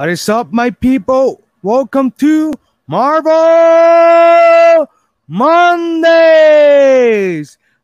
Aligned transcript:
What 0.00 0.08
is 0.08 0.26
up, 0.30 0.48
my 0.50 0.70
people? 0.70 1.42
Welcome 1.62 2.10
to 2.12 2.52
Marvel 2.86 4.88
Mondays. 5.28 6.08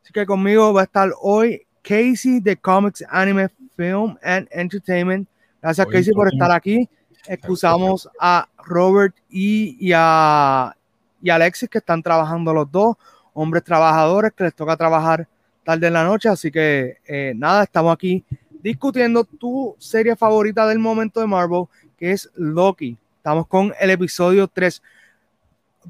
Así 0.02 0.14
que 0.14 0.24
conmigo 0.24 0.72
va 0.72 0.80
a 0.80 0.84
estar 0.84 1.12
hoy 1.20 1.66
Casey 1.82 2.40
de 2.40 2.56
Comics 2.56 3.04
Anime 3.10 3.50
Film 3.76 4.16
and 4.22 4.48
Entertainment. 4.50 5.28
Gracias, 5.60 5.86
Casey, 5.88 6.14
por 6.14 6.32
estar 6.32 6.50
aquí. 6.50 6.88
Excusamos 7.26 8.08
a 8.18 8.48
Robert 8.64 9.14
y, 9.28 9.76
y, 9.78 9.92
a, 9.94 10.74
y 11.20 11.28
Alexis 11.28 11.68
que 11.68 11.76
están 11.76 12.02
trabajando 12.02 12.54
los 12.54 12.72
dos, 12.72 12.96
hombres 13.34 13.62
trabajadores 13.62 14.32
que 14.34 14.44
les 14.44 14.54
toca 14.54 14.74
trabajar 14.74 15.28
tarde 15.62 15.88
en 15.88 15.92
la 15.92 16.04
noche. 16.04 16.30
Así 16.30 16.50
que 16.50 16.96
eh, 17.06 17.34
nada, 17.36 17.64
estamos 17.64 17.92
aquí 17.92 18.24
discutiendo 18.62 19.22
tu 19.22 19.76
serie 19.78 20.16
favorita 20.16 20.66
del 20.66 20.78
momento 20.78 21.20
de 21.20 21.26
Marvel, 21.26 21.64
que 21.96 22.12
es 22.12 22.30
Loki. 22.34 22.96
Estamos 23.18 23.46
con 23.46 23.72
el 23.80 23.90
episodio 23.90 24.48
3. 24.48 24.82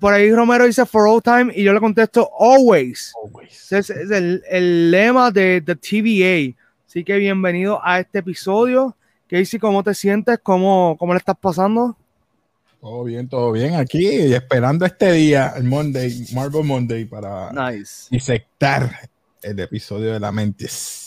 Por 0.00 0.12
ahí 0.12 0.30
Romero 0.32 0.66
dice 0.66 0.84
for 0.86 1.08
all 1.08 1.22
time 1.22 1.52
y 1.54 1.62
yo 1.64 1.72
le 1.72 1.80
contesto 1.80 2.30
always. 2.38 3.12
Always. 3.24 3.72
Es 3.72 3.90
el, 3.90 4.42
el 4.48 4.90
lema 4.90 5.30
de, 5.30 5.60
de 5.60 5.74
TVA. 5.74 6.56
Así 6.86 7.02
que 7.04 7.16
bienvenido 7.16 7.80
a 7.82 8.00
este 8.00 8.18
episodio. 8.20 8.94
Casey, 9.28 9.58
¿cómo 9.58 9.82
te 9.82 9.94
sientes? 9.94 10.38
¿Cómo, 10.42 10.96
cómo 10.98 11.12
le 11.14 11.18
estás 11.18 11.36
pasando? 11.40 11.96
Todo 12.80 13.04
bien, 13.04 13.28
todo 13.28 13.52
bien. 13.52 13.74
Aquí 13.74 14.06
y 14.06 14.32
esperando 14.34 14.84
este 14.86 15.10
día, 15.12 15.54
el 15.56 15.64
Monday, 15.64 16.26
Marvel 16.32 16.62
Monday, 16.62 17.04
para 17.06 17.50
Nice. 17.52 18.06
disectar 18.10 19.10
el 19.42 19.58
episodio 19.58 20.12
de 20.12 20.20
la 20.20 20.30
Mentis. 20.30 21.05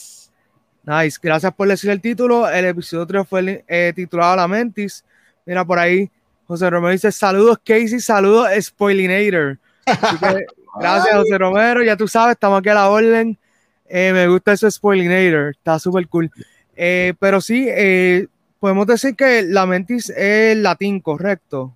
Nice. 0.84 1.20
Gracias 1.22 1.54
por 1.54 1.68
decir 1.68 1.90
el 1.90 2.02
título. 2.02 2.50
El 2.50 2.66
episodio 2.66 3.06
3 3.06 3.28
fue 3.28 3.64
eh, 3.68 3.94
titulado 3.96 4.36
La 4.36 4.48
Mentis. 4.48 5.04
Mira 5.46 5.66
por 5.66 5.80
ahí. 5.80 6.10
José 6.50 6.68
Romero 6.68 6.92
dice 6.92 7.12
saludos 7.12 7.60
Casey, 7.64 8.00
saludos 8.00 8.50
Spoilinator. 8.60 9.60
Así 9.86 10.18
que, 10.18 10.46
gracias 10.80 11.16
José 11.16 11.38
Romero, 11.38 11.84
ya 11.84 11.96
tú 11.96 12.08
sabes, 12.08 12.34
estamos 12.34 12.60
aquí 12.60 12.70
a 12.70 12.74
la 12.74 12.90
orden. 12.90 13.38
Eh, 13.88 14.12
me 14.14 14.28
gusta 14.28 14.54
eso 14.54 14.70
Spoilinator, 14.70 15.52
está 15.52 15.78
súper 15.78 16.08
cool. 16.08 16.32
Eh, 16.76 17.14
pero 17.20 17.40
sí, 17.40 17.68
eh, 17.70 18.26
podemos 18.60 18.88
decir 18.88 19.16
que 19.16 19.44
la 19.44 19.68
mentis 19.68 20.10
es 20.10 20.58
latín, 20.58 21.02
correcto. 21.02 21.76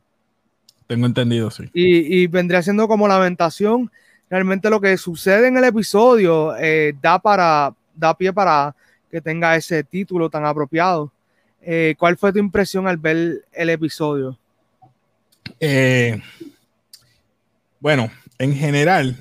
Tengo 0.88 1.06
entendido, 1.06 1.52
sí. 1.52 1.66
Y, 1.72 2.24
y 2.24 2.28
vendría 2.28 2.64
siendo 2.64 2.88
como 2.88 3.08
lamentación. 3.08 3.92
Realmente 4.28 4.72
lo 4.72 4.82
que 4.82 4.98
sucede 4.98 5.50
en 5.50 5.58
el 5.58 5.66
episodio 5.66 6.56
eh, 6.58 6.96
da 7.00 7.20
para 7.20 7.76
da 7.94 8.18
pie 8.18 8.34
para 8.34 8.76
que 9.14 9.22
tenga 9.22 9.56
ese 9.56 9.84
título 9.84 10.28
tan 10.28 10.44
apropiado. 10.44 11.12
Eh, 11.62 11.94
¿Cuál 12.00 12.18
fue 12.18 12.34
tu 12.34 12.40
impresión 12.40 12.88
al 12.88 12.98
ver 12.98 13.46
el 13.52 13.70
episodio? 13.70 14.40
Eh, 15.60 16.20
bueno, 17.80 18.10
en 18.40 18.56
general, 18.56 19.16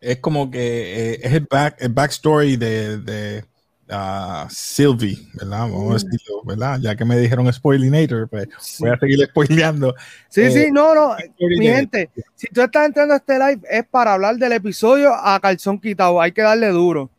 es 0.00 0.18
como 0.18 0.48
que 0.48 0.60
eh, 0.60 1.20
es 1.24 1.32
el, 1.32 1.48
back, 1.50 1.74
el 1.80 1.88
backstory 1.88 2.56
de, 2.56 2.98
de 2.98 3.44
uh, 3.90 4.46
Sylvie, 4.48 5.28
¿verdad? 5.34 5.62
Vamos 5.62 5.90
a 5.90 5.94
decirlo, 5.94 6.44
¿verdad? 6.44 6.78
Ya 6.80 6.94
que 6.94 7.04
me 7.04 7.18
dijeron 7.18 7.52
Spoilinator, 7.52 8.28
pues 8.28 8.46
Sí. 8.60 8.84
voy 8.84 8.92
a 8.92 8.98
seguir 9.00 9.26
spoileando. 9.26 9.92
Sí, 10.28 10.42
Eh, 10.42 10.50
sí, 10.52 10.70
no, 10.70 10.94
no, 10.94 11.16
mi 11.40 11.66
gente, 11.66 12.10
si 12.36 12.46
tú 12.46 12.62
estás 12.62 12.86
entrando 12.86 13.14
a 13.14 13.16
este 13.16 13.40
live 13.40 13.60
es 13.68 13.84
para 13.88 14.12
hablar 14.12 14.36
del 14.36 14.52
episodio 14.52 15.12
a 15.12 15.40
calzón 15.40 15.80
quitado, 15.80 16.20
hay 16.20 16.30
que 16.30 16.42
darle 16.42 16.68
duro. 16.68 17.10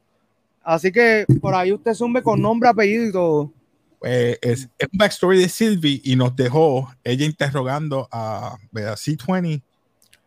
Así 0.63 0.91
que 0.91 1.25
por 1.41 1.55
ahí 1.55 1.71
usted 1.71 1.93
zumbe 1.93 2.21
con 2.21 2.41
nombre, 2.41 2.69
apellido 2.69 3.05
y 3.07 3.11
todo. 3.11 3.51
Pues, 3.99 4.37
es, 4.41 4.69
es 4.77 4.87
un 4.91 4.97
backstory 4.97 5.39
de 5.39 5.49
Sylvie 5.49 6.01
y 6.03 6.15
nos 6.15 6.35
dejó 6.35 6.89
ella 7.03 7.25
interrogando 7.25 8.07
a 8.11 8.57
¿verdad? 8.71 8.95
C20 8.95 9.61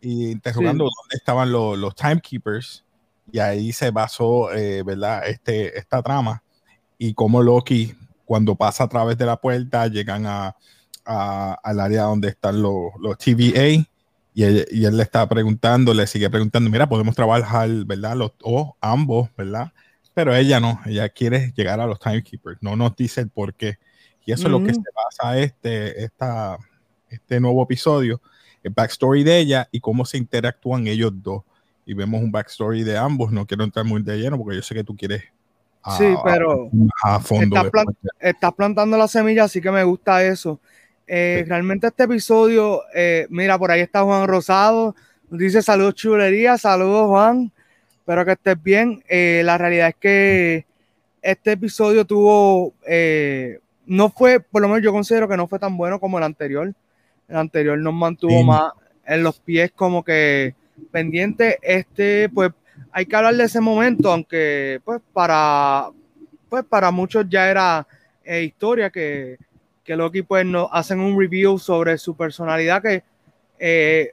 y 0.01 0.31
interrogando 0.31 0.85
dónde 0.85 1.17
estaban 1.17 1.51
los, 1.53 1.79
los 1.79 1.95
timekeepers 1.95 2.85
y 3.31 3.39
ahí 3.39 3.73
se 3.73 3.91
basó 3.91 4.53
eh, 4.53 4.83
¿verdad? 4.83 5.27
Este, 5.27 5.79
esta 5.79 6.03
trama 6.03 6.43
y 6.99 7.15
cómo 7.15 7.43
Loki 7.43 7.95
cuando 8.25 8.55
pasa 8.57 8.85
a 8.85 8.89
través 8.89 9.17
de 9.17 9.27
la 9.27 9.37
puerta 9.37 9.87
llegan 9.87 10.27
a, 10.27 10.55
a- 11.05 11.55
al 11.63 11.81
área 11.81 12.03
donde 12.05 12.29
están 12.29 12.61
los, 12.61 12.91
los 13.01 13.17
TVA 13.17 13.87
y 14.35 14.43
él, 14.45 14.67
y 14.71 14.85
él 14.85 14.97
le 14.97 15.03
está 15.03 15.27
preguntando, 15.29 15.93
le 15.95 16.07
sigue 16.07 16.29
preguntando, 16.31 16.69
mira, 16.71 16.89
podemos 16.89 17.15
trabajar, 17.15 17.69
¿verdad? 17.87 18.17
Los, 18.17 18.33
o 18.43 18.77
ambos, 18.81 19.29
¿verdad? 19.37 19.73
Pero 20.15 20.35
ella 20.35 20.61
no, 20.61 20.81
ella 20.87 21.09
quiere 21.09 21.53
llegar 21.57 21.81
a 21.81 21.87
los 21.87 21.99
timekeepers, 21.99 22.59
no 22.61 22.77
nos 22.77 22.95
dice 22.97 23.23
el 23.23 23.31
por 23.31 23.55
qué. 23.55 23.79
Y 24.25 24.33
eso 24.33 24.45
es 24.45 24.51
lo 24.51 24.63
que 24.63 24.73
se 24.73 24.81
basa 24.95 25.39
este, 25.39 26.05
esta, 26.05 26.59
este 27.09 27.41
nuevo 27.41 27.63
episodio, 27.63 28.21
el 28.63 28.73
backstory 28.73 29.25
de 29.25 29.39
ella 29.39 29.69
y 29.73 29.81
cómo 29.81 30.05
se 30.05 30.19
interactúan 30.19 30.87
ellos 30.87 31.13
dos. 31.15 31.43
Y 31.85 31.95
vemos 31.95 32.23
un 32.23 32.31
backstory 32.31 32.85
de 32.85 32.97
ambos, 32.97 33.33
no 33.33 33.47
quiero 33.47 33.65
entrar 33.65 33.85
muy 33.85 34.03
de 34.03 34.19
lleno 34.19 34.39
porque 34.39 34.57
yo 34.57 34.63
sé 34.63 34.75
que 34.75 34.85
tú 34.85 34.97
quieres 34.97 35.25
a, 35.83 35.99
Sí, 35.99 36.15
pero 36.25 36.71
a 37.03 37.19
fondo. 37.19 37.57
Estás, 37.57 37.85
estás 38.21 38.55
plantando 38.55 38.97
la 38.97 39.09
semilla, 39.09 39.45
así 39.45 39.61
que 39.61 39.71
me 39.71 39.83
gusta 39.83 40.25
eso. 40.25 40.61
Eh, 41.07 41.41
Sí. 41.43 41.49
Realmente 41.49 41.89
este 41.89 42.05
episodio, 42.05 42.83
eh, 42.95 43.27
mira, 43.29 43.59
por 43.59 43.71
ahí 43.71 43.81
está 43.81 44.03
Juan 44.03 44.29
Rosado, 44.29 44.95
nos 45.29 45.41
dice 45.41 45.61
saludos 45.61 45.95
chulería, 45.95 46.57
saludos 46.57 47.09
Juan, 47.09 47.53
espero 48.03 48.25
que 48.25 48.33
estés 48.33 48.61
bien. 48.61 49.03
Eh, 49.09 49.43
la 49.45 49.57
realidad 49.59 49.89
es 49.89 49.95
que 49.95 50.67
este 51.23 51.53
episodio 51.53 52.05
tuvo, 52.05 52.75
eh, 52.85 53.61
no 53.87 54.11
fue, 54.11 54.41
por 54.41 54.61
lo 54.61 54.67
menos 54.67 54.83
yo 54.83 54.93
considero 54.93 55.29
que 55.29 55.37
no 55.37 55.47
fue 55.47 55.61
tan 55.61 55.77
bueno 55.77 56.01
como 56.01 56.19
el 56.19 56.25
anterior. 56.25 56.75
El 57.29 57.37
anterior 57.37 57.79
nos 57.79 57.95
mantuvo 57.95 58.41
Sí. 58.41 58.45
más 58.45 58.73
en 59.07 59.23
los 59.23 59.39
pies 59.39 59.71
como 59.71 60.03
que 60.03 60.57
pendiente. 60.91 61.61
Este, 61.63 62.29
pues, 62.29 62.51
hay 62.91 63.07
que 63.07 63.15
hablar 63.15 63.37
de 63.37 63.45
ese 63.45 63.61
momento, 63.61 64.11
aunque 64.11 64.81
pues 64.85 65.01
para, 65.13 65.89
pues 66.49 66.65
para 66.65 66.91
muchos 66.91 67.27
ya 67.29 67.49
era 67.49 67.87
eh, 68.25 68.43
historia 68.43 68.91
que, 68.91 69.39
que 69.85 69.95
Loki 69.95 70.23
pues 70.23 70.45
nos 70.45 70.69
hacen 70.73 70.99
un 70.99 71.19
review 71.19 71.57
sobre 71.57 71.97
su 71.99 72.17
personalidad 72.17 72.83
que 72.83 73.05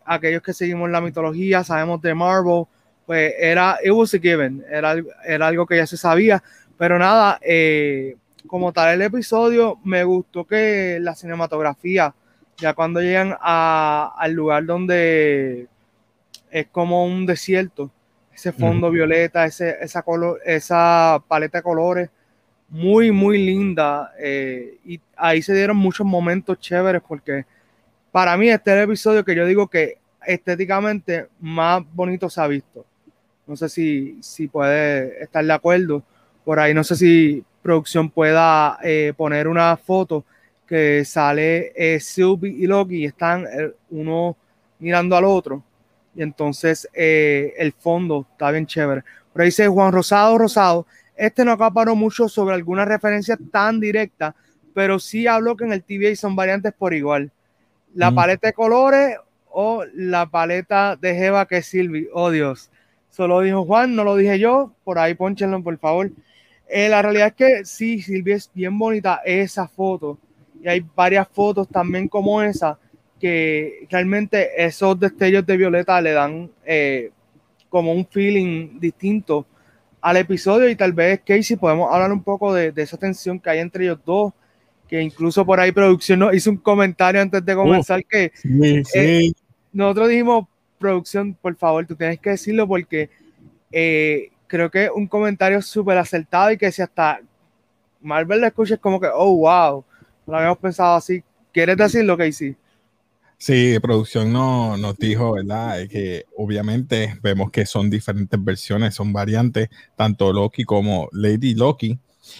aquellos 0.05 0.43
que 0.43 0.53
seguimos 0.53 0.91
la 0.91 1.01
mitología 1.01 1.63
sabemos 1.63 1.99
de 2.03 2.13
Marvel 2.13 2.65
pues 3.09 3.33
era 3.39 3.79
it 3.83 3.91
was 3.91 4.13
a 4.13 4.19
given 4.19 4.63
era, 4.69 4.95
era 5.25 5.47
algo 5.47 5.65
que 5.65 5.77
ya 5.77 5.87
se 5.87 5.97
sabía 5.97 6.43
pero 6.77 6.99
nada 6.99 7.39
eh, 7.41 8.15
como 8.45 8.71
tal 8.71 8.93
el 8.93 9.01
episodio 9.01 9.79
me 9.83 10.03
gustó 10.03 10.45
que 10.45 10.99
la 11.01 11.15
cinematografía 11.15 12.13
ya 12.57 12.75
cuando 12.75 13.01
llegan 13.01 13.35
a- 13.41 14.13
al 14.15 14.33
lugar 14.33 14.65
donde 14.65 15.67
es 16.51 16.67
como 16.67 17.05
un 17.05 17.25
desierto 17.25 17.91
ese 18.33 18.51
fondo 18.51 18.91
violeta 18.91 19.45
ese, 19.45 19.77
esa, 19.81 20.03
color, 20.03 20.39
esa 20.45 21.21
paleta 21.27 21.57
de 21.59 21.63
colores 21.63 22.09
muy, 22.69 23.11
muy 23.11 23.43
linda. 23.43 24.13
eh, 24.19 24.77
y 24.85 25.01
ahí 25.17 25.41
se 25.41 25.55
dieron 25.55 25.77
muchos 25.77 26.05
momentos 26.05 26.59
chéveres 26.59 27.01
porque 27.07 27.45
para 28.11 28.37
mí 28.37 28.49
este 28.49 28.71
es 28.71 28.77
el 28.77 28.83
episodio 28.83 29.25
que 29.25 29.35
yo 29.35 29.45
digo 29.45 29.67
que 29.67 29.97
estéticamente 30.25 31.27
más 31.39 31.83
bonito 31.93 32.29
se 32.29 32.41
ha 32.41 32.47
visto. 32.47 32.85
No 33.49 33.55
sé 33.55 33.67
si, 33.67 34.17
si 34.21 34.47
puede 34.47 35.23
estar 35.23 35.43
de 35.43 35.51
acuerdo. 35.51 36.03
Por 36.45 36.59
ahí 36.59 36.73
no 36.73 36.83
sé 36.83 36.95
si 36.95 37.43
producción 37.63 38.09
pueda 38.09 38.77
eh, 38.83 39.11
poner 39.17 39.47
una 39.47 39.75
foto 39.75 40.23
que 40.67 41.03
sale 41.03 41.73
eh, 41.75 41.99
Sylvie 41.99 42.51
y 42.51 42.67
Loki 42.67 42.97
y 42.97 43.05
están 43.05 43.45
eh, 43.51 43.73
uno 43.89 44.37
mirando 44.77 45.15
al 45.17 45.25
otro. 45.25 45.63
Y 46.15 46.21
entonces 46.21 46.87
eh, 46.93 47.53
el 47.57 47.73
fondo 47.73 48.27
está 48.31 48.51
bien 48.51 48.67
chévere. 48.67 49.03
Por 49.33 49.41
ahí 49.41 49.47
dice 49.47 49.67
Juan 49.67 49.91
Rosado 49.91 50.37
Rosado 50.37 50.85
este 51.15 51.43
no 51.43 51.51
acaparó 51.51 51.95
mucho 51.95 52.29
sobre 52.29 52.55
alguna 52.55 52.85
referencia 52.85 53.37
tan 53.51 53.79
directa, 53.81 54.33
pero 54.73 54.99
sí 54.99 55.27
habló 55.27 55.57
que 55.57 55.65
en 55.65 55.73
el 55.73 55.83
TVA 55.83 56.15
son 56.15 56.33
variantes 56.33 56.71
por 56.71 56.93
igual. 56.93 57.29
La 57.93 58.11
Mm. 58.11 58.15
paleta 58.15 58.47
de 58.47 58.53
colores 58.53 59.17
o 59.51 59.83
la 59.95 60.27
paleta 60.27 60.95
de 60.95 61.15
Jeva 61.15 61.45
que 61.45 61.57
es 61.57 61.65
Silvi. 61.65 62.07
Oh 62.13 62.29
Dios. 62.31 62.69
Solo 63.09 63.41
dijo 63.41 63.65
Juan, 63.65 63.95
no 63.95 64.03
lo 64.03 64.15
dije 64.15 64.39
yo. 64.39 64.73
Por 64.83 64.99
ahí 64.99 65.13
ponchenlo, 65.15 65.61
por 65.61 65.77
favor. 65.77 66.11
Eh, 66.69 66.87
la 66.89 67.01
realidad 67.01 67.27
es 67.27 67.33
que 67.33 67.65
sí, 67.65 68.01
Silvia 68.01 68.35
es 68.35 68.49
bien 68.53 68.77
bonita 68.77 69.21
esa 69.25 69.67
foto. 69.67 70.17
Y 70.61 70.67
hay 70.67 70.85
varias 70.95 71.27
fotos 71.27 71.67
también 71.67 72.07
como 72.07 72.41
esa 72.41 72.77
que 73.19 73.85
realmente 73.89 74.49
esos 74.63 74.99
destellos 74.99 75.45
de 75.45 75.57
violeta 75.57 75.99
le 75.99 76.11
dan 76.13 76.49
eh, 76.65 77.11
como 77.67 77.91
un 77.91 78.05
feeling 78.05 78.79
distinto 78.79 79.45
al 80.01 80.17
episodio 80.17 80.69
y 80.69 80.75
tal 80.75 80.93
vez 80.93 81.21
Casey 81.25 81.57
podemos 81.57 81.93
hablar 81.93 82.11
un 82.11 82.23
poco 82.23 82.53
de, 82.53 82.71
de 82.71 82.81
esa 82.81 82.97
tensión 82.97 83.39
que 83.39 83.49
hay 83.49 83.59
entre 83.59 83.83
ellos 83.83 83.99
dos, 84.05 84.33
que 84.87 85.01
incluso 85.01 85.45
por 85.45 85.59
ahí 85.59 85.71
producción 85.71 86.19
nos 86.19 86.33
hizo 86.33 86.49
un 86.49 86.57
comentario 86.57 87.21
antes 87.21 87.43
de 87.43 87.55
comenzar 87.55 88.03
que 88.05 88.31
Sí, 88.33 88.83
sí. 88.85 88.99
eh, 88.99 89.31
nosotros 89.73 90.09
dijimos, 90.09 90.45
producción, 90.79 91.35
por 91.39 91.55
favor, 91.55 91.85
tú 91.85 91.95
tienes 91.95 92.19
que 92.19 92.31
decirlo 92.31 92.67
porque 92.67 93.09
eh, 93.71 94.31
creo 94.47 94.71
que 94.71 94.89
un 94.89 95.07
comentario 95.07 95.61
súper 95.61 95.97
acertado 95.97 96.51
y 96.51 96.57
que 96.57 96.71
si 96.71 96.81
hasta 96.81 97.19
Marvel 98.01 98.41
lo 98.41 98.47
escucha 98.47 98.75
es 98.75 98.79
como 98.79 98.99
que, 98.99 99.07
oh, 99.13 99.35
wow, 99.37 99.83
no 100.25 100.33
lo 100.33 100.37
habíamos 100.37 100.57
pensado 100.57 100.95
así. 100.95 101.23
¿Quieres 101.51 101.77
decir 101.77 102.05
lo 102.05 102.17
que 102.17 102.31
sí? 102.31 102.55
Sí, 103.37 103.77
producción 103.79 104.33
no, 104.33 104.75
nos 104.75 104.97
dijo, 104.97 105.31
¿verdad? 105.31 105.87
Que 105.87 106.25
obviamente 106.35 107.17
vemos 107.21 107.51
que 107.51 107.65
son 107.65 107.89
diferentes 107.89 108.43
versiones, 108.43 108.95
son 108.95 109.13
variantes, 109.13 109.69
tanto 109.95 110.33
Loki 110.33 110.65
como 110.65 111.07
Lady 111.13 111.55
Loki. 111.55 111.97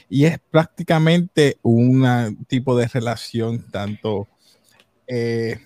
Y 0.09 0.25
es 0.25 0.39
prácticamente 0.51 1.57
un 1.62 2.45
tipo 2.47 2.75
de 2.77 2.88
relación 2.88 3.71
tanto 3.71 4.27
eh, 5.07 5.59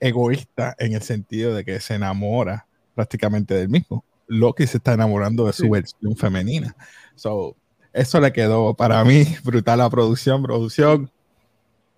egoísta 0.00 0.74
en 0.78 0.94
el 0.94 1.02
sentido 1.02 1.54
de 1.54 1.64
que 1.64 1.80
se 1.80 1.94
enamora 1.94 2.66
prácticamente 2.94 3.54
del 3.54 3.68
mismo. 3.68 4.04
Loki 4.26 4.66
se 4.66 4.78
está 4.78 4.94
enamorando 4.94 5.46
de 5.46 5.52
su 5.52 5.70
versión 5.70 6.16
femenina. 6.16 6.74
So, 7.14 7.56
eso 7.92 8.20
le 8.20 8.32
quedó 8.32 8.74
para 8.74 9.02
mí 9.04 9.24
brutal 9.44 9.78
la 9.78 9.88
producción, 9.88 10.42
producción 10.42 11.10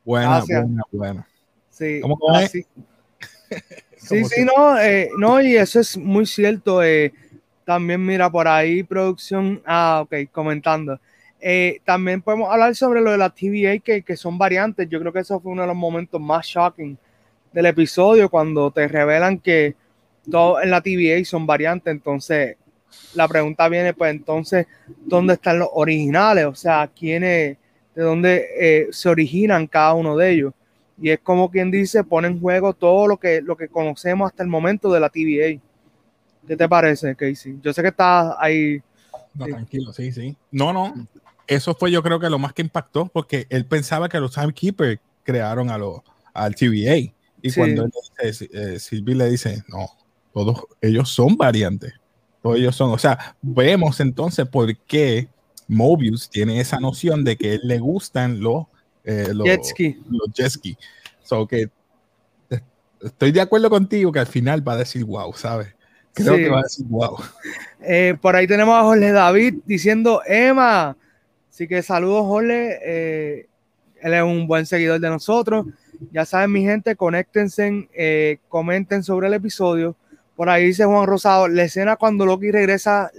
buena, 0.04 0.42
buena, 0.46 0.82
buena. 0.92 1.28
Sí, 1.70 2.00
sí, 3.96 4.24
sí, 4.24 4.44
no, 4.44 4.78
eh, 4.78 5.08
no, 5.16 5.40
y 5.40 5.56
eso 5.56 5.80
es 5.80 5.96
muy 5.96 6.26
cierto. 6.26 6.82
Eh, 6.82 7.12
también 7.64 8.04
mira 8.04 8.30
por 8.30 8.46
ahí 8.46 8.82
producción, 8.82 9.62
ah, 9.66 10.00
ok, 10.02 10.30
comentando. 10.30 11.00
Eh, 11.40 11.80
también 11.84 12.20
podemos 12.20 12.50
hablar 12.50 12.74
sobre 12.74 13.00
lo 13.00 13.12
de 13.12 13.18
la 13.18 13.30
TVA, 13.30 13.78
que, 13.78 14.02
que 14.02 14.16
son 14.16 14.36
variantes. 14.36 14.88
Yo 14.88 15.00
creo 15.00 15.12
que 15.12 15.20
eso 15.20 15.40
fue 15.40 15.52
uno 15.52 15.62
de 15.62 15.68
los 15.68 15.76
momentos 15.76 16.20
más 16.20 16.46
shocking 16.46 16.98
del 17.52 17.66
episodio, 17.66 18.28
cuando 18.28 18.70
te 18.70 18.86
revelan 18.88 19.38
que 19.38 19.74
todo 20.30 20.60
en 20.62 20.70
la 20.70 20.80
TVA 20.80 21.24
son 21.24 21.46
variantes. 21.46 21.90
Entonces, 21.92 22.56
la 23.14 23.28
pregunta 23.28 23.68
viene, 23.68 23.94
pues 23.94 24.10
entonces, 24.10 24.66
¿dónde 25.04 25.34
están 25.34 25.58
los 25.58 25.68
originales? 25.72 26.44
O 26.46 26.54
sea, 26.54 26.90
¿quiénes, 26.94 27.56
de 27.94 28.02
dónde 28.02 28.88
se 28.90 29.08
originan 29.08 29.66
cada 29.66 29.94
uno 29.94 30.16
de 30.16 30.30
ellos? 30.30 30.54
Y 31.00 31.10
es 31.10 31.20
como 31.20 31.50
quien 31.50 31.70
dice, 31.70 32.02
pone 32.02 32.28
en 32.28 32.40
juego 32.40 32.72
todo 32.74 33.06
lo 33.06 33.16
que, 33.16 33.40
lo 33.40 33.56
que 33.56 33.68
conocemos 33.68 34.30
hasta 34.30 34.42
el 34.42 34.48
momento 34.48 34.92
de 34.92 35.00
la 35.00 35.08
TVA. 35.08 35.60
¿Qué 36.46 36.56
te 36.56 36.68
parece, 36.68 37.14
Casey? 37.14 37.58
Yo 37.62 37.72
sé 37.72 37.82
que 37.82 37.88
estás 37.88 38.34
ahí. 38.38 38.82
No, 39.34 39.46
tranquilo, 39.46 39.92
sí, 39.92 40.10
sí. 40.10 40.36
No, 40.50 40.72
no. 40.72 40.94
Eso 41.46 41.74
fue 41.74 41.90
yo 41.90 42.02
creo 42.02 42.18
que 42.18 42.28
lo 42.28 42.38
más 42.38 42.52
que 42.52 42.62
impactó 42.62 43.06
porque 43.06 43.46
él 43.48 43.64
pensaba 43.64 44.08
que 44.08 44.18
los 44.18 44.34
timekeepers 44.34 44.98
crearon 45.22 45.70
a 45.70 45.78
lo, 45.78 46.02
al 46.34 46.54
TVA. 46.54 47.12
Y 47.42 47.52
cuando 47.52 47.84
él 47.84 47.92
dice, 48.22 48.48
eh, 48.52 49.00
le 49.04 49.30
dice, 49.30 49.62
no, 49.68 49.88
todos 50.32 50.64
ellos 50.80 51.08
son 51.10 51.36
variantes. 51.36 51.92
Todos 52.42 52.58
ellos 52.58 52.76
son. 52.76 52.90
O 52.90 52.98
sea, 52.98 53.36
vemos 53.42 54.00
entonces 54.00 54.46
por 54.48 54.76
qué 54.86 55.28
Mobius 55.66 56.28
tiene 56.30 56.60
esa 56.60 56.80
noción 56.80 57.24
de 57.24 57.36
que 57.36 57.54
él 57.54 57.60
le 57.64 57.78
gustan 57.78 58.40
los 58.40 58.66
eh, 59.04 59.32
los, 59.32 59.46
jet 59.46 60.50
ski. 60.50 60.76
So 61.22 61.46
que 61.46 61.70
estoy 63.02 63.32
de 63.32 63.40
acuerdo 63.40 63.70
contigo 63.70 64.12
que 64.12 64.18
al 64.18 64.26
final 64.26 64.66
va 64.66 64.74
a 64.74 64.76
decir 64.76 65.04
wow, 65.04 65.32
¿sabes? 65.34 65.74
Creo 66.12 66.36
que 66.36 66.48
va 66.48 66.60
a 66.60 66.62
decir 66.62 66.84
wow. 66.88 67.16
Eh, 67.80 68.16
por 68.20 68.34
ahí 68.34 68.46
tenemos 68.46 68.74
a 68.74 68.82
Jorge 68.82 69.12
David 69.12 69.54
diciendo 69.64 70.20
Emma. 70.26 70.96
Así 71.48 71.66
que 71.68 71.82
saludos, 71.82 72.22
Jorge. 72.26 72.78
Eh, 72.84 73.48
él 74.02 74.14
es 74.14 74.22
un 74.22 74.46
buen 74.46 74.66
seguidor 74.66 75.00
de 75.00 75.08
nosotros. 75.08 75.66
Ya 76.12 76.24
saben, 76.24 76.52
mi 76.52 76.62
gente, 76.62 76.96
conéctense, 76.96 77.88
eh, 77.94 78.38
comenten 78.48 79.02
sobre 79.02 79.26
el 79.26 79.34
episodio. 79.34 79.96
Por 80.36 80.48
ahí 80.48 80.66
dice 80.66 80.84
Juan 80.84 81.06
Rosado, 81.06 81.48
la 81.48 81.64
escena 81.64 81.96
cuando 81.96 82.24
Loki 82.24 82.50
regresa 82.50 83.10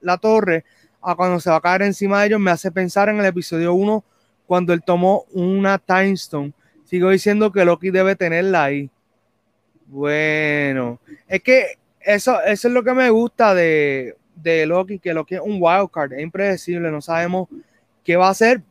la 0.00 0.16
torre 0.16 0.64
a 1.02 1.14
cuando 1.14 1.38
se 1.38 1.50
va 1.50 1.56
a 1.56 1.60
caer 1.60 1.82
encima 1.82 2.20
de 2.20 2.28
ellos 2.28 2.40
me 2.40 2.50
hace 2.50 2.72
pensar 2.72 3.08
en 3.08 3.18
el 3.18 3.26
episodio 3.26 3.74
1 3.74 4.04
cuando 4.46 4.72
él 4.72 4.82
tomó 4.82 5.24
una 5.32 5.78
Time 5.78 6.12
Stone. 6.12 6.52
Sigo 6.84 7.10
diciendo 7.10 7.52
que 7.52 7.64
Loki 7.64 7.90
debe 7.90 8.16
tenerla 8.16 8.64
ahí. 8.64 8.90
Bueno, 9.86 11.00
es 11.28 11.42
que 11.42 11.78
eso, 12.00 12.40
eso 12.42 12.68
es 12.68 12.74
lo 12.74 12.82
que 12.82 12.94
me 12.94 13.10
gusta 13.10 13.54
de, 13.54 14.16
de 14.34 14.66
Loki, 14.66 14.98
que 14.98 15.14
Loki 15.14 15.34
es 15.36 15.40
un 15.40 15.58
wildcard, 15.60 16.14
es 16.14 16.22
impredecible, 16.22 16.90
no 16.90 17.00
sabemos 17.00 17.48
qué 18.02 18.16
va 18.16 18.28
a 18.28 18.30
hacer. 18.30 18.62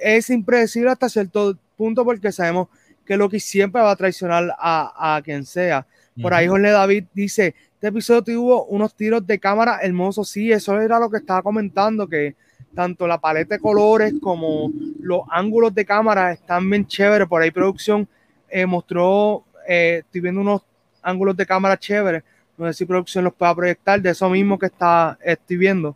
Es 0.00 0.30
impredecible 0.30 0.90
hasta 0.90 1.08
cierto 1.08 1.58
punto 1.76 2.04
porque 2.04 2.32
sabemos 2.32 2.68
que 3.12 3.18
Loki 3.18 3.40
siempre 3.40 3.82
va 3.82 3.90
a 3.90 3.96
traicionar 3.96 4.56
a, 4.58 5.20
quien 5.22 5.44
sea. 5.44 5.86
Por 6.22 6.32
ahí 6.32 6.46
Jorge 6.46 6.70
David 6.70 7.04
dice, 7.12 7.54
este 7.74 7.88
episodio 7.88 8.22
tuvo 8.22 8.64
unos 8.64 8.94
tiros 8.94 9.26
de 9.26 9.38
cámara 9.38 9.80
hermosos. 9.82 10.30
Sí, 10.30 10.50
eso 10.50 10.80
era 10.80 10.98
lo 10.98 11.10
que 11.10 11.18
estaba 11.18 11.42
comentando, 11.42 12.08
que 12.08 12.36
tanto 12.74 13.06
la 13.06 13.18
paleta 13.18 13.56
de 13.56 13.60
colores 13.60 14.14
como 14.18 14.72
los 15.00 15.24
ángulos 15.30 15.74
de 15.74 15.84
cámara 15.84 16.32
están 16.32 16.70
bien 16.70 16.86
chéveres. 16.86 17.28
Por 17.28 17.42
ahí 17.42 17.50
producción 17.50 18.08
eh, 18.48 18.64
mostró, 18.64 19.44
eh, 19.68 20.00
estoy 20.06 20.22
viendo 20.22 20.40
unos 20.40 20.62
ángulos 21.02 21.36
de 21.36 21.44
cámara 21.44 21.76
chéveres. 21.76 22.22
No 22.56 22.66
sé 22.68 22.72
si 22.72 22.86
producción 22.86 23.24
los 23.24 23.34
pueda 23.34 23.54
proyectar 23.54 24.00
de 24.00 24.08
eso 24.08 24.30
mismo 24.30 24.58
que 24.58 24.66
está, 24.66 25.18
estoy 25.22 25.58
viendo. 25.58 25.94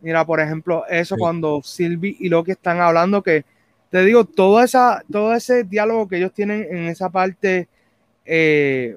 Mira, 0.00 0.24
por 0.24 0.40
ejemplo, 0.40 0.84
eso 0.88 1.14
cuando 1.16 1.60
Sylvie 1.62 2.16
y 2.18 2.28
Loki 2.28 2.50
están 2.50 2.80
hablando 2.80 3.22
que, 3.22 3.44
te 3.90 4.04
digo, 4.04 4.24
todo, 4.24 4.62
esa, 4.62 5.02
todo 5.10 5.34
ese 5.34 5.64
diálogo 5.64 6.08
que 6.08 6.18
ellos 6.18 6.32
tienen 6.32 6.66
en 6.70 6.84
esa 6.86 7.10
parte 7.10 7.68
eh, 8.24 8.96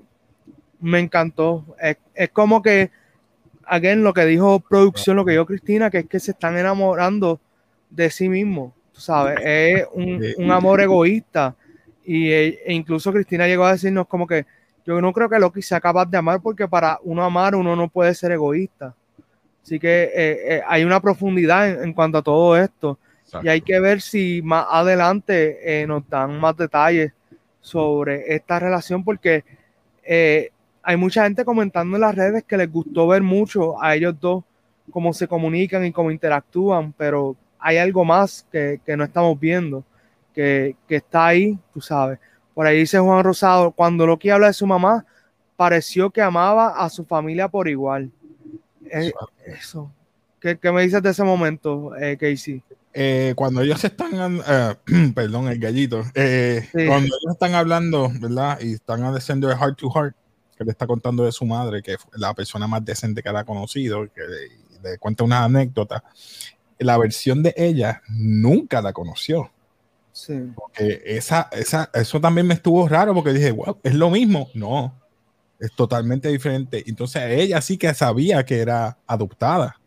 me 0.79 0.99
encantó. 0.99 1.75
es 2.15 2.29
como 2.29 2.61
que 2.61 2.91
again, 3.69 4.03
lo 4.03 4.13
que 4.13 4.25
dijo 4.25 4.59
producción, 4.59 5.15
lo 5.15 5.23
que 5.23 5.33
dijo 5.33 5.45
Cristina, 5.45 5.89
que 5.89 5.99
es 5.99 6.07
que 6.07 6.19
se 6.19 6.31
están 6.31 6.57
enamorando 6.57 7.39
de 7.89 8.09
sí 8.09 8.27
mismo, 8.27 8.73
tú 8.91 8.99
sabes, 8.99 9.39
es 9.43 9.85
un, 9.93 10.51
amor 10.51 10.81
egoísta. 10.81 11.55
Y 12.03 12.31
e, 12.31 12.59
e 12.65 12.73
incluso 12.73 13.13
Cristina 13.13 13.47
llegó 13.47 13.65
a 13.65 13.73
decirnos 13.73 14.07
como 14.07 14.25
que 14.25 14.45
yo 14.85 14.99
no 14.99 15.13
creo 15.13 15.29
que 15.29 15.37
Loki 15.37 15.61
sea 15.61 15.79
capaz 15.79 16.07
de 16.07 16.17
amar 16.17 16.41
porque 16.41 16.67
para 16.67 16.99
uno 17.03 17.23
amar 17.23 17.55
uno 17.55 17.75
no 17.75 17.87
puede 17.87 18.15
ser 18.15 18.31
egoísta. 18.31 18.95
Así 19.61 19.79
que 19.79 20.03
eh, 20.05 20.11
eh, 20.15 20.61
hay 20.67 20.83
una 20.83 20.99
profundidad 20.99 21.83
en, 21.83 21.93
cuanto 21.93 22.17
a 22.17 22.23
todo 22.23 22.57
esto. 22.57 22.97
Y 23.43 23.47
hay 23.47 23.61
que 23.61 23.79
ver 23.79 24.01
si 24.01 24.41
más 24.43 24.65
adelante 24.69 25.81
eh, 25.81 25.87
nos 25.87 26.07
dan 26.09 26.39
más 26.39 26.57
detalles 26.57 27.13
sobre 27.61 28.33
esta 28.33 28.59
relación 28.59 29.03
porque 29.03 29.43
hay 30.81 30.97
mucha 30.97 31.23
gente 31.23 31.45
comentando 31.45 31.97
en 31.97 32.01
las 32.01 32.15
redes 32.15 32.43
que 32.43 32.57
les 32.57 32.71
gustó 32.71 33.07
ver 33.07 33.21
mucho 33.21 33.81
a 33.81 33.95
ellos 33.95 34.15
dos, 34.19 34.43
cómo 34.89 35.13
se 35.13 35.27
comunican 35.27 35.85
y 35.85 35.91
cómo 35.91 36.09
interactúan, 36.09 36.93
pero 36.93 37.35
hay 37.59 37.77
algo 37.77 38.03
más 38.03 38.45
que, 38.51 38.79
no 38.97 39.03
estamos 39.03 39.39
viendo, 39.39 39.83
que, 40.33 40.75
está 40.87 41.27
ahí, 41.27 41.59
tú 41.73 41.81
sabes. 41.81 42.17
Por 42.53 42.65
ahí 42.65 42.79
dice 42.79 42.97
Juan 42.97 43.23
Rosado, 43.23 43.71
cuando 43.71 44.07
Loki 44.07 44.29
habla 44.29 44.47
de 44.47 44.53
su 44.53 44.65
mamá, 44.65 45.05
pareció 45.55 46.09
que 46.09 46.21
amaba 46.21 46.69
a 46.69 46.89
su 46.89 47.05
familia 47.05 47.47
por 47.47 47.67
igual. 47.67 48.09
eso. 49.45 49.91
¿Qué, 50.39 50.57
me 50.71 50.81
dices 50.81 51.03
de 51.03 51.09
ese 51.09 51.23
momento, 51.23 51.95
eh, 51.97 52.17
Casey? 52.17 52.63
Eh, 53.01 53.33
cuando 53.33 53.61
ellos 53.61 53.81
están, 53.81 54.41
eh, 54.45 54.75
perdón, 55.15 55.47
el 55.47 55.57
gallito, 55.57 56.03
eh, 56.15 56.67
cuando 56.73 57.15
ellos 57.15 57.31
están 57.31 57.55
hablando, 57.55 58.11
¿verdad? 58.19 58.59
Y 58.59 58.73
están 58.73 59.01
haciendo 59.03 59.47
de 59.47 59.55
heart 59.55 59.77
to 59.77 59.89
heart, 59.89 60.13
que 60.57 60.65
le 60.65 60.71
está 60.71 60.85
contando 60.85 61.23
de 61.23 61.31
su 61.31 61.45
madre, 61.45 61.81
que 61.81 61.93
es 61.93 61.99
la 62.15 62.33
persona 62.33 62.67
más 62.67 62.83
decente 62.83 63.23
que 63.23 63.31
la 63.31 63.39
ha 63.39 63.45
conocido, 63.45 64.05
que 64.13 64.21
le, 64.83 64.97
cuenta 64.97 65.23
una 65.23 65.45
anécdota. 65.45 66.03
La 66.77 66.97
versión 66.97 67.41
de 67.41 67.53
ella 67.55 68.01
nunca 68.09 68.81
la 68.81 68.91
conoció. 68.91 69.49
Sí. 70.11 70.51
Porque 70.53 71.01
esa, 71.05 71.47
esa, 71.53 71.89
eso 71.93 72.19
también 72.19 72.47
me 72.47 72.55
estuvo 72.55 72.85
raro 72.85 73.13
porque 73.13 73.31
dije, 73.31 73.51
wow, 73.51 73.79
es 73.81 73.93
lo 73.93 74.09
mismo. 74.09 74.49
No, 74.53 74.93
es 75.57 75.71
totalmente 75.73 76.27
diferente. 76.27 76.83
Entonces 76.85 77.23
ella 77.29 77.61
sí 77.61 77.77
que 77.77 77.93
sabía 77.93 78.43
que 78.43 78.59
era 78.59 78.97
adoptada. 79.07 79.79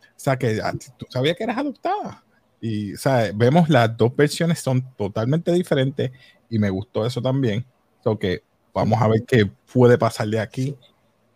O 0.00 0.20
sea, 0.24 0.38
que 0.38 0.62
ah, 0.64 0.72
tú 0.96 1.04
sabías 1.10 1.36
que 1.36 1.44
eras 1.44 1.58
adoptada. 1.58 2.23
Y 2.66 2.94
vemos 3.34 3.68
las 3.68 3.94
dos 3.94 4.16
versiones 4.16 4.58
son 4.58 4.82
totalmente 4.96 5.52
diferentes 5.52 6.10
y 6.48 6.58
me 6.58 6.70
gustó 6.70 7.04
eso 7.04 7.20
también. 7.20 7.64
So 8.02 8.18
que 8.18 8.42
Vamos 8.74 9.00
a 9.00 9.06
ver 9.06 9.22
qué 9.24 9.48
puede 9.72 9.96
pasar 9.96 10.26
de 10.26 10.40
aquí. 10.40 10.76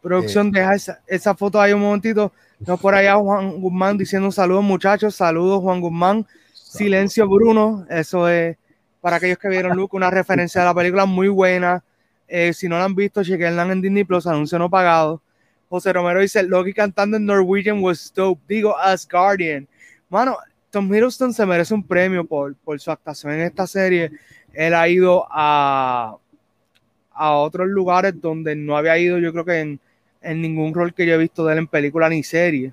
Producción, 0.02 0.50
deja 0.50 0.74
esa, 1.06 1.34
foto 1.36 1.60
ahí 1.60 1.72
un 1.72 1.80
momentito. 1.80 2.32
No 2.58 2.76
por 2.76 2.94
allá 2.94 3.14
Juan 3.14 3.60
Guzmán 3.60 3.96
diciendo 3.96 4.32
saludos 4.32 4.64
muchachos, 4.64 5.14
saludos 5.14 5.62
Juan 5.62 5.80
Guzmán. 5.80 6.26
Silencio 6.52 7.28
Bruno, 7.28 7.86
eso 7.88 8.28
es 8.28 8.56
para 9.00 9.16
aquellos 9.16 9.38
que 9.38 9.48
vieron 9.48 9.76
Luke, 9.76 9.96
una 9.96 10.10
referencia 10.10 10.60
a 10.62 10.64
la 10.64 10.74
película 10.74 11.06
muy 11.06 11.28
buena. 11.28 11.82
Eh, 12.26 12.52
si 12.52 12.68
no 12.68 12.76
la 12.76 12.84
han 12.84 12.94
visto, 12.94 13.22
chequenla 13.22 13.62
en 13.70 13.80
Disney 13.80 14.04
Plus, 14.04 14.26
anuncio 14.26 14.58
no 14.58 14.68
pagado. 14.68 15.22
José 15.68 15.92
Romero 15.92 16.20
dice, 16.20 16.42
Loki 16.42 16.74
cantando 16.74 17.16
en 17.16 17.24
Norwegian 17.24 17.82
was 17.82 18.12
dope. 18.14 18.42
Digo, 18.48 18.76
Asgardian. 18.76 19.68
Mano, 20.10 20.36
Tom 20.70 20.92
Hiddleston 20.92 21.32
se 21.32 21.46
merece 21.46 21.74
un 21.74 21.82
premio 21.82 22.24
por, 22.24 22.54
por 22.56 22.78
su 22.80 22.90
actuación 22.90 23.32
en 23.34 23.40
esta 23.42 23.66
serie. 23.66 24.12
Él 24.52 24.74
ha 24.74 24.88
ido 24.88 25.26
a, 25.30 26.16
a 27.18 27.32
otros 27.32 27.66
lugares 27.66 28.20
donde 28.20 28.54
no 28.54 28.76
había 28.76 28.96
ido, 28.98 29.18
yo 29.18 29.32
creo 29.32 29.44
que 29.44 29.60
en, 29.60 29.80
ningún 30.40 30.72
rol 30.72 30.94
que 30.94 31.06
yo 31.06 31.14
he 31.14 31.18
visto 31.18 31.44
de 31.44 31.54
él 31.54 31.58
en 31.60 31.66
película 31.66 32.08
ni 32.08 32.22
serie. 32.22 32.72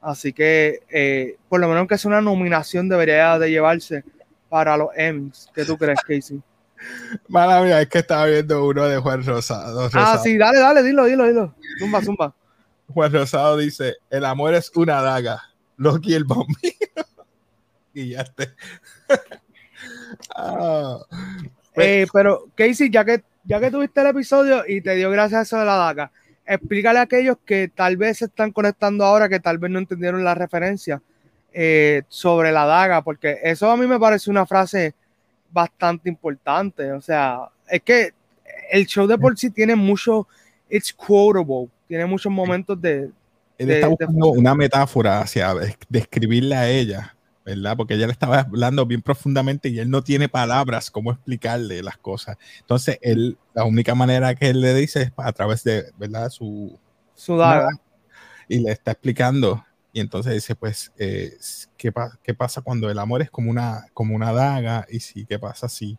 Así 0.00 0.32
que, 0.32 0.80
eh, 0.90 1.36
por 1.48 1.60
lo 1.60 1.68
menos 1.68 1.86
que 1.86 1.94
es 1.94 2.04
una 2.04 2.20
nominación, 2.20 2.88
debería 2.88 3.38
de 3.38 3.50
llevarse 3.50 4.04
para 4.48 4.76
los 4.76 4.88
Emmys. 4.96 5.48
¿Qué 5.54 5.64
tú 5.64 5.76
crees, 5.76 6.00
Casey? 6.00 6.40
Mala 7.28 7.62
mía, 7.62 7.80
es 7.80 7.88
que 7.88 7.98
estaba 7.98 8.26
viendo 8.26 8.66
uno 8.66 8.84
de 8.84 8.98
Juan 8.98 9.24
Rosado. 9.24 9.88
Ah, 9.92 10.18
sí, 10.22 10.36
dale, 10.36 10.58
dale, 10.58 10.82
dilo, 10.82 11.04
dilo, 11.04 11.26
dilo. 11.26 11.54
Zumba, 11.78 12.02
zumba. 12.02 12.34
Juan 12.88 13.12
Rosado 13.12 13.56
dice: 13.56 13.96
El 14.10 14.24
amor 14.24 14.54
es 14.54 14.72
una 14.74 15.00
daga. 15.02 15.40
Loki 15.76 16.14
el 16.14 16.24
bombino. 16.24 16.56
y 17.94 18.10
ya 18.10 18.22
esté. 18.22 18.54
ah, 20.36 20.98
eh, 21.76 22.06
pero, 22.12 22.46
Casey, 22.54 22.90
ya 22.90 23.04
que, 23.04 23.22
ya 23.44 23.60
que 23.60 23.70
tuviste 23.70 24.00
el 24.00 24.08
episodio 24.08 24.64
y 24.66 24.80
te 24.80 24.94
dio 24.94 25.10
gracias 25.10 25.38
a 25.38 25.42
eso 25.42 25.58
de 25.58 25.64
la 25.64 25.76
daga, 25.76 26.12
explícale 26.46 26.98
a 26.98 27.02
aquellos 27.02 27.36
que 27.44 27.68
tal 27.68 27.96
vez 27.96 28.18
se 28.18 28.26
están 28.26 28.52
conectando 28.52 29.04
ahora, 29.04 29.28
que 29.28 29.40
tal 29.40 29.58
vez 29.58 29.70
no 29.70 29.78
entendieron 29.78 30.24
la 30.24 30.34
referencia 30.34 31.00
eh, 31.52 32.02
sobre 32.08 32.52
la 32.52 32.66
daga, 32.66 33.02
porque 33.02 33.38
eso 33.42 33.70
a 33.70 33.76
mí 33.76 33.86
me 33.86 33.98
parece 33.98 34.30
una 34.30 34.46
frase 34.46 34.94
bastante 35.50 36.08
importante. 36.08 36.92
O 36.92 37.00
sea, 37.00 37.48
es 37.68 37.82
que 37.82 38.12
el 38.70 38.86
show 38.86 39.06
de 39.06 39.18
por 39.18 39.38
sí 39.38 39.50
tiene 39.50 39.76
mucho, 39.76 40.26
it's 40.68 40.92
quotable, 40.92 41.68
tiene 41.86 42.06
muchos 42.06 42.32
momentos 42.32 42.80
de... 42.80 43.10
Él 43.58 43.70
está 43.70 43.86
buscando 43.86 44.28
una 44.30 44.54
metáfora 44.54 45.20
hacia 45.20 45.54
describirle 45.88 46.56
a 46.56 46.68
ella 46.68 47.14
¿verdad? 47.44 47.76
Porque 47.76 47.94
ella 47.94 48.06
le 48.06 48.12
estaba 48.12 48.40
hablando 48.40 48.86
bien 48.86 49.02
profundamente 49.02 49.68
y 49.68 49.78
él 49.78 49.90
no 49.90 50.02
tiene 50.02 50.28
palabras 50.28 50.90
cómo 50.90 51.12
explicarle 51.12 51.82
las 51.82 51.96
cosas. 51.98 52.36
Entonces, 52.60 52.98
él, 53.02 53.38
la 53.54 53.64
única 53.64 53.94
manera 53.94 54.34
que 54.34 54.50
él 54.50 54.60
le 54.60 54.74
dice 54.74 55.02
es 55.02 55.12
a 55.16 55.32
través 55.32 55.64
de, 55.64 55.84
¿verdad? 55.98 56.30
Su, 56.30 56.78
su 57.14 57.36
daga. 57.36 57.70
Y 58.48 58.60
le 58.60 58.72
está 58.72 58.92
explicando. 58.92 59.64
Y 59.92 60.00
entonces 60.00 60.32
dice, 60.32 60.54
pues, 60.54 60.92
eh, 60.98 61.36
¿qué, 61.76 61.92
¿qué, 62.22 62.34
pasa 62.34 62.62
cuando 62.62 62.90
el 62.90 62.98
amor 62.98 63.22
es 63.22 63.30
como 63.30 63.50
una, 63.50 63.86
como 63.92 64.14
una 64.14 64.32
daga? 64.32 64.86
Y 64.90 65.00
si, 65.00 65.26
¿qué 65.26 65.38
pasa 65.38 65.68
si 65.68 65.98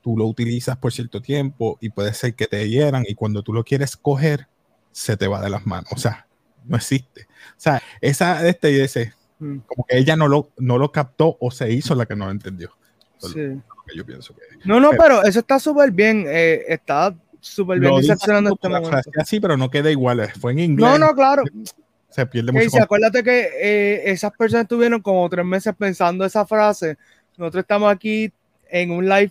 tú 0.00 0.16
lo 0.16 0.26
utilizas 0.26 0.78
por 0.78 0.92
cierto 0.92 1.20
tiempo 1.20 1.76
y 1.80 1.90
puede 1.90 2.14
ser 2.14 2.34
que 2.34 2.46
te 2.46 2.66
hieran 2.68 3.04
y 3.06 3.14
cuando 3.14 3.42
tú 3.42 3.52
lo 3.52 3.62
quieres 3.62 3.96
coger, 3.96 4.48
se 4.92 5.16
te 5.16 5.28
va 5.28 5.42
de 5.42 5.50
las 5.50 5.66
manos? 5.66 5.92
O 5.92 5.98
sea, 5.98 6.26
no 6.64 6.76
existe. 6.76 7.26
O 7.28 7.60
sea, 7.60 7.82
esa, 8.00 8.46
este 8.48 8.72
y 8.72 8.80
ese, 8.80 9.12
Mm. 9.40 9.58
Como 9.66 9.84
que 9.88 9.98
ella 9.98 10.14
no 10.16 10.28
lo, 10.28 10.50
no 10.58 10.78
lo 10.78 10.92
captó 10.92 11.36
o 11.40 11.50
se 11.50 11.72
hizo 11.72 11.94
la 11.94 12.06
que 12.06 12.14
no 12.14 12.26
lo 12.26 12.30
entendió. 12.30 12.70
Sí. 13.18 13.60
yo 13.94 14.06
pienso 14.06 14.34
que... 14.34 14.42
No, 14.64 14.80
no, 14.80 14.90
pero, 14.92 15.22
eso 15.24 15.40
está 15.40 15.58
súper 15.58 15.90
bien. 15.90 16.24
Eh, 16.28 16.64
está 16.68 17.14
súper 17.40 17.80
bien 17.80 17.96
diseccionando 17.96 18.54
este 18.54 18.68
momento. 18.68 19.00
Así, 19.18 19.40
pero 19.40 19.56
no 19.56 19.70
queda 19.70 19.90
igual. 19.90 20.30
Fue 20.40 20.52
en 20.52 20.60
inglés. 20.60 20.88
No, 20.88 20.98
no, 20.98 21.14
claro. 21.14 21.42
Se 22.08 22.26
pierde 22.26 22.52
mucho. 22.52 22.68
Y 22.72 22.78
acuérdate 22.78 23.22
que 23.22 23.48
eh, 23.60 24.02
esas 24.10 24.32
personas 24.32 24.64
estuvieron 24.64 25.00
como 25.00 25.28
tres 25.28 25.44
meses 25.44 25.74
pensando 25.76 26.24
esa 26.24 26.46
frase. 26.46 26.96
Nosotros 27.36 27.62
estamos 27.62 27.90
aquí 27.90 28.32
en 28.68 28.90
un 28.90 29.08
live 29.08 29.30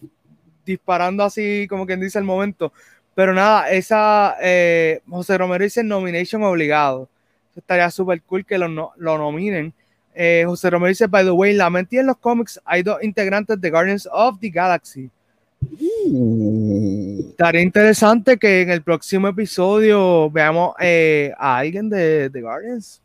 disparando 0.66 1.24
así, 1.24 1.68
como 1.70 1.86
quien 1.86 2.00
dice 2.00 2.20
el 2.20 2.26
momento. 2.26 2.72
Pero 3.16 3.34
nada, 3.34 3.70
esa 3.70 4.36
eh, 4.42 5.02
José 5.10 5.38
Romero 5.38 5.64
dice 5.64 5.84
nomination 5.84 6.44
obligado. 6.44 7.10
estaría 7.56 7.90
súper 7.92 8.22
cool 8.22 8.46
que 8.46 8.58
lo, 8.58 8.94
lo 8.96 9.18
nominen. 9.18 9.74
Eh, 10.22 10.44
José 10.46 10.70
Romero 10.70 10.90
dice, 10.90 11.08
by 11.08 11.24
the 11.24 11.32
way, 11.32 11.54
la 11.54 11.70
mentira 11.70 12.02
en 12.02 12.08
los 12.08 12.18
cómics 12.18 12.60
hay 12.66 12.84
dos 12.84 13.02
integrantes 13.02 13.62
de 13.62 13.70
Guardians 13.70 14.06
of 14.12 14.38
the 14.42 14.50
Galaxy. 14.50 15.10
Uh. 15.62 17.30
Estaría 17.30 17.62
interesante 17.62 18.38
que 18.38 18.64
en 18.64 18.70
el 18.70 18.84
próximo 18.84 19.30
episodio 19.30 20.30
veamos 20.30 20.76
eh, 20.82 21.32
a 21.38 21.60
alguien 21.60 21.90
de, 21.90 22.28
de, 22.28 22.42
Guardians. 22.42 23.02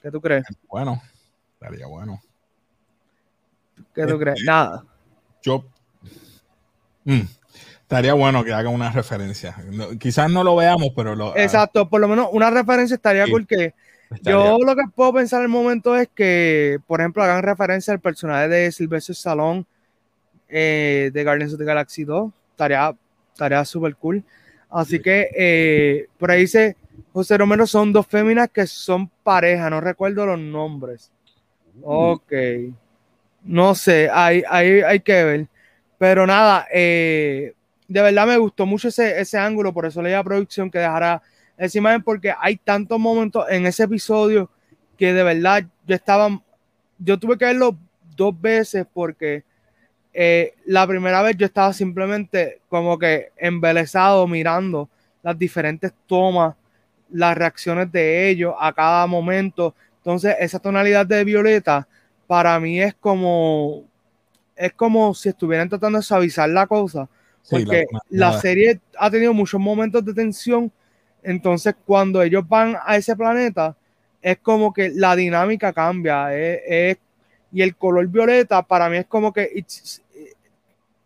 ¿Qué 0.00 0.08
tú 0.12 0.20
crees? 0.20 0.44
Bueno, 0.68 1.02
estaría 1.54 1.88
bueno. 1.88 2.22
¿Qué 3.92 4.06
tú 4.06 4.16
crees? 4.16 4.36
Este, 4.38 4.46
Nada. 4.46 4.84
Yo. 5.42 5.64
Mm, 7.02 7.22
estaría 7.80 8.14
bueno 8.14 8.44
que 8.44 8.52
haga 8.52 8.68
una 8.68 8.92
referencia. 8.92 9.56
quizás 9.98 10.30
no 10.30 10.44
lo 10.44 10.54
veamos, 10.54 10.90
pero 10.94 11.16
lo. 11.16 11.36
Exacto, 11.36 11.88
por 11.88 12.00
lo 12.00 12.06
menos 12.06 12.28
una 12.30 12.50
referencia 12.50 12.94
estaría 12.94 13.26
porque 13.26 13.74
yo 14.22 14.58
lo 14.58 14.76
que 14.76 14.82
puedo 14.94 15.14
pensar 15.14 15.40
en 15.40 15.44
el 15.44 15.48
momento 15.48 15.96
es 15.96 16.08
que, 16.14 16.78
por 16.86 17.00
ejemplo, 17.00 17.22
hagan 17.22 17.42
referencia 17.42 17.92
al 17.92 18.00
personaje 18.00 18.48
de 18.48 18.72
Sylvester 18.72 19.14
Stallone 19.14 19.64
eh, 20.48 21.10
de 21.12 21.24
Guardians 21.24 21.52
of 21.54 21.58
the 21.58 21.64
Galaxy 21.64 22.04
2. 22.04 22.30
Tarea, 22.56 22.94
tarea 23.36 23.64
súper 23.64 23.96
cool. 23.96 24.22
Así 24.70 25.00
que 25.00 25.30
eh, 25.36 26.06
por 26.18 26.30
ahí 26.30 26.42
dice 26.42 26.76
José 27.12 27.36
Romero 27.36 27.66
son 27.66 27.92
dos 27.92 28.06
féminas 28.06 28.48
que 28.48 28.66
son 28.66 29.08
pareja, 29.22 29.68
no 29.68 29.80
recuerdo 29.80 30.24
los 30.26 30.38
nombres. 30.38 31.10
Ok. 31.82 32.32
No 33.44 33.74
sé, 33.74 34.08
hay, 34.10 34.42
hay, 34.48 34.80
hay 34.80 35.00
que 35.00 35.24
ver. 35.24 35.48
Pero 35.98 36.26
nada, 36.26 36.66
eh, 36.72 37.54
de 37.88 38.02
verdad 38.02 38.26
me 38.26 38.38
gustó 38.38 38.66
mucho 38.66 38.88
ese, 38.88 39.20
ese 39.20 39.38
ángulo, 39.38 39.72
por 39.72 39.86
eso 39.86 40.00
le 40.00 40.14
a 40.14 40.24
producción 40.24 40.70
que 40.70 40.78
dejara 40.78 41.22
esa 41.56 41.78
imagen 41.78 42.02
porque 42.02 42.34
hay 42.38 42.56
tantos 42.56 42.98
momentos 42.98 43.44
en 43.48 43.66
ese 43.66 43.84
episodio 43.84 44.50
que 44.96 45.12
de 45.12 45.22
verdad 45.22 45.64
yo 45.86 45.94
estaba, 45.94 46.40
yo 46.98 47.18
tuve 47.18 47.38
que 47.38 47.44
verlo 47.44 47.76
dos 48.16 48.38
veces 48.40 48.86
porque 48.92 49.44
eh, 50.12 50.54
la 50.66 50.86
primera 50.86 51.22
vez 51.22 51.36
yo 51.36 51.46
estaba 51.46 51.72
simplemente 51.72 52.60
como 52.68 52.98
que 52.98 53.30
embelesado 53.36 54.26
mirando 54.26 54.88
las 55.22 55.38
diferentes 55.38 55.92
tomas, 56.06 56.54
las 57.10 57.36
reacciones 57.36 57.90
de 57.90 58.28
ellos 58.28 58.54
a 58.58 58.72
cada 58.72 59.06
momento. 59.06 59.74
Entonces 59.98 60.36
esa 60.38 60.58
tonalidad 60.58 61.06
de 61.06 61.24
violeta 61.24 61.86
para 62.26 62.58
mí 62.60 62.80
es 62.80 62.94
como, 62.94 63.84
es 64.56 64.72
como 64.72 65.14
si 65.14 65.28
estuvieran 65.28 65.68
tratando 65.68 65.98
de 65.98 66.04
suavizar 66.04 66.48
la 66.48 66.66
cosa. 66.66 67.08
Porque 67.50 67.86
la 68.08 68.40
serie 68.40 68.80
ha 68.96 69.10
tenido 69.10 69.34
muchos 69.34 69.60
momentos 69.60 70.04
de 70.04 70.14
tensión 70.14 70.70
entonces, 71.22 71.74
cuando 71.84 72.22
ellos 72.22 72.46
van 72.48 72.76
a 72.84 72.96
ese 72.96 73.14
planeta, 73.16 73.76
es 74.20 74.38
como 74.38 74.72
que 74.72 74.90
la 74.90 75.16
dinámica 75.16 75.72
cambia. 75.72 76.28
y 77.52 77.62
el 77.62 77.76
color 77.76 78.06
violeta 78.08 78.62
para 78.62 78.88
mí 78.88 78.96
es 78.96 79.06
como 79.06 79.32
que 79.32 79.64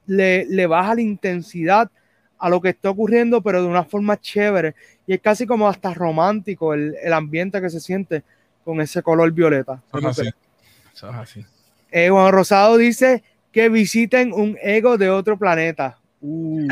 le, 0.07 0.67
baja 0.67 0.95
la 0.95 1.01
intensidad 1.01 1.91
a 2.39 2.49
lo 2.49 2.61
que 2.61 2.71
está 2.71 2.91
ocurriendo, 2.91 3.41
pero 3.43 3.63
de 3.63 3.69
una 3.69 3.85
forma 3.85 4.21
chévere. 4.21 4.75
Y 5.07 5.15
es 5.15 5.21
casi 5.21 5.47
como 5.47 5.69
hasta 5.69 5.93
romántico 5.95 6.75
el, 6.75 7.13
ambiente 7.13 7.61
que 7.61 7.71
se 7.71 7.81
siente 7.81 8.23
con 8.65 8.81
ese 8.81 9.03
color 9.03 9.31
violeta. 9.33 9.83
Eso 9.93 11.09
así. 11.09 11.45
Eh, 11.91 12.11
Juan 12.11 12.33
Rosado 12.33 12.77
dice 12.77 13.23
que 13.53 13.69
visiten 13.69 14.33
un 14.33 14.59
ego 14.61 14.99
de 14.99 15.09
otro 15.09 15.39
planeta. 15.39 15.99
Uh. 16.21 16.67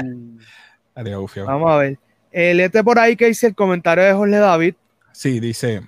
Vamos 1.46 1.70
a 1.70 1.76
ver. 1.76 1.98
Eh, 2.36 2.68
por 2.82 2.98
ahí 2.98 3.16
que 3.16 3.26
dice 3.26 3.46
el 3.46 3.54
comentario 3.54 4.02
de 4.02 4.12
Jorge 4.12 4.36
David. 4.36 4.74
Sí, 5.12 5.38
dice, 5.38 5.82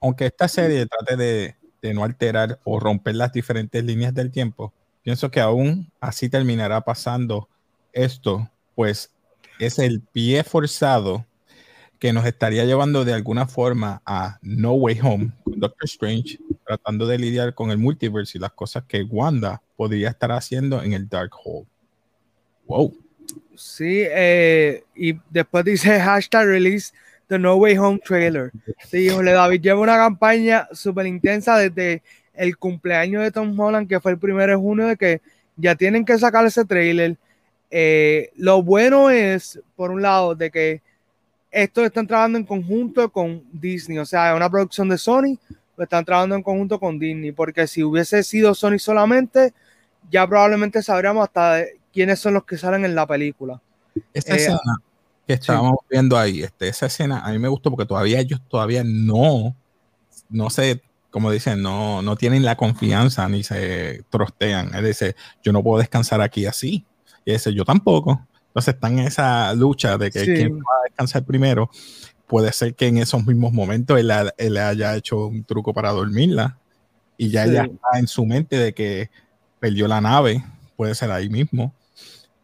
aunque 0.00 0.26
esta 0.26 0.48
serie 0.48 0.84
trate 0.86 1.16
de, 1.16 1.94
no 1.94 2.02
alterar 2.02 2.58
o 2.64 2.80
romper 2.80 3.14
las 3.14 3.32
diferentes 3.32 3.84
líneas 3.84 4.12
del 4.12 4.32
tiempo, 4.32 4.72
pienso 5.04 5.30
que 5.30 5.38
aún 5.38 5.92
así 6.00 6.28
terminará 6.28 6.80
pasando 6.80 7.48
esto, 7.92 8.50
pues 8.74 9.12
es 9.60 9.78
el 9.78 10.00
pie 10.00 10.42
forzado 10.42 11.24
que 12.00 12.12
nos 12.12 12.26
estaría 12.26 12.64
llevando 12.64 13.04
de 13.04 13.14
alguna 13.14 13.46
forma 13.46 14.02
a 14.04 14.40
No 14.42 14.72
Way 14.72 14.98
Home 15.04 15.32
con 15.44 15.60
Doctor 15.60 15.84
Strange, 15.84 16.40
tratando 16.66 17.06
de 17.06 17.18
lidiar 17.18 17.54
con 17.54 17.70
el 17.70 17.78
multiverse 17.78 18.38
y 18.38 18.40
las 18.40 18.52
cosas 18.52 18.82
que 18.88 19.04
Wanda 19.04 19.62
podría 19.76 20.08
estar 20.08 20.32
haciendo 20.32 20.82
en 20.82 20.94
el 20.94 21.08
Dark 21.08 21.30
Hole. 21.44 21.66
Wow. 22.66 23.01
Sí, 23.54 24.02
eh, 24.04 24.84
y 24.94 25.14
después 25.30 25.64
dice 25.64 26.00
hashtag 26.00 26.46
release 26.46 26.92
the 27.28 27.38
No 27.38 27.56
Way 27.56 27.78
Home 27.78 28.00
trailer. 28.04 28.50
Sí, 28.90 29.08
Jorge 29.08 29.32
David 29.32 29.60
lleva 29.60 29.80
una 29.80 29.96
campaña 29.96 30.68
súper 30.72 31.06
intensa 31.06 31.56
desde 31.56 32.02
el 32.34 32.56
cumpleaños 32.56 33.22
de 33.22 33.30
Tom 33.30 33.58
Holland, 33.58 33.88
que 33.88 34.00
fue 34.00 34.12
el 34.12 34.18
primero 34.18 34.52
de 34.52 34.58
junio, 34.58 34.86
de 34.86 34.96
que 34.96 35.20
ya 35.56 35.74
tienen 35.74 36.04
que 36.04 36.18
sacar 36.18 36.44
ese 36.46 36.64
trailer. 36.64 37.16
Eh, 37.70 38.30
lo 38.36 38.62
bueno 38.62 39.10
es, 39.10 39.60
por 39.76 39.90
un 39.90 40.02
lado, 40.02 40.34
de 40.34 40.50
que 40.50 40.82
estos 41.50 41.84
están 41.84 42.06
trabajando 42.06 42.38
en 42.38 42.44
conjunto 42.44 43.10
con 43.10 43.42
Disney, 43.52 43.98
o 43.98 44.06
sea, 44.06 44.34
una 44.34 44.50
producción 44.50 44.88
de 44.88 44.98
Sony, 44.98 45.38
pero 45.76 45.84
están 45.84 46.04
trabajando 46.04 46.36
en 46.36 46.42
conjunto 46.42 46.80
con 46.80 46.98
Disney, 46.98 47.32
porque 47.32 47.66
si 47.66 47.82
hubiese 47.82 48.22
sido 48.22 48.54
Sony 48.54 48.78
solamente, 48.78 49.52
ya 50.10 50.26
probablemente 50.26 50.82
sabríamos 50.82 51.24
hasta 51.24 51.64
quiénes 51.92 52.18
son 52.18 52.34
los 52.34 52.44
que 52.44 52.58
salen 52.58 52.84
en 52.84 52.94
la 52.94 53.06
película. 53.06 53.60
Esta 54.12 54.34
eh, 54.34 54.36
escena 54.36 54.60
que 55.26 55.34
estábamos 55.34 55.76
viendo 55.88 56.18
ahí, 56.18 56.42
este, 56.42 56.68
esa 56.68 56.86
escena 56.86 57.20
a 57.20 57.30
mí 57.30 57.38
me 57.38 57.48
gustó 57.48 57.70
porque 57.70 57.86
todavía 57.86 58.18
ellos 58.18 58.40
todavía 58.48 58.82
no, 58.84 59.54
no 60.28 60.50
sé, 60.50 60.82
como 61.10 61.30
dicen, 61.30 61.62
no, 61.62 62.02
no 62.02 62.16
tienen 62.16 62.44
la 62.44 62.56
confianza 62.56 63.28
ni 63.28 63.42
se 63.44 64.02
trostean. 64.08 64.74
Él 64.74 64.86
dice, 64.86 65.14
yo 65.42 65.52
no 65.52 65.62
puedo 65.62 65.78
descansar 65.78 66.22
aquí 66.22 66.46
así. 66.46 66.86
Y 67.24 67.32
dice, 67.32 67.52
yo 67.52 67.64
tampoco. 67.64 68.26
Entonces 68.48 68.74
están 68.74 68.98
en 68.98 69.06
esa 69.06 69.54
lucha 69.54 69.98
de 69.98 70.10
que 70.10 70.24
quién 70.24 70.58
va 70.58 70.72
a 70.80 70.84
descansar 70.88 71.24
primero. 71.24 71.70
Puede 72.26 72.50
ser 72.52 72.74
que 72.74 72.86
en 72.86 72.96
esos 72.96 73.24
mismos 73.26 73.52
momentos 73.52 74.00
él, 74.00 74.10
él 74.38 74.56
haya 74.56 74.96
hecho 74.96 75.26
un 75.26 75.44
truco 75.44 75.74
para 75.74 75.90
dormirla 75.90 76.58
y 77.18 77.28
ya 77.28 77.44
ella 77.44 77.64
está 77.64 77.98
en 77.98 78.06
su 78.06 78.24
mente 78.24 78.56
de 78.56 78.72
que 78.72 79.10
perdió 79.60 79.86
la 79.86 80.00
nave. 80.00 80.42
Puede 80.76 80.94
ser 80.94 81.10
ahí 81.12 81.28
mismo 81.28 81.74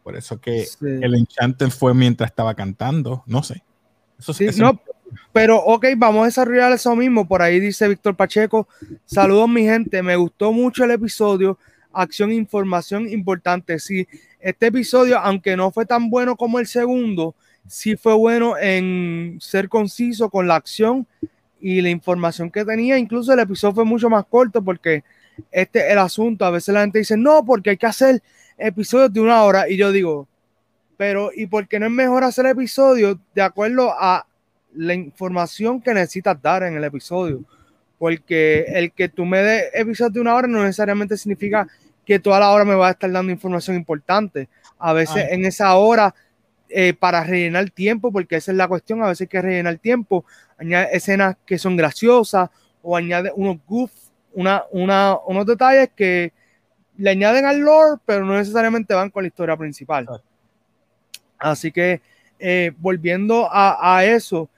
Por 0.09 0.17
eso 0.17 0.41
que 0.41 0.65
el 0.81 1.13
enchante 1.13 1.69
fue 1.69 1.93
mientras 1.93 2.31
estaba 2.31 2.55
cantando, 2.55 3.21
no 3.27 3.43
sé. 3.43 3.61
Eso, 4.17 4.33
sí, 4.33 4.47
no, 4.57 4.81
pero 5.31 5.57
ok, 5.63 5.85
vamos 5.97 6.23
a 6.23 6.25
desarrollar 6.25 6.71
eso 6.71 6.95
mismo. 6.95 7.27
Por 7.27 7.43
ahí 7.43 7.59
dice 7.59 7.87
Víctor 7.87 8.15
Pacheco. 8.15 8.67
Saludos, 9.05 9.47
mi 9.47 9.61
gente. 9.65 10.01
Me 10.01 10.15
gustó 10.15 10.51
mucho 10.51 10.83
el 10.83 10.89
episodio. 10.89 11.59
Acción, 11.93 12.31
información 12.31 13.07
importante. 13.07 13.77
Sí, 13.77 14.07
este 14.39 14.65
episodio, 14.65 15.19
aunque 15.19 15.55
no 15.55 15.69
fue 15.69 15.85
tan 15.85 16.09
bueno 16.09 16.35
como 16.35 16.57
el 16.57 16.65
segundo, 16.65 17.35
sí 17.67 17.95
fue 17.95 18.15
bueno 18.15 18.57
en 18.57 19.37
ser 19.39 19.69
conciso 19.69 20.31
con 20.31 20.47
la 20.47 20.55
acción 20.55 21.05
y 21.61 21.81
la 21.81 21.91
información 21.91 22.49
que 22.49 22.65
tenía. 22.65 22.97
Incluso 22.97 23.31
el 23.31 23.41
episodio 23.41 23.75
fue 23.75 23.85
mucho 23.85 24.09
más 24.09 24.25
corto 24.25 24.63
porque 24.63 25.03
este 25.51 25.85
es 25.85 25.91
el 25.91 25.99
asunto. 25.99 26.45
A 26.45 26.49
veces 26.49 26.73
la 26.73 26.81
gente 26.81 26.97
dice, 26.97 27.15
no, 27.15 27.45
porque 27.45 27.69
hay 27.69 27.77
que 27.77 27.85
hacer 27.85 28.23
episodios 28.59 29.11
de 29.13 29.21
una 29.21 29.43
hora. 29.43 29.69
Y 29.69 29.77
yo 29.77 29.91
digo, 29.91 30.27
pero 30.97 31.31
¿y 31.33 31.47
por 31.47 31.67
qué 31.67 31.79
no 31.79 31.85
es 31.85 31.91
mejor 31.91 32.23
hacer 32.23 32.45
episodios 32.45 33.17
de 33.33 33.41
acuerdo 33.41 33.91
a 33.97 34.25
la 34.75 34.93
información 34.93 35.81
que 35.81 35.93
necesitas 35.93 36.41
dar 36.41 36.63
en 36.63 36.75
el 36.75 36.83
episodio. 36.83 37.43
Porque 37.97 38.65
el 38.67 38.91
que 38.91 39.09
tú 39.09 39.25
me 39.25 39.39
des 39.39 39.65
episodios 39.73 40.13
de 40.13 40.21
una 40.21 40.35
hora 40.35 40.47
no 40.47 40.63
necesariamente 40.63 41.17
significa 41.17 41.67
que 42.05 42.19
toda 42.19 42.39
la 42.39 42.51
hora 42.51 42.65
me 42.65 42.75
va 42.75 42.87
a 42.87 42.91
estar 42.91 43.11
dando 43.11 43.31
información 43.31 43.75
importante. 43.75 44.47
A 44.77 44.93
veces 44.93 45.27
en 45.31 45.45
esa 45.45 45.75
hora, 45.75 46.15
eh, 46.69 46.93
para 46.93 47.23
rellenar 47.23 47.69
tiempo, 47.71 48.11
porque 48.11 48.37
esa 48.37 48.51
es 48.51 48.57
la 48.57 48.67
cuestión, 48.67 49.03
a 49.03 49.07
veces 49.07 49.21
hay 49.21 49.27
que 49.27 49.41
rellenar 49.41 49.77
tiempo, 49.79 50.23
añade 50.57 50.95
escenas 50.95 51.35
que 51.45 51.57
son 51.57 51.75
graciosas 51.75 52.49
o 52.81 52.95
añade 52.95 53.31
unos 53.35 53.57
goof, 53.67 53.91
una, 54.33 54.63
una, 54.71 55.17
unos 55.27 55.45
detalles 55.45 55.89
que 55.95 56.31
le 56.99 57.09
añaden 57.09 57.45
al 57.45 57.59
lore, 57.59 57.99
pero 58.05 58.25
no 58.25 58.35
necesariamente 58.35 58.93
van 58.93 59.09
con 59.09 59.23
la 59.23 59.27
historia 59.27 59.55
principal. 59.55 60.05
Así 61.37 61.71
que 61.71 62.01
eh, 62.37 62.71
volviendo 62.77 63.47
a, 63.49 63.97
a 63.97 64.03
eso, 64.03 64.49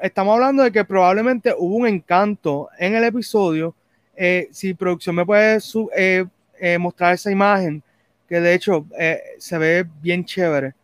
estamos 0.00 0.34
hablando 0.34 0.64
de 0.64 0.72
que 0.72 0.84
probablemente 0.84 1.54
hubo 1.56 1.76
un 1.76 1.86
encanto 1.86 2.68
en 2.78 2.96
el 2.96 3.04
episodio. 3.04 3.74
Eh, 4.16 4.48
si 4.50 4.74
producción 4.74 5.14
me 5.14 5.24
puede 5.24 5.58
eh, 5.96 6.78
mostrar 6.78 7.14
esa 7.14 7.30
imagen, 7.30 7.82
que 8.28 8.40
de 8.40 8.54
hecho 8.54 8.84
se 9.38 9.58
ve 9.58 9.86
bien 10.02 10.24
chévere. 10.24 10.74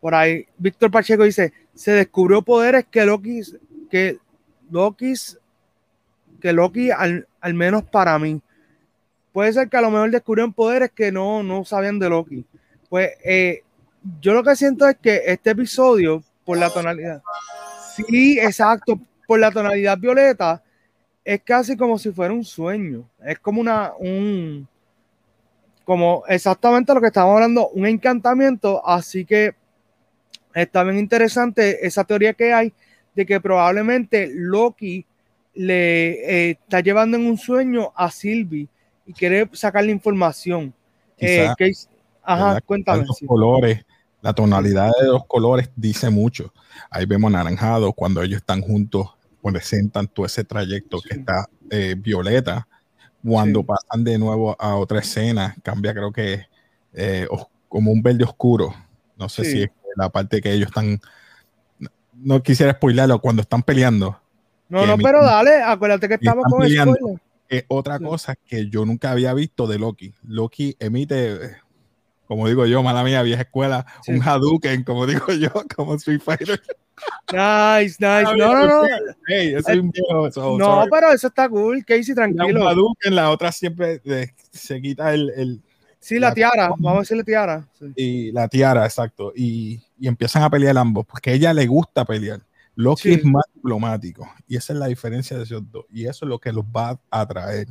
Por 0.00 0.14
ahí, 0.14 0.46
Víctor 0.58 0.90
Pacheco 0.90 1.24
dice: 1.24 1.52
se 1.74 1.92
descubrió 1.92 2.42
poderes 2.42 2.84
que 2.90 3.06
Loki, 3.06 3.40
que 3.90 4.18
Loki, 4.70 5.14
que 6.40 6.52
Loki, 6.52 6.90
al, 6.90 7.26
al 7.40 7.54
menos 7.54 7.84
para 7.84 8.18
mí, 8.18 8.42
puede 9.32 9.52
ser 9.52 9.68
que 9.68 9.76
a 9.76 9.82
lo 9.82 9.90
mejor 9.90 10.10
descubrieron 10.10 10.52
poderes 10.52 10.90
que 10.90 11.12
no, 11.12 11.42
no 11.42 11.64
sabían 11.64 11.98
de 11.98 12.08
Loki. 12.08 12.44
Pues 12.88 13.10
yo 14.20 14.34
lo 14.34 14.42
que 14.42 14.56
siento 14.56 14.88
es 14.88 14.96
que 14.96 15.22
este 15.26 15.50
episodio, 15.50 16.22
por 16.44 16.58
la 16.58 16.70
tonalidad, 16.70 17.22
Sí, 17.94 18.38
exacto. 18.38 19.00
Por 19.26 19.40
la 19.40 19.50
tonalidad 19.50 19.98
violeta, 19.98 20.62
es 21.24 21.42
casi 21.42 21.76
como 21.76 21.98
si 21.98 22.10
fuera 22.10 22.34
un 22.34 22.44
sueño. 22.44 23.08
Es 23.24 23.38
como 23.38 23.60
una, 23.60 23.92
un, 23.98 24.66
como 25.84 26.24
exactamente 26.28 26.92
lo 26.94 27.00
que 27.00 27.08
estábamos 27.08 27.36
hablando, 27.36 27.68
un 27.68 27.86
encantamiento. 27.86 28.86
Así 28.86 29.24
que 29.24 29.54
está 30.54 30.82
bien 30.82 30.98
interesante 30.98 31.86
esa 31.86 32.04
teoría 32.04 32.34
que 32.34 32.52
hay 32.52 32.72
de 33.14 33.26
que 33.26 33.40
probablemente 33.40 34.30
Loki 34.32 35.04
le 35.54 36.48
eh, 36.48 36.50
está 36.50 36.80
llevando 36.80 37.16
en 37.16 37.26
un 37.26 37.38
sueño 37.38 37.92
a 37.94 38.10
Sylvie 38.10 38.68
y 39.10 39.12
quiere 39.12 39.50
sacarle 39.52 39.90
información. 39.90 40.72
Eh, 41.18 41.48
ajá, 42.22 42.60
cuéntame. 42.60 43.04
Los 43.04 43.18
colores, 43.26 43.84
la 44.22 44.32
tonalidad 44.32 44.92
de 45.00 45.08
los 45.08 45.26
colores 45.26 45.68
dice 45.74 46.10
mucho. 46.10 46.52
Ahí 46.90 47.06
vemos 47.06 47.28
anaranjado 47.28 47.92
cuando 47.92 48.22
ellos 48.22 48.38
están 48.38 48.62
juntos, 48.62 49.08
presentan 49.42 50.06
todo 50.06 50.26
ese 50.26 50.44
trayecto 50.44 51.00
que 51.00 51.18
está 51.18 51.48
eh, 51.70 51.96
violeta. 51.98 52.68
Cuando 53.22 53.64
pasan 53.64 54.04
de 54.04 54.16
nuevo 54.16 54.56
a 54.58 54.76
otra 54.76 55.00
escena, 55.00 55.56
cambia 55.62 55.92
creo 55.92 56.12
que 56.12 56.46
eh, 56.94 57.26
como 57.68 57.90
un 57.90 58.00
verde 58.00 58.22
oscuro. 58.24 58.72
No 59.18 59.28
sé 59.28 59.44
si 59.44 59.62
es 59.62 59.70
la 59.96 60.08
parte 60.08 60.40
que 60.40 60.52
ellos 60.52 60.68
están... 60.68 61.00
No 62.14 62.42
quisiera 62.42 62.72
spoilerlo 62.72 63.20
cuando 63.20 63.42
están 63.42 63.62
peleando. 63.62 64.18
No, 64.68 64.86
no, 64.86 64.96
pero 64.98 65.24
dale, 65.24 65.62
acuérdate 65.62 66.06
que 66.06 66.14
estamos 66.14 66.44
con 66.48 66.62
peleando, 67.50 67.66
otra 67.68 67.98
cosa 67.98 68.36
que 68.36 68.68
yo 68.68 68.84
nunca 68.86 69.10
había 69.10 69.34
visto 69.34 69.66
de 69.66 69.78
Loki. 69.78 70.14
Loki 70.22 70.76
emite 70.78 71.56
como 72.30 72.46
digo 72.46 72.64
yo, 72.64 72.80
mala 72.80 73.02
mía, 73.02 73.22
vieja 73.22 73.42
escuela, 73.42 73.84
un 74.06 74.22
Hadouken, 74.22 74.84
como 74.84 75.04
digo 75.04 75.32
yo, 75.32 75.50
como 75.76 75.96
Street 75.96 76.20
Fighter. 76.20 76.62
Nice, 77.32 77.96
nice. 77.98 78.36
No, 78.36 78.54
no, 78.54 78.66
no. 78.66 78.82
Hey, 79.26 79.50
yo 79.50 79.60
soy 79.62 79.80
un 79.80 79.90
viejo. 79.90 80.56
no, 80.56 80.84
pero 80.88 81.10
eso 81.10 81.26
está 81.26 81.48
cool, 81.48 81.84
Casey, 81.84 82.14
tranquilo. 82.14 82.60
Un 82.60 82.68
Hadouken, 82.68 83.16
la 83.16 83.30
otra 83.30 83.50
siempre 83.50 84.00
se 84.52 84.80
quita 84.80 85.12
el, 85.12 85.30
el 85.30 85.60
Sí, 85.98 86.20
la, 86.20 86.32
tiara, 86.32 86.68
vamos 86.68 86.96
a 86.96 87.00
decirle 87.00 87.24
tiara. 87.24 87.68
Y 87.96 88.30
la 88.30 88.46
tiara, 88.46 88.84
exacto. 88.84 89.32
Y, 89.34 89.82
y, 89.98 90.06
empiezan 90.06 90.44
a 90.44 90.50
pelear 90.50 90.78
ambos, 90.78 91.04
porque 91.06 91.30
a 91.30 91.32
ella 91.32 91.52
le 91.52 91.66
gusta 91.66 92.04
pelear. 92.04 92.40
Loki 92.80 93.12
es 93.12 93.24
más 93.24 93.44
diplomático. 93.54 94.28
Y 94.48 94.56
esa 94.56 94.72
es 94.72 94.78
la 94.78 94.86
diferencia 94.86 95.36
de 95.36 95.44
esos 95.44 95.70
dos. 95.70 95.84
Y 95.90 96.06
eso 96.06 96.24
es 96.24 96.28
lo 96.28 96.38
que 96.38 96.52
los 96.52 96.64
va 96.64 96.98
a 97.10 97.20
atraer. 97.20 97.66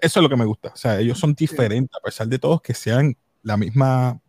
Eso 0.00 0.20
es 0.20 0.22
lo 0.22 0.28
que 0.28 0.36
me 0.36 0.44
gusta. 0.44 0.68
O 0.68 0.76
sea, 0.76 0.98
ellos 0.98 1.18
son 1.18 1.34
diferentes, 1.34 1.94
a 1.96 2.04
pesar 2.04 2.26
de 2.28 2.38
todos 2.38 2.60
que 2.60 2.74
sean 2.74 3.16
la 3.42 3.56
misma 3.56 4.20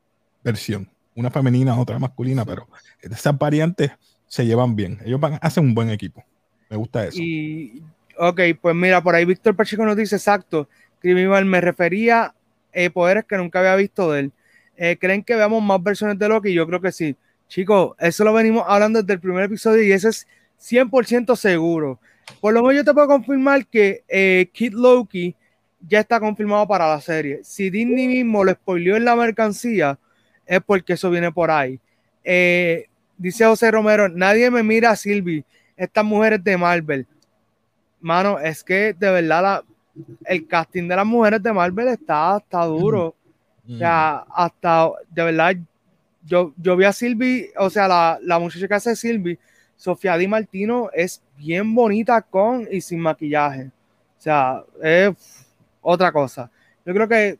versión, 0.43 0.89
una 1.15 1.31
femenina, 1.31 1.79
otra 1.79 1.99
masculina, 1.99 2.45
pero 2.45 2.67
esas 3.01 3.37
variantes 3.37 3.91
se 4.27 4.45
llevan 4.45 4.75
bien. 4.75 4.99
Ellos 5.03 5.19
van, 5.19 5.39
hacen 5.41 5.65
un 5.65 5.73
buen 5.73 5.89
equipo. 5.89 6.23
Me 6.69 6.77
gusta 6.77 7.05
eso. 7.05 7.17
Y, 7.19 7.83
ok, 8.17 8.41
pues 8.61 8.75
mira, 8.75 9.01
por 9.01 9.15
ahí 9.15 9.25
Víctor 9.25 9.55
Pacheco 9.55 9.85
nos 9.85 9.97
dice 9.97 10.15
exacto. 10.15 10.69
me 11.01 11.61
refería 11.61 12.23
a 12.23 12.35
eh, 12.71 12.89
poderes 12.89 13.25
que 13.25 13.37
nunca 13.37 13.59
había 13.59 13.75
visto 13.75 14.11
de 14.11 14.19
él. 14.21 14.31
Eh, 14.77 14.97
¿Creen 14.99 15.23
que 15.23 15.35
veamos 15.35 15.63
más 15.63 15.81
versiones 15.81 16.19
de 16.19 16.29
Loki? 16.29 16.53
Yo 16.53 16.67
creo 16.67 16.79
que 16.79 16.91
sí. 16.91 17.15
Chicos, 17.47 17.95
eso 17.99 18.23
lo 18.23 18.33
venimos 18.33 18.63
hablando 18.67 19.01
desde 19.01 19.13
el 19.13 19.19
primer 19.19 19.45
episodio 19.45 19.83
y 19.83 19.91
eso 19.91 20.09
es 20.09 20.27
100% 20.59 21.35
seguro. 21.35 21.99
Por 22.41 22.53
lo 22.53 22.61
menos 22.61 22.75
yo 22.75 22.83
te 22.83 22.93
puedo 22.93 23.07
confirmar 23.07 23.65
que 23.65 24.03
eh, 24.07 24.49
Kid 24.51 24.73
Loki 24.73 25.35
ya 25.87 25.99
está 25.99 26.19
confirmado 26.19 26.67
para 26.67 26.87
la 26.87 26.99
serie. 26.99 27.39
Si 27.43 27.69
Disney 27.69 28.07
mismo 28.07 28.43
lo 28.43 28.51
spoileó 28.51 28.97
en 28.97 29.05
la 29.05 29.15
mercancía, 29.15 29.97
es 30.45 30.59
porque 30.61 30.93
eso 30.93 31.09
viene 31.09 31.31
por 31.31 31.49
ahí. 31.49 31.79
Eh, 32.23 32.87
dice 33.17 33.45
José 33.45 33.71
Romero, 33.71 34.09
nadie 34.09 34.51
me 34.51 34.63
mira 34.63 34.91
a 34.91 34.95
Sylvie, 34.95 35.45
estas 35.75 36.03
mujeres 36.03 36.43
de 36.43 36.57
Marvel. 36.57 37.07
Mano, 38.01 38.39
es 38.39 38.63
que 38.63 38.93
de 38.93 39.09
verdad 39.09 39.41
la, 39.41 39.63
el 40.25 40.47
casting 40.47 40.87
de 40.87 40.95
las 40.95 41.05
mujeres 41.05 41.41
de 41.41 41.53
Marvel 41.53 41.87
está, 41.89 42.37
está 42.37 42.65
duro. 42.65 43.15
O 43.69 43.77
sea, 43.77 44.25
hasta, 44.33 44.89
de 45.09 45.23
verdad, 45.23 45.55
yo, 46.27 46.53
yo 46.57 46.75
vi 46.75 46.85
a 46.85 46.93
Sylvie, 46.93 47.51
o 47.57 47.69
sea, 47.69 47.87
la, 47.87 48.19
la 48.21 48.37
muchacha 48.37 48.67
que 48.67 48.73
hace 48.73 48.95
Sylvie, 48.95 49.39
Sofía 49.75 50.17
Di 50.17 50.27
Martino, 50.27 50.89
es 50.93 51.21
bien 51.37 51.73
bonita 51.73 52.21
con 52.21 52.67
y 52.69 52.81
sin 52.81 52.99
maquillaje. 52.99 53.71
O 54.17 54.21
sea, 54.21 54.63
es 54.83 55.15
otra 55.81 56.11
cosa. 56.11 56.51
Yo 56.85 56.93
creo 56.93 57.07
que, 57.07 57.39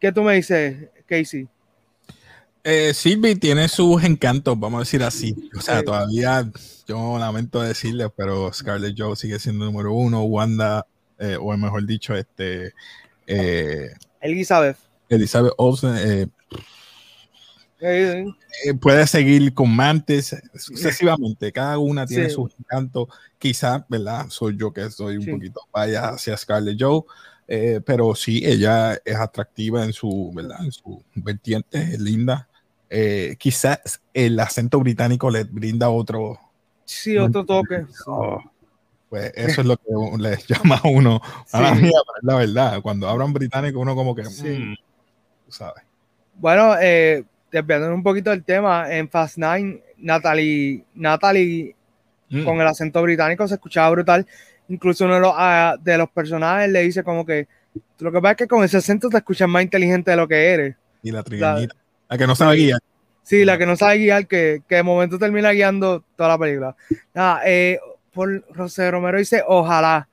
¿qué 0.00 0.10
tú 0.10 0.22
me 0.22 0.34
dices, 0.34 0.88
Casey? 1.06 1.48
Eh, 2.64 2.92
Sylvie 2.94 3.36
tiene 3.36 3.68
sus 3.68 4.02
encantos, 4.04 4.58
vamos 4.58 4.78
a 4.78 4.80
decir 4.80 5.02
así. 5.02 5.34
O 5.56 5.60
sea, 5.60 5.82
todavía, 5.82 6.50
yo 6.86 7.18
lamento 7.18 7.62
decirle, 7.62 8.10
pero 8.10 8.52
Scarlett 8.52 8.94
Joe 8.96 9.16
sigue 9.16 9.38
siendo 9.38 9.64
número 9.64 9.92
uno. 9.92 10.22
Wanda, 10.24 10.86
eh, 11.18 11.36
o 11.40 11.56
mejor 11.56 11.86
dicho, 11.86 12.14
este. 12.14 12.72
Eh, 13.26 13.90
Elizabeth. 14.20 14.76
Elizabeth 15.08 15.52
Olsen. 15.56 16.30
Eh, 17.80 18.24
puede 18.80 19.06
seguir 19.06 19.54
con 19.54 19.74
Mantis 19.74 20.36
sucesivamente. 20.54 21.52
Cada 21.52 21.78
una 21.78 22.06
tiene 22.06 22.28
sus 22.30 22.52
encantos. 22.58 23.08
Quizá, 23.38 23.84
¿verdad? 23.88 24.26
Soy 24.28 24.56
yo 24.56 24.72
que 24.72 24.90
soy 24.90 25.16
un 25.16 25.26
poquito 25.26 25.60
vaya 25.72 26.10
hacia 26.10 26.36
Scarlett 26.36 26.76
Joe. 26.80 27.02
Eh, 27.46 27.80
pero 27.84 28.14
sí, 28.14 28.42
ella 28.44 29.00
es 29.04 29.16
atractiva 29.16 29.84
en 29.84 29.92
su, 29.92 30.30
¿verdad? 30.34 30.62
En 30.62 30.72
su 30.72 31.02
vertiente, 31.14 31.80
es 31.80 32.00
linda. 32.00 32.48
Eh, 32.90 33.36
quizás 33.38 34.00
el 34.12 34.38
acento 34.40 34.80
británico 34.80 35.30
le 35.30 35.44
brinda 35.44 35.88
otro. 35.88 36.38
Sí, 36.84 37.16
otro 37.16 37.44
toque. 37.44 37.86
pues 39.08 39.32
eso 39.34 39.60
es 39.60 39.66
lo 39.66 39.76
que 39.76 39.84
le 40.18 40.38
llama 40.46 40.80
a 40.82 40.88
uno. 40.88 41.20
A 41.52 41.60
la 41.60 41.74
mía, 41.74 41.98
la 42.22 42.36
verdad. 42.36 42.82
Cuando 42.82 43.08
hablan 43.08 43.32
británico, 43.32 43.78
uno 43.78 43.94
como 43.94 44.14
que. 44.14 44.24
Sí. 44.24 44.58
Mm, 44.58 44.76
sabes. 45.48 45.84
Bueno, 46.34 46.74
eh, 46.80 47.24
desviando 47.50 47.94
un 47.94 48.02
poquito 48.02 48.30
del 48.30 48.44
tema, 48.44 48.92
en 48.94 49.08
Fast 49.08 49.38
Nine, 49.38 49.82
Natalie, 49.98 50.84
Natalie 50.94 51.74
mm. 52.30 52.44
con 52.44 52.60
el 52.60 52.66
acento 52.66 53.02
británico 53.02 53.48
se 53.48 53.54
escuchaba 53.54 53.90
brutal 53.90 54.26
incluso 54.68 55.04
uno 55.04 55.14
de 55.14 55.20
los, 55.20 55.32
ah, 55.34 55.76
de 55.80 55.98
los 55.98 56.10
personajes 56.10 56.70
le 56.70 56.82
dice 56.82 57.02
como 57.02 57.24
que 57.24 57.48
lo 57.98 58.12
que 58.12 58.20
pasa 58.20 58.32
es 58.32 58.36
que 58.38 58.46
con 58.46 58.64
ese 58.64 58.76
acento 58.76 59.08
te 59.08 59.18
escuchas 59.18 59.48
más 59.48 59.62
inteligente 59.62 60.10
de 60.10 60.16
lo 60.16 60.26
que 60.26 60.46
eres. 60.46 60.76
Y 61.02 61.10
la 61.10 61.22
trigueñita. 61.22 61.74
La 62.08 62.18
que 62.18 62.26
no 62.26 62.34
sabe 62.34 62.56
guiar. 62.56 62.80
Sí, 63.22 63.44
la 63.44 63.58
que 63.58 63.66
no 63.66 63.76
sabe 63.76 63.98
guiar, 63.98 64.26
que, 64.26 64.62
que 64.68 64.76
de 64.76 64.82
momento 64.82 65.18
termina 65.18 65.50
guiando 65.50 66.02
toda 66.16 66.30
la 66.30 66.38
película. 66.38 66.76
Nada, 67.12 67.42
eh, 67.44 67.78
por 68.12 68.44
José 68.56 68.90
Romero 68.90 69.18
dice, 69.18 69.42
ojalá. 69.46 70.08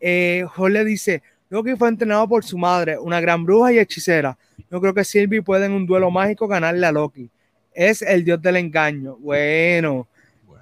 Eh, 0.00 0.44
Jorge 0.54 0.84
dice, 0.84 1.22
Loki 1.50 1.76
fue 1.76 1.88
entrenado 1.88 2.28
por 2.28 2.44
su 2.44 2.58
madre, 2.58 2.98
una 2.98 3.20
gran 3.20 3.44
bruja 3.44 3.72
y 3.72 3.78
hechicera. 3.78 4.36
Yo 4.74 4.80
creo 4.80 4.92
que 4.92 5.04
Sylvie 5.04 5.40
puede 5.40 5.66
en 5.66 5.72
un 5.72 5.86
duelo 5.86 6.10
mágico 6.10 6.48
ganarle 6.48 6.84
a 6.84 6.90
Loki. 6.90 7.30
Es 7.72 8.02
el 8.02 8.24
dios 8.24 8.42
del 8.42 8.56
engaño. 8.56 9.14
Bueno, 9.18 10.08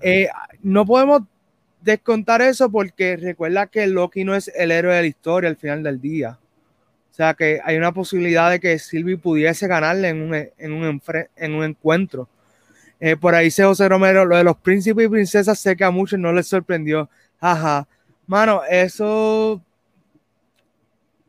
eh, 0.03 0.29
no 0.63 0.85
podemos 0.85 1.23
descontar 1.81 2.43
eso 2.43 2.71
porque 2.71 3.17
recuerda 3.17 3.69
que 3.69 3.87
Loki 3.87 4.23
no 4.23 4.35
es 4.35 4.53
el 4.55 4.71
héroe 4.71 4.95
de 4.95 5.01
la 5.01 5.07
historia 5.07 5.49
al 5.49 5.57
final 5.57 5.83
del 5.83 5.99
día. 5.99 6.39
O 7.11 7.15
sea 7.15 7.33
que 7.33 7.59
hay 7.65 7.79
una 7.79 7.93
posibilidad 7.93 8.51
de 8.51 8.61
que 8.61 8.79
Sylvie 8.79 9.17
pudiese 9.17 9.67
ganarle 9.67 10.11
en 10.11 10.21
un, 10.21 10.35
en 10.35 10.73
un, 10.75 11.03
en 11.35 11.55
un 11.55 11.65
encuentro. 11.65 12.29
Eh, 13.01 13.17
por 13.17 13.35
ahí 13.35 13.47
dice 13.47 13.65
José 13.65 13.89
Romero, 13.89 14.27
lo 14.27 14.37
de 14.37 14.45
los 14.45 14.59
príncipes 14.59 15.07
y 15.07 15.09
princesas 15.09 15.59
sé 15.59 15.75
que 15.75 15.85
a 15.85 15.91
muchos 15.91 16.19
no 16.19 16.35
les 16.35 16.47
sorprendió. 16.47 17.09
Ajá. 17.41 17.89
Mano, 18.27 18.61
eso 18.69 19.63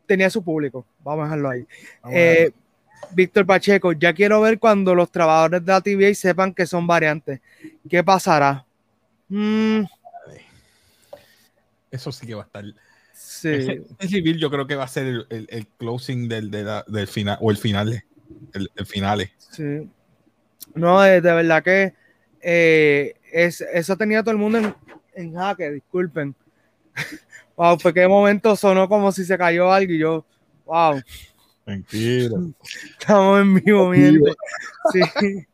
tenía 0.06 0.30
su 0.30 0.44
público. 0.44 0.86
Vamos 1.02 1.22
a 1.22 1.24
dejarlo 1.28 1.50
ahí. 1.50 1.66
Eh, 2.12 2.52
Víctor 3.12 3.46
Pacheco, 3.46 3.92
ya 3.94 4.14
quiero 4.14 4.42
ver 4.42 4.60
cuando 4.60 4.96
los 4.96 5.12
trabajadores 5.12 5.66
de 5.66 5.72
la 5.72 5.82
TVA 5.82 6.14
sepan 6.14 6.54
que 6.54 6.66
son 6.66 6.88
variantes. 6.88 7.42
¿Qué 7.90 8.04
pasará? 8.04 8.66
Mm. 9.30 9.84
Eso 11.92 12.12
sí 12.12 12.26
que 12.26 12.36
va 12.36 12.44
a 12.44 12.46
estar. 12.46 12.66
Sí. 13.14 13.84
civil 14.00 14.40
yo 14.40 14.50
creo 14.50 14.66
que 14.66 14.76
va 14.76 14.84
a 14.86 14.88
ser 14.88 15.26
el, 15.30 15.68
closing 15.78 16.28
del, 16.28 16.50
del, 16.50 17.08
final 17.08 17.38
o 17.42 17.52
el 17.52 17.58
final. 17.58 18.04
El, 18.54 18.70
el 18.76 18.86
final. 18.86 19.30
Sí. 19.38 19.88
No, 20.76 21.02
de, 21.02 21.22
verdad 21.22 21.64
que 21.64 21.94
eh, 22.42 23.16
es, 23.32 23.62
eso 23.62 23.96
tenía 23.96 24.22
todo 24.24 24.32
el 24.32 24.38
mundo 24.38 24.58
en, 24.58 24.76
en 25.16 25.34
jaque, 25.34 25.72
disculpen. 25.72 26.36
wow, 27.56 27.78
fue 27.80 27.94
que 27.94 28.08
momento 28.08 28.56
sonó 28.56 28.88
como 28.88 29.12
si 29.12 29.24
se 29.26 29.38
cayó 29.38 29.72
algo 29.72 29.94
y 29.94 30.00
yo, 30.00 30.26
wow. 30.66 31.02
Tranquilo. 31.66 32.54
Estamos 33.00 33.42
en 33.42 33.54
vivo, 33.56 33.90
viendo. 33.90 34.34
Sí. 34.92 35.46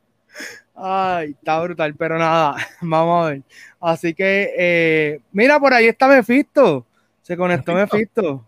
Ay, 0.82 1.32
está 1.32 1.62
brutal, 1.62 1.94
pero 1.96 2.18
nada, 2.18 2.56
vamos 2.82 3.26
a 3.26 3.30
ver. 3.32 3.42
Así 3.82 4.14
que, 4.14 4.54
eh, 4.58 5.22
mira, 5.32 5.60
por 5.60 5.74
ahí 5.74 5.88
está 5.88 6.08
Mephisto. 6.08 6.86
Se 7.22 7.36
conectó 7.36 7.74
Mephisto. 7.74 8.48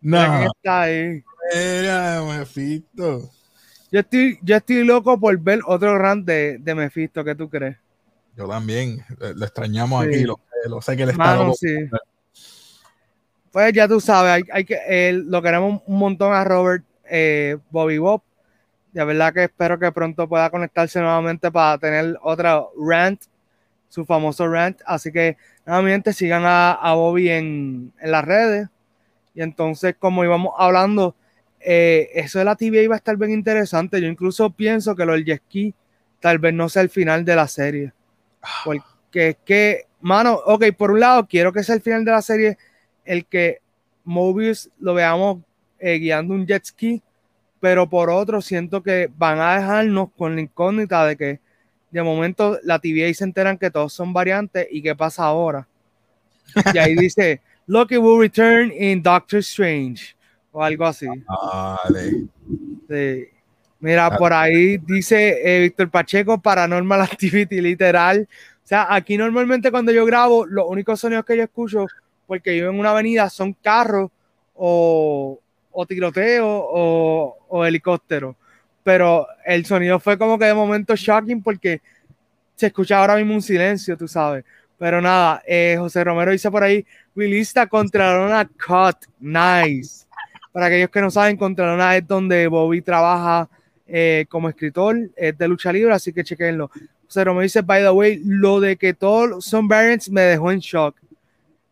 No. 0.00 0.44
Está 0.44 0.82
ahí. 0.82 1.22
Mira, 1.54 2.22
Mephisto. 2.22 3.30
Yo 3.90 4.00
estoy, 4.00 4.38
yo 4.42 4.56
estoy 4.56 4.84
loco 4.84 5.18
por 5.18 5.38
ver 5.38 5.60
otro 5.66 5.98
run 5.98 6.24
de, 6.24 6.58
de 6.58 6.74
Mephisto, 6.74 7.22
¿qué 7.24 7.34
tú 7.34 7.48
crees? 7.48 7.76
Yo 8.36 8.46
también, 8.46 9.04
lo 9.18 9.44
extrañamos 9.44 10.06
aquí, 10.06 10.24
lo, 10.24 10.38
sé 10.80 10.96
que 10.96 11.04
le 11.04 11.12
está 11.12 11.36
Pues 13.52 13.72
ya 13.72 13.88
tú 13.88 14.00
sabes, 14.00 14.44
hay, 14.52 14.64
que, 14.64 15.12
lo 15.12 15.40
queremos 15.42 15.82
un 15.86 15.98
montón 15.98 16.32
a 16.32 16.44
Robert 16.44 16.84
eh, 17.08 17.56
Bobby 17.70 17.98
Bob. 17.98 18.22
De 18.92 19.04
verdad 19.04 19.32
que 19.32 19.44
espero 19.44 19.78
que 19.78 19.92
pronto 19.92 20.28
pueda 20.28 20.50
conectarse 20.50 21.00
nuevamente 21.00 21.50
para 21.50 21.78
tener 21.78 22.18
otra 22.22 22.62
rant, 22.78 23.22
su 23.88 24.04
famoso 24.04 24.48
rant. 24.48 24.80
Así 24.86 25.12
que 25.12 25.36
nuevamente 25.66 26.12
sigan 26.12 26.44
a, 26.44 26.72
a 26.72 26.94
Bobby 26.94 27.30
en, 27.30 27.92
en 28.00 28.10
las 28.10 28.24
redes. 28.24 28.68
Y 29.34 29.42
entonces, 29.42 29.94
como 29.98 30.24
íbamos 30.24 30.52
hablando, 30.58 31.14
eh, 31.60 32.10
eso 32.14 32.38
de 32.38 32.44
la 32.44 32.56
TVA 32.56 32.82
iba 32.82 32.94
a 32.94 32.98
estar 32.98 33.16
bien 33.16 33.30
interesante. 33.30 34.00
Yo 34.00 34.08
incluso 34.08 34.50
pienso 34.50 34.94
que 34.96 35.04
lo 35.04 35.12
del 35.12 35.24
jet 35.24 35.42
ski 35.46 35.74
tal 36.20 36.38
vez 36.38 36.54
no 36.54 36.68
sea 36.68 36.82
el 36.82 36.90
final 36.90 37.24
de 37.24 37.36
la 37.36 37.48
serie. 37.48 37.92
Porque 38.64 39.28
es 39.28 39.36
que, 39.44 39.86
mano, 40.00 40.34
ok, 40.46 40.66
por 40.76 40.90
un 40.92 41.00
lado 41.00 41.26
quiero 41.26 41.52
que 41.52 41.62
sea 41.62 41.74
el 41.74 41.82
final 41.82 42.04
de 42.04 42.10
la 42.10 42.22
serie 42.22 42.58
el 43.08 43.26
que 43.26 43.60
Mobius 44.04 44.70
lo 44.78 44.94
veamos 44.94 45.38
eh, 45.78 45.98
guiando 45.98 46.34
un 46.34 46.46
jet 46.46 46.64
ski, 46.64 47.02
pero 47.60 47.88
por 47.88 48.10
otro 48.10 48.40
siento 48.40 48.82
que 48.82 49.10
van 49.16 49.40
a 49.40 49.56
dejarnos 49.56 50.10
con 50.16 50.34
la 50.34 50.42
incógnita 50.42 51.04
de 51.06 51.16
que 51.16 51.40
de 51.90 52.02
momento 52.02 52.58
la 52.62 52.78
TVA 52.78 53.12
se 53.14 53.24
enteran 53.24 53.58
que 53.58 53.70
todos 53.70 53.92
son 53.92 54.12
variantes 54.12 54.68
y 54.70 54.82
qué 54.82 54.94
pasa 54.94 55.24
ahora. 55.24 55.66
Y 56.72 56.78
ahí 56.78 56.94
dice, 56.96 57.40
Loki 57.66 57.96
will 57.96 58.20
return 58.20 58.72
in 58.72 59.02
Doctor 59.02 59.40
Strange 59.40 60.14
o 60.52 60.62
algo 60.62 60.86
así. 60.86 61.06
Mira, 63.80 64.06
ah. 64.06 64.18
por 64.18 64.32
ahí 64.32 64.78
dice 64.78 65.40
eh, 65.44 65.60
Víctor 65.60 65.90
Pacheco, 65.90 66.40
Paranormal 66.40 67.00
Activity, 67.00 67.60
literal. 67.60 68.28
O 68.64 68.66
sea, 68.68 68.92
aquí 68.92 69.16
normalmente 69.16 69.70
cuando 69.70 69.92
yo 69.92 70.04
grabo, 70.04 70.44
los 70.44 70.66
únicos 70.68 71.00
sonidos 71.00 71.24
que 71.24 71.36
yo 71.36 71.44
escucho, 71.44 71.86
porque 72.28 72.56
yo 72.56 72.70
en 72.70 72.78
una 72.78 72.90
avenida, 72.90 73.28
son 73.28 73.54
carros 73.54 74.10
o, 74.54 75.40
o 75.72 75.86
tiroteo 75.86 76.46
o, 76.46 77.38
o 77.48 77.64
helicóptero. 77.64 78.36
Pero 78.84 79.26
el 79.44 79.66
sonido 79.66 79.98
fue 79.98 80.16
como 80.16 80.38
que 80.38 80.44
de 80.44 80.54
momento 80.54 80.94
shocking 80.94 81.42
porque 81.42 81.80
se 82.54 82.66
escucha 82.66 82.98
ahora 82.98 83.16
mismo 83.16 83.34
un 83.34 83.42
silencio, 83.42 83.96
tú 83.96 84.06
sabes. 84.06 84.44
Pero 84.78 85.00
nada, 85.00 85.42
eh, 85.46 85.76
José 85.78 86.04
Romero 86.04 86.30
dice 86.30 86.50
por 86.50 86.62
ahí, 86.62 86.86
Willista 87.16 87.66
contra 87.66 88.24
una 88.24 88.44
cut, 88.44 88.96
nice. 89.18 90.06
Para 90.52 90.66
aquellos 90.66 90.90
que 90.90 91.00
no 91.00 91.10
saben, 91.10 91.36
Contralona 91.36 91.96
es 91.96 92.06
donde 92.06 92.46
Bobby 92.46 92.82
trabaja 92.82 93.48
eh, 93.86 94.26
como 94.28 94.48
escritor, 94.48 94.96
es 95.16 95.36
de 95.36 95.48
lucha 95.48 95.72
libre, 95.72 95.94
así 95.94 96.12
que 96.12 96.22
chequenlo. 96.22 96.70
Cero 97.08 97.34
me 97.34 97.44
dice, 97.44 97.62
by 97.62 97.82
the 97.82 97.90
way, 97.90 98.20
lo 98.24 98.60
de 98.60 98.76
que 98.76 98.92
todos 98.92 99.44
son 99.44 99.66
variants 99.66 100.10
me 100.10 100.20
dejó 100.22 100.52
en 100.52 100.58
shock. 100.58 100.94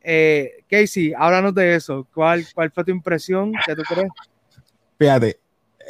Eh, 0.09 0.63
Casey, 0.71 1.13
háblanos 1.19 1.53
de 1.53 1.75
eso. 1.75 2.07
¿Cuál, 2.15 2.47
¿Cuál 2.55 2.71
fue 2.71 2.85
tu 2.85 2.93
impresión? 2.93 3.53
¿Qué 3.67 3.75
tú 3.75 3.83
crees? 3.83 4.09
Fíjate, 4.97 5.41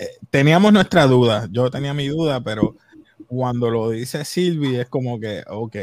eh, 0.01 0.09
teníamos 0.31 0.73
nuestra 0.73 1.07
duda. 1.07 1.47
Yo 1.51 1.71
tenía 1.71 1.93
mi 1.93 2.09
duda, 2.09 2.43
pero 2.43 2.77
cuando 3.27 3.69
lo 3.69 3.91
dice 3.91 4.25
Silvi 4.25 4.77
es 4.77 4.89
como 4.89 5.21
que, 5.21 5.45
ok, 5.47 5.77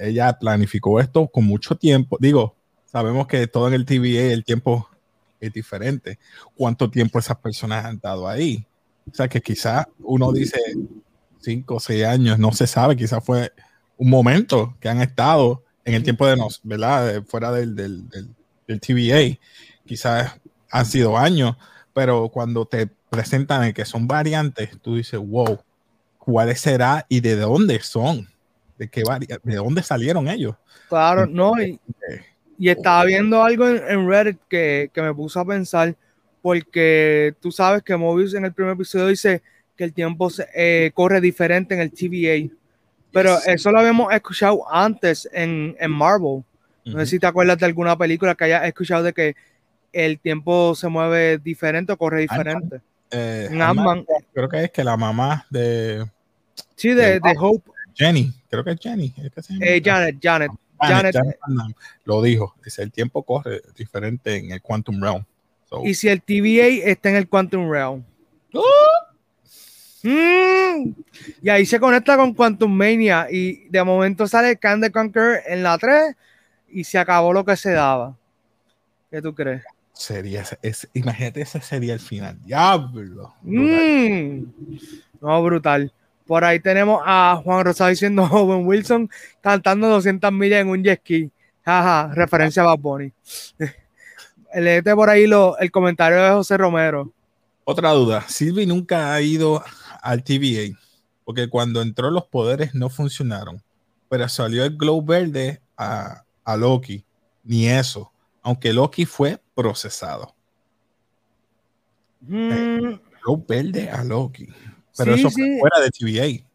ella 0.00 0.36
planificó 0.36 0.98
esto 0.98 1.28
con 1.28 1.44
mucho 1.44 1.76
tiempo. 1.76 2.16
Digo, 2.18 2.56
sabemos 2.86 3.28
que 3.28 3.46
todo 3.46 3.68
en 3.68 3.74
el 3.74 3.84
TVA 3.84 4.32
el 4.32 4.44
tiempo 4.44 4.88
es 5.38 5.52
diferente. 5.52 6.18
¿Cuánto 6.56 6.90
tiempo 6.90 7.20
esas 7.20 7.38
personas 7.38 7.84
han 7.84 7.94
estado 7.96 8.26
ahí? 8.26 8.66
O 9.08 9.14
sea, 9.14 9.28
que 9.28 9.40
quizás 9.40 9.86
uno 10.00 10.32
dice 10.32 10.58
cinco 11.38 11.76
o 11.76 11.80
seis 11.80 12.04
años, 12.04 12.36
no 12.36 12.50
se 12.50 12.66
sabe, 12.66 12.96
quizás 12.96 13.24
fue 13.24 13.52
un 13.96 14.10
momento 14.10 14.76
que 14.80 14.88
han 14.88 15.00
estado 15.00 15.62
en 15.86 15.94
el 15.94 16.02
tiempo 16.02 16.26
de 16.26 16.36
nos, 16.36 16.60
¿verdad? 16.64 17.22
Fuera 17.26 17.52
del, 17.52 17.74
del, 17.76 18.08
del, 18.66 18.80
TVA, 18.80 19.38
quizás 19.86 20.38
han 20.70 20.84
sido 20.84 21.16
años, 21.16 21.56
pero 21.94 22.28
cuando 22.28 22.66
te 22.66 22.88
presentan 23.08 23.72
que 23.72 23.84
son 23.84 24.08
variantes, 24.08 24.70
tú 24.82 24.96
dices, 24.96 25.20
wow, 25.20 25.60
¿cuáles 26.18 26.60
será 26.60 27.06
y 27.08 27.20
de 27.20 27.36
dónde 27.36 27.80
son? 27.80 28.28
¿De 28.76 28.88
qué 28.88 29.04
de 29.44 29.56
dónde 29.56 29.82
salieron 29.82 30.28
ellos? 30.28 30.56
Claro, 30.88 31.24
no, 31.26 31.52
y, 31.62 31.80
y 32.58 32.68
estaba 32.68 33.04
viendo 33.04 33.42
algo 33.42 33.68
en, 33.68 34.08
Reddit 34.08 34.38
que, 34.48 34.90
me 34.96 35.14
puso 35.14 35.38
a 35.38 35.46
pensar, 35.46 35.94
porque 36.42 37.32
tú 37.40 37.52
sabes 37.52 37.82
que 37.84 37.96
Mobius 37.96 38.34
en 38.34 38.44
el 38.44 38.52
primer 38.52 38.74
episodio 38.74 39.06
dice 39.06 39.40
que 39.76 39.84
el 39.84 39.92
tiempo 39.92 40.30
eh, 40.52 40.90
corre 40.94 41.20
diferente 41.20 41.74
en 41.74 41.80
el 41.80 41.92
TVA. 41.92 42.52
Pero 43.12 43.38
eso 43.46 43.70
lo 43.70 43.80
habíamos 43.80 44.12
escuchado 44.12 44.70
antes 44.70 45.28
en, 45.32 45.74
Marvel. 45.88 46.44
No 46.84 47.00
sé 47.00 47.06
si 47.06 47.18
te 47.18 47.26
acuerdas 47.26 47.58
de 47.58 47.66
alguna 47.66 47.96
película 47.96 48.34
que 48.34 48.44
hayas 48.44 48.64
escuchado 48.64 49.02
de 49.02 49.12
que 49.12 49.36
el 49.92 50.18
tiempo 50.18 50.74
se 50.74 50.88
mueve 50.88 51.38
diferente 51.38 51.92
o 51.92 51.96
corre 51.96 52.20
diferente. 52.20 52.80
Eh, 53.10 53.48
creo 54.32 54.48
que 54.48 54.64
es 54.64 54.70
que 54.70 54.84
la 54.84 54.96
mamá 54.96 55.46
de. 55.50 56.06
Sí, 56.74 56.90
de, 56.90 57.20
Hope. 57.38 57.70
Jenny, 57.94 58.32
creo 58.48 58.62
que 58.62 58.72
es 58.72 58.80
Jenny. 58.80 59.14
Eh, 59.60 59.80
Janet, 59.82 60.18
Janet. 60.20 60.50
Janet, 60.78 61.16
lo 62.04 62.20
dijo, 62.20 62.54
dice, 62.62 62.82
el 62.82 62.92
tiempo 62.92 63.22
corre 63.22 63.62
diferente 63.74 64.36
en 64.36 64.52
el 64.52 64.60
Quantum 64.60 65.00
Realm. 65.00 65.24
y 65.82 65.94
si 65.94 66.08
el 66.08 66.20
TVA 66.20 66.90
está 66.90 67.08
en 67.08 67.16
el 67.16 67.28
Quantum 67.28 67.70
Realm. 67.70 68.04
¡Oh! 68.52 69.05
Mm. 70.06 70.94
y 71.42 71.48
ahí 71.48 71.66
se 71.66 71.80
conecta 71.80 72.16
con 72.16 72.32
Quantum 72.32 72.70
Mania 72.70 73.26
y 73.30 73.68
de 73.68 73.82
momento 73.82 74.28
sale 74.28 74.56
Can 74.56 74.80
the 74.80 74.92
Conquer 74.92 75.42
en 75.46 75.62
la 75.64 75.76
3 75.76 76.14
y 76.68 76.84
se 76.84 76.98
acabó 76.98 77.32
lo 77.32 77.44
que 77.44 77.56
se 77.56 77.72
daba. 77.72 78.16
¿Qué 79.10 79.20
tú 79.20 79.34
crees? 79.34 79.64
Sería, 79.92 80.44
es, 80.62 80.88
imagínate, 80.92 81.40
ese 81.40 81.60
sería 81.60 81.94
el 81.94 82.00
final. 82.00 82.38
Diablo. 82.44 83.34
Mm. 83.42 84.44
No, 85.20 85.42
brutal. 85.42 85.92
Por 86.26 86.44
ahí 86.44 86.60
tenemos 86.60 87.00
a 87.04 87.40
Juan 87.42 87.64
Rosado 87.64 87.90
diciendo 87.90 88.24
Owen 88.30 88.66
Wilson 88.66 89.08
cantando 89.40 89.88
200 89.88 90.30
millas 90.32 90.60
en 90.60 90.68
un 90.68 90.84
jet 90.84 91.00
ski. 91.00 91.30
Jaja, 91.64 92.12
referencia 92.14 92.62
a 92.62 92.66
Bad 92.66 92.78
Bunny. 92.78 93.12
Leete 94.54 94.94
por 94.94 95.10
ahí 95.10 95.26
lo, 95.26 95.58
el 95.58 95.70
comentario 95.70 96.22
de 96.22 96.30
José 96.30 96.56
Romero. 96.56 97.10
Otra 97.64 97.90
duda. 97.90 98.22
Silvi 98.28 98.64
nunca 98.66 99.12
ha 99.12 99.20
ido 99.20 99.64
al 100.06 100.22
TVA, 100.22 100.78
porque 101.24 101.48
cuando 101.48 101.82
entró 101.82 102.10
los 102.10 102.26
poderes 102.26 102.74
no 102.74 102.88
funcionaron, 102.88 103.62
pero 104.08 104.28
salió 104.28 104.64
el 104.64 104.76
glow 104.76 105.04
verde 105.04 105.60
a, 105.76 106.22
a 106.44 106.56
Loki, 106.56 107.04
ni 107.42 107.68
eso, 107.68 108.12
aunque 108.42 108.72
Loki 108.72 109.04
fue 109.04 109.40
procesado. 109.54 110.34
Mm. 112.20 112.98
glow 113.22 113.44
verde 113.46 113.90
a 113.90 114.04
Loki, 114.04 114.46
pero 114.96 115.14
eso 115.14 115.30
fue 115.30 115.58
fuera 115.58 115.80
de 115.80 115.90
TVA. 115.90 116.46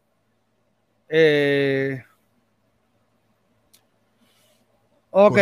Eh, 1.14 2.02
ok. 5.10 5.38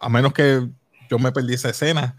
a 0.00 0.08
menos 0.08 0.32
que 0.32 0.66
yo 1.10 1.18
me 1.18 1.30
perdí 1.30 1.54
esa 1.54 1.68
escena. 1.68 2.16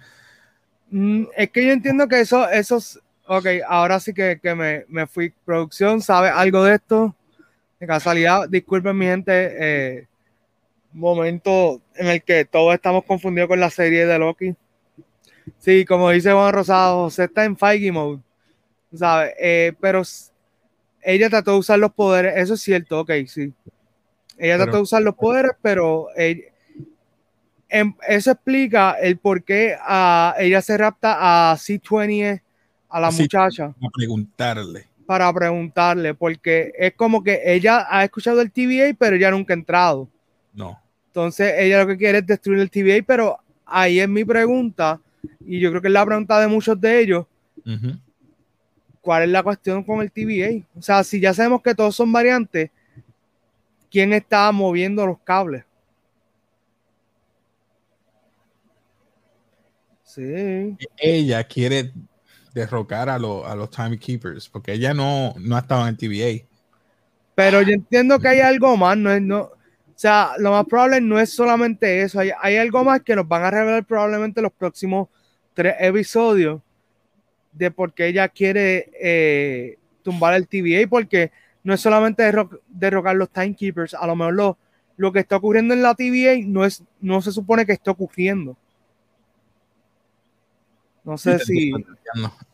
Mm, 0.91 1.23
es 1.35 1.49
que 1.49 1.65
yo 1.65 1.71
entiendo 1.71 2.07
que 2.07 2.21
eso, 2.21 2.47
esos, 2.49 3.01
ok, 3.27 3.45
ahora 3.67 3.99
sí 3.99 4.13
que, 4.13 4.39
me, 4.55 4.85
me, 4.87 5.07
fui. 5.07 5.33
Producción, 5.43 6.01
¿sabe 6.01 6.29
algo 6.29 6.63
de 6.63 6.75
esto? 6.75 7.15
De 7.79 7.87
casualidad, 7.87 8.47
disculpen 8.49 8.97
mi 8.97 9.05
gente, 9.05 9.55
eh, 9.59 10.07
momento 10.93 11.81
en 11.95 12.07
el 12.07 12.23
que 12.23 12.45
todos 12.45 12.73
estamos 12.73 13.03
confundidos 13.03 13.49
con 13.49 13.59
la 13.59 13.69
serie 13.69 14.05
de 14.05 14.17
Loki. 14.17 14.55
Sí, 15.59 15.85
como 15.85 16.09
dice 16.09 16.31
Juan 16.31 16.53
Rosado, 16.53 17.03
José 17.03 17.25
está 17.25 17.43
en 17.43 17.57
Feige 17.57 17.91
mode, 17.91 18.21
¿sabes? 18.93 19.33
Eh, 19.39 19.73
pero 19.79 20.01
ella 21.01 21.29
trató 21.29 21.51
de 21.51 21.57
usar 21.59 21.79
los 21.79 21.93
poderes, 21.93 22.33
eso 22.37 22.55
es 22.55 22.61
cierto, 22.61 23.01
ok, 23.01 23.11
sí. 23.27 23.53
Ella 24.37 24.57
trató 24.57 24.77
de 24.77 24.83
usar 24.83 25.01
los 25.01 25.15
poderes, 25.15 25.51
pero 25.61 26.07
em, 27.69 27.93
eso 28.07 28.31
explica 28.31 28.93
el 28.99 29.17
por 29.17 29.43
qué 29.43 29.77
ah, 29.79 30.35
ella 30.39 30.61
se 30.61 30.77
rapta 30.77 31.51
a 31.51 31.55
C20, 31.55 32.41
a 32.89 32.99
la 32.99 33.11
muchacha. 33.11 33.73
Para 33.79 33.91
preguntarle. 33.93 34.87
Para 35.05 35.33
preguntarle, 35.33 36.13
porque 36.13 36.73
es 36.77 36.93
como 36.93 37.23
que 37.23 37.41
ella 37.45 37.85
ha 37.89 38.03
escuchado 38.03 38.41
el 38.41 38.51
TVA, 38.51 38.95
pero 38.97 39.15
ella 39.15 39.31
nunca 39.31 39.53
ha 39.53 39.57
entrado. 39.57 40.07
No. 40.53 40.79
Entonces, 41.07 41.53
ella 41.57 41.83
lo 41.83 41.87
que 41.87 41.97
quiere 41.97 42.19
es 42.19 42.25
destruir 42.25 42.59
el 42.59 42.69
TVA, 42.69 43.03
pero 43.05 43.37
ahí 43.65 43.99
es 43.99 44.09
mi 44.09 44.25
pregunta, 44.25 44.99
y 45.45 45.59
yo 45.59 45.69
creo 45.69 45.81
que 45.81 45.87
es 45.87 45.93
la 45.93 46.05
pregunta 46.05 46.39
de 46.39 46.47
muchos 46.47 46.79
de 46.79 46.99
ellos. 46.99 47.25
¿cuál 49.05 49.23
es 49.23 49.29
la 49.29 49.43
cuestión 49.43 49.83
con 49.83 50.01
el 50.01 50.11
TVA? 50.11 50.65
O 50.75 50.81
sea, 50.81 51.03
si 51.03 51.19
ya 51.19 51.31
sabemos 51.31 51.61
que 51.61 51.75
todos 51.75 51.95
son 51.95 52.11
variantes, 52.11 52.71
¿quién 53.91 54.11
está 54.13 54.51
moviendo 54.51 55.05
los 55.05 55.19
cables? 55.19 55.63
Sí. 60.03 60.75
Ella 60.97 61.43
quiere 61.43 61.93
derrocar 62.55 63.09
a, 63.09 63.15
a 63.15 63.19
los 63.19 63.69
timekeepers, 63.69 64.49
porque 64.49 64.73
ella 64.73 64.93
no, 64.93 65.35
no 65.37 65.55
ha 65.55 65.59
estado 65.59 65.81
en 65.83 65.89
el 65.89 65.97
TVA. 65.97 66.47
Pero 67.35 67.61
yo 67.61 67.73
entiendo 67.73 68.17
que 68.17 68.29
hay 68.29 68.39
algo 68.39 68.77
más, 68.77 68.97
no 68.97 69.19
no, 69.19 69.41
o 69.41 69.51
sea, 69.93 70.31
lo 70.39 70.51
más 70.51 70.65
probable 70.65 71.01
no 71.01 71.19
es 71.19 71.29
solamente 71.31 72.01
eso, 72.01 72.19
hay, 72.19 72.31
hay 72.41 72.55
algo 72.55 72.83
más 72.83 73.01
que 73.01 73.15
nos 73.15 73.27
van 73.27 73.43
a 73.43 73.51
revelar 73.51 73.85
probablemente 73.85 74.41
los 74.41 74.53
próximos 74.53 75.09
tres 75.53 75.75
episodios 75.79 76.61
de 77.51 77.71
por 77.71 77.93
qué 77.93 78.07
ella 78.07 78.29
quiere 78.29 78.89
eh, 79.01 79.77
tumbar 80.01 80.33
el 80.33 80.47
TVA, 80.47 80.87
porque 80.89 81.31
no 81.63 81.73
es 81.73 81.81
solamente 81.81 82.23
derrocar 82.69 83.17
los 83.17 83.29
timekeepers, 83.29 83.93
a 83.93 84.07
lo 84.07 84.15
mejor 84.15 84.33
lo, 84.33 84.57
lo, 84.95 85.11
que 85.11 85.19
está 85.19 85.35
ocurriendo 85.35 85.73
en 85.73 85.81
la 85.81 85.93
TVA 85.93 86.37
no, 86.45 86.63
es, 86.63 86.83
no 87.01 87.21
se 87.21 87.33
supone 87.33 87.65
que 87.65 87.73
esté 87.73 87.89
ocurriendo. 87.89 88.57
No 91.05 91.17
sé 91.17 91.39
si. 91.39 91.71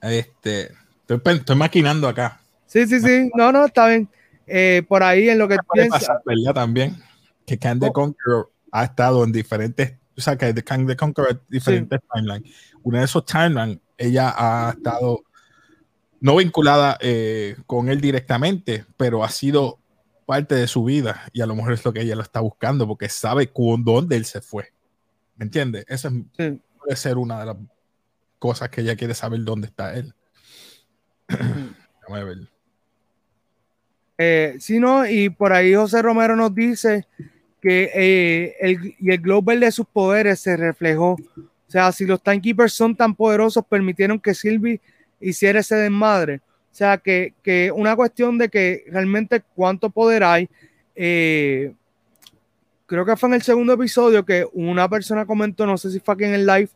Este, 0.01 0.71
estoy, 1.07 1.55
maquinando 1.55 2.07
acá. 2.07 2.41
Sí, 2.67 2.85
sí, 2.85 2.99
sí. 2.99 3.31
No, 3.33 3.51
no, 3.51 3.65
está 3.65 3.87
bien. 3.87 4.07
Eh, 4.45 4.83
por 4.87 5.01
ahí 5.01 5.29
en 5.29 5.39
lo 5.39 5.47
que 5.47 5.57
piensa. 5.73 6.21
también 6.53 7.01
que 7.45 7.57
Can 7.57 7.79
the 7.79 7.87
oh. 7.87 7.93
Conqueror 7.93 8.51
ha 8.71 8.83
estado 8.85 9.23
en 9.23 9.31
diferentes, 9.31 9.97
o 10.17 10.21
sea, 10.21 10.37
que 10.37 10.53
Can 10.63 10.85
the 10.85 10.95
Conqueror 10.95 11.41
diferentes 11.49 11.99
timelines. 12.13 12.53
Uno 12.83 12.99
de 12.99 13.05
esos 13.05 13.25
timelines 13.25 13.79
ella 13.97 14.33
ha 14.35 14.71
estado 14.71 15.23
no 16.19 16.35
vinculada 16.35 16.97
eh, 17.01 17.55
con 17.65 17.89
él 17.89 17.99
directamente, 18.01 18.85
pero 18.97 19.23
ha 19.23 19.29
sido 19.29 19.79
parte 20.25 20.55
de 20.55 20.67
su 20.67 20.83
vida 20.83 21.23
y 21.33 21.41
a 21.41 21.45
lo 21.45 21.55
mejor 21.55 21.73
es 21.73 21.83
lo 21.83 21.91
que 21.91 22.01
ella 22.01 22.15
lo 22.15 22.21
está 22.21 22.39
buscando 22.39 22.87
porque 22.87 23.09
sabe 23.09 23.47
con 23.47 23.83
dónde 23.83 24.15
él 24.15 24.25
se 24.25 24.41
fue. 24.41 24.71
¿Me 25.35 25.45
entiendes? 25.45 25.85
Esa 25.87 26.11
puede 26.35 26.95
ser 26.95 27.17
una 27.17 27.39
de 27.39 27.45
las 27.47 27.55
cosas 28.41 28.69
que 28.69 28.81
ella 28.81 28.97
quiere 28.97 29.13
saber 29.13 29.43
dónde 29.43 29.67
está 29.67 29.93
él. 29.95 30.13
Vamos 31.29 32.19
a 32.19 32.23
ver. 32.23 32.37
Eh, 34.17 34.55
sí, 34.59 34.79
no, 34.79 35.07
y 35.07 35.29
por 35.29 35.53
ahí 35.53 35.73
José 35.73 36.01
Romero 36.01 36.35
nos 36.35 36.53
dice 36.53 37.07
que 37.61 37.91
eh, 37.93 38.55
el, 38.59 38.95
y 38.99 39.11
el 39.11 39.19
global 39.19 39.59
de 39.59 39.71
sus 39.71 39.85
poderes 39.85 40.39
se 40.39 40.57
reflejó 40.57 41.17
o 41.71 41.71
sea, 41.71 41.89
si 41.93 42.05
los 42.05 42.21
timekeepers 42.21 42.73
son 42.73 42.93
tan 42.93 43.15
poderosos, 43.15 43.63
permitieron 43.63 44.19
que 44.19 44.33
Sylvie 44.33 44.81
hiciera 45.21 45.61
ese 45.61 45.77
desmadre. 45.77 46.41
O 46.69 46.75
sea, 46.75 46.97
que, 46.97 47.33
que 47.41 47.71
una 47.71 47.95
cuestión 47.95 48.37
de 48.37 48.49
que 48.49 48.83
realmente 48.87 49.41
cuánto 49.55 49.89
poder 49.89 50.21
hay. 50.25 50.49
Eh, 50.93 51.73
creo 52.85 53.05
que 53.05 53.15
fue 53.15 53.29
en 53.29 53.35
el 53.35 53.41
segundo 53.41 53.71
episodio 53.71 54.25
que 54.25 54.45
una 54.51 54.89
persona 54.89 55.25
comentó, 55.25 55.65
no 55.65 55.77
sé 55.77 55.91
si 55.91 56.01
fue 56.01 56.13
aquí 56.13 56.25
en 56.25 56.33
el 56.33 56.45
live. 56.45 56.67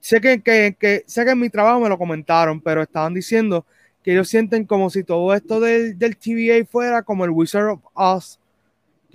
Sé 0.00 0.20
que, 0.20 0.42
que, 0.42 0.76
que, 0.78 1.04
sé 1.06 1.24
que 1.24 1.30
en 1.30 1.40
mi 1.40 1.48
trabajo 1.48 1.80
me 1.80 1.88
lo 1.88 1.98
comentaron, 1.98 2.60
pero 2.60 2.82
estaban 2.82 3.14
diciendo 3.14 3.64
que 4.02 4.12
ellos 4.12 4.28
sienten 4.28 4.66
como 4.66 4.90
si 4.90 5.04
todo 5.04 5.32
esto 5.34 5.60
del, 5.60 5.98
del 5.98 6.16
TVA 6.16 6.66
fuera 6.70 7.02
como 7.02 7.24
el 7.24 7.30
Wizard 7.30 7.70
of 7.70 7.80
Oz 7.94 8.38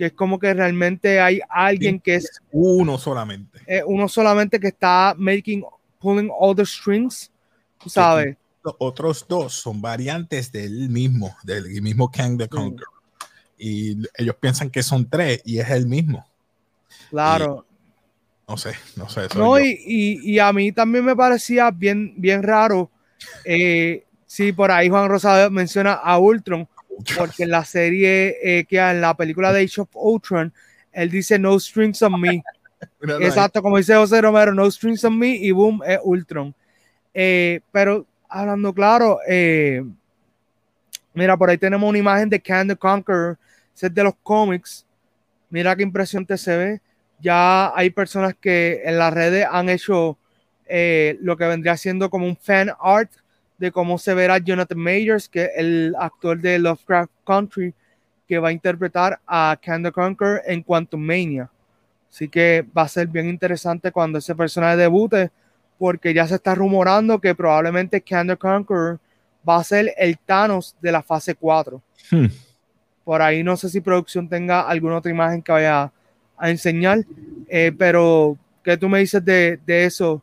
que 0.00 0.06
es 0.06 0.12
como 0.14 0.38
que 0.38 0.54
realmente 0.54 1.20
hay 1.20 1.42
alguien 1.46 2.00
que 2.00 2.14
es 2.14 2.40
uno 2.52 2.96
solamente. 2.96 3.60
uno 3.84 4.08
solamente 4.08 4.58
que 4.58 4.68
está 4.68 5.14
making, 5.18 5.62
pulling 5.98 6.30
all 6.32 6.56
the 6.56 6.64
strings, 6.64 7.30
¿sabes? 7.86 8.34
Los 8.64 8.76
otros 8.78 9.26
dos 9.28 9.52
son 9.52 9.82
variantes 9.82 10.50
del 10.50 10.88
mismo, 10.88 11.36
del 11.42 11.82
mismo 11.82 12.10
Kang 12.10 12.38
the 12.38 12.48
Conqueror. 12.48 12.88
Y 13.58 13.98
ellos 14.16 14.36
piensan 14.40 14.70
que 14.70 14.82
son 14.82 15.06
tres 15.06 15.42
y 15.44 15.58
es 15.58 15.68
el 15.68 15.86
mismo. 15.86 16.26
Claro. 17.10 17.66
No 18.50 18.56
sé, 18.56 18.74
no 18.96 19.08
sé. 19.08 19.28
No, 19.36 19.60
y, 19.60 19.78
y, 19.86 20.38
a 20.40 20.52
mí 20.52 20.72
también 20.72 21.04
me 21.04 21.14
parecía 21.14 21.70
bien, 21.70 22.14
bien 22.16 22.42
raro. 22.42 22.90
Eh, 23.44 24.04
sí, 24.26 24.50
por 24.52 24.72
ahí 24.72 24.88
Juan 24.88 25.08
Rosado 25.08 25.48
menciona 25.52 25.92
a 25.92 26.18
Ultron 26.18 26.68
porque 27.16 27.44
en 27.44 27.50
la 27.50 27.64
serie 27.64 28.36
eh, 28.42 28.64
que 28.64 28.78
en 28.78 29.00
la 29.00 29.14
película 29.14 29.52
de 29.52 29.62
Age 29.62 29.82
of 29.82 29.88
Ultron, 29.94 30.52
él 30.90 31.10
dice 31.10 31.38
no 31.38 31.60
strings 31.60 32.02
on 32.02 32.20
me. 32.20 32.42
Exacto, 33.20 33.62
como 33.62 33.76
dice 33.76 33.94
José 33.94 34.20
Romero, 34.20 34.52
no 34.52 34.68
strings 34.68 35.04
on 35.04 35.16
me 35.16 35.28
y 35.36 35.52
boom, 35.52 35.80
es 35.86 36.00
Ultron. 36.02 36.52
Eh, 37.14 37.60
pero 37.70 38.04
hablando 38.28 38.72
claro, 38.72 39.20
eh, 39.28 39.80
mira, 41.14 41.36
por 41.36 41.50
ahí 41.50 41.58
tenemos 41.58 41.88
una 41.88 41.98
imagen 41.98 42.28
de 42.28 42.40
Can 42.40 42.66
the 42.66 42.74
Conqueror, 42.74 43.38
es 43.80 43.94
de 43.94 44.02
los 44.02 44.14
cómics. 44.24 44.84
Mira 45.48 45.76
qué 45.76 45.84
impresionante 45.84 46.36
se 46.36 46.56
ve. 46.56 46.80
Ya 47.20 47.76
hay 47.76 47.90
personas 47.90 48.34
que 48.40 48.82
en 48.84 48.98
las 48.98 49.12
redes 49.12 49.46
han 49.50 49.68
hecho 49.68 50.18
lo 51.20 51.36
que 51.36 51.46
vendría 51.46 51.76
siendo 51.76 52.08
como 52.10 52.26
un 52.26 52.36
fan 52.36 52.70
art 52.80 53.10
de 53.58 53.70
cómo 53.70 53.98
se 53.98 54.14
verá 54.14 54.38
Jonathan 54.38 54.78
Majors, 54.78 55.28
que 55.28 55.44
es 55.44 55.50
el 55.56 55.94
actor 55.98 56.40
de 56.40 56.58
Lovecraft 56.58 57.12
Country, 57.26 57.74
que 58.26 58.38
va 58.38 58.48
a 58.48 58.52
interpretar 58.52 59.20
a 59.26 59.58
Kanda 59.60 59.90
Conquer 59.90 60.42
en 60.46 60.62
Quantum 60.62 61.00
Mania. 61.00 61.50
Así 62.08 62.28
que 62.28 62.64
va 62.76 62.82
a 62.82 62.88
ser 62.88 63.06
bien 63.06 63.28
interesante 63.28 63.92
cuando 63.92 64.18
ese 64.18 64.34
personaje 64.34 64.76
debute, 64.76 65.30
porque 65.78 66.14
ya 66.14 66.26
se 66.26 66.36
está 66.36 66.54
rumorando 66.54 67.20
que 67.20 67.34
probablemente 67.34 68.00
Kanda 68.00 68.36
Conqueror 68.36 68.98
va 69.46 69.56
a 69.56 69.64
ser 69.64 69.92
el 69.98 70.18
Thanos 70.18 70.76
de 70.80 70.92
la 70.92 71.02
fase 71.02 71.34
4. 71.34 71.82
Hmm. 72.10 72.26
Por 73.04 73.20
ahí 73.20 73.42
no 73.42 73.56
sé 73.56 73.68
si 73.68 73.80
producción 73.80 74.28
tenga 74.28 74.62
alguna 74.62 74.98
otra 74.98 75.10
imagen 75.10 75.42
que 75.42 75.52
vaya 75.52 75.92
a 76.40 76.50
enseñar, 76.50 77.04
eh, 77.48 77.72
pero 77.76 78.36
¿qué 78.64 78.76
tú 78.76 78.88
me 78.88 79.00
dices 79.00 79.24
de, 79.24 79.58
de 79.66 79.84
eso? 79.84 80.22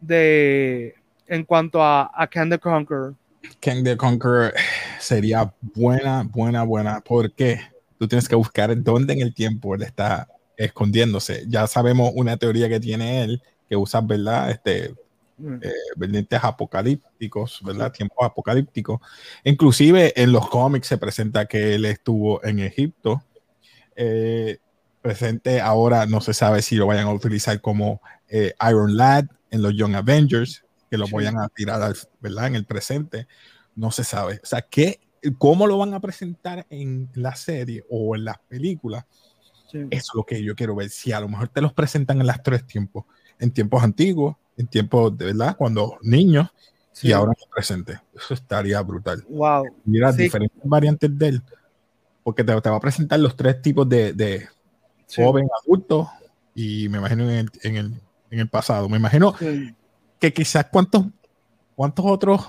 De, 0.00 0.94
en 1.26 1.44
cuanto 1.44 1.82
a, 1.82 2.10
a 2.14 2.26
Kang 2.26 2.50
the 2.50 2.58
Conqueror? 2.58 3.14
Kang 3.60 3.82
the 3.82 3.96
Conqueror 3.96 4.52
sería 4.98 5.52
buena, 5.60 6.22
buena, 6.22 6.62
buena, 6.62 7.00
porque 7.00 7.60
tú 7.98 8.08
tienes 8.08 8.28
que 8.28 8.36
buscar 8.36 8.82
dónde 8.82 9.14
en 9.14 9.20
el 9.20 9.34
tiempo 9.34 9.74
él 9.74 9.82
está 9.82 10.28
escondiéndose. 10.56 11.44
Ya 11.48 11.66
sabemos 11.66 12.12
una 12.14 12.36
teoría 12.36 12.68
que 12.68 12.80
tiene 12.80 13.22
él, 13.22 13.42
que 13.68 13.76
usa, 13.76 14.00
¿verdad? 14.00 14.50
Este, 14.50 14.94
mm. 15.38 15.56
eh, 15.62 16.38
apocalípticos, 16.42 17.60
¿verdad? 17.64 17.92
Tiempos 17.92 18.24
apocalípticos. 18.24 19.00
Inclusive 19.42 20.12
en 20.20 20.32
los 20.32 20.48
cómics 20.48 20.86
se 20.86 20.98
presenta 20.98 21.46
que 21.46 21.74
él 21.74 21.84
estuvo 21.84 22.44
en 22.44 22.60
Egipto. 22.60 23.22
Eh, 23.96 24.58
presente 25.04 25.60
ahora 25.60 26.06
no 26.06 26.22
se 26.22 26.32
sabe 26.32 26.62
si 26.62 26.76
lo 26.76 26.86
vayan 26.86 27.06
a 27.06 27.12
utilizar 27.12 27.60
como 27.60 28.00
eh, 28.26 28.54
Iron 28.70 28.96
Lad 28.96 29.26
en 29.50 29.60
los 29.60 29.76
Young 29.76 29.94
Avengers, 29.96 30.64
que 30.90 30.96
lo 30.96 31.06
vayan 31.12 31.38
a 31.38 31.48
tirar, 31.50 31.94
¿verdad? 32.20 32.46
En 32.46 32.54
el 32.54 32.64
presente. 32.64 33.28
no 33.76 33.90
se 33.90 34.02
sabe. 34.02 34.40
O 34.42 34.46
sea, 34.46 34.62
¿qué, 34.62 35.00
¿cómo 35.36 35.66
lo 35.66 35.76
van 35.76 35.92
a 35.92 36.00
presentar 36.00 36.66
en 36.70 37.10
la 37.12 37.36
serie 37.36 37.84
o 37.90 38.16
en 38.16 38.24
las 38.24 38.38
películas? 38.48 39.04
Eso 39.68 39.86
es 39.90 40.08
lo 40.14 40.24
que 40.24 40.42
yo 40.42 40.54
quiero 40.54 40.74
ver. 40.74 40.88
Si 40.88 41.12
a 41.12 41.20
lo 41.20 41.28
mejor 41.28 41.48
te 41.48 41.60
los 41.60 41.74
presentan 41.74 42.20
en 42.20 42.26
las 42.26 42.42
tres 42.42 42.66
tiempos, 42.66 43.04
en 43.38 43.50
tiempos 43.50 43.82
antiguos, 43.82 44.36
en 44.56 44.68
tiempos 44.68 45.18
de 45.18 45.26
verdad, 45.26 45.54
cuando 45.56 45.98
niños, 46.00 46.48
y 47.02 47.12
ahora 47.12 47.32
en 47.36 47.42
el 47.42 47.50
presente. 47.50 48.00
Eso 48.14 48.32
estaría 48.32 48.80
brutal. 48.80 49.22
Wow. 49.28 49.66
Mira, 49.84 50.12
diferentes 50.12 50.62
variantes 50.64 51.18
de 51.18 51.28
él, 51.28 51.42
porque 52.22 52.42
te, 52.42 52.54
va 52.54 52.76
a 52.76 52.80
presentar 52.80 53.20
los 53.20 53.36
tres 53.36 53.60
tipos 53.60 53.86
de, 53.86 54.12
de 54.12 54.48
joven, 55.14 55.48
adulto, 55.62 56.10
y 56.54 56.88
me 56.88 56.98
imagino 56.98 57.30
en 57.30 57.48
el, 57.62 57.94
en 58.30 58.40
el, 58.40 58.48
pasado. 58.48 58.88
Me 58.88 58.96
imagino 58.96 59.34
que 60.20 60.32
quizás 60.32 60.66
cuántos, 60.70 61.06
cuántos 61.74 62.04
otros 62.06 62.46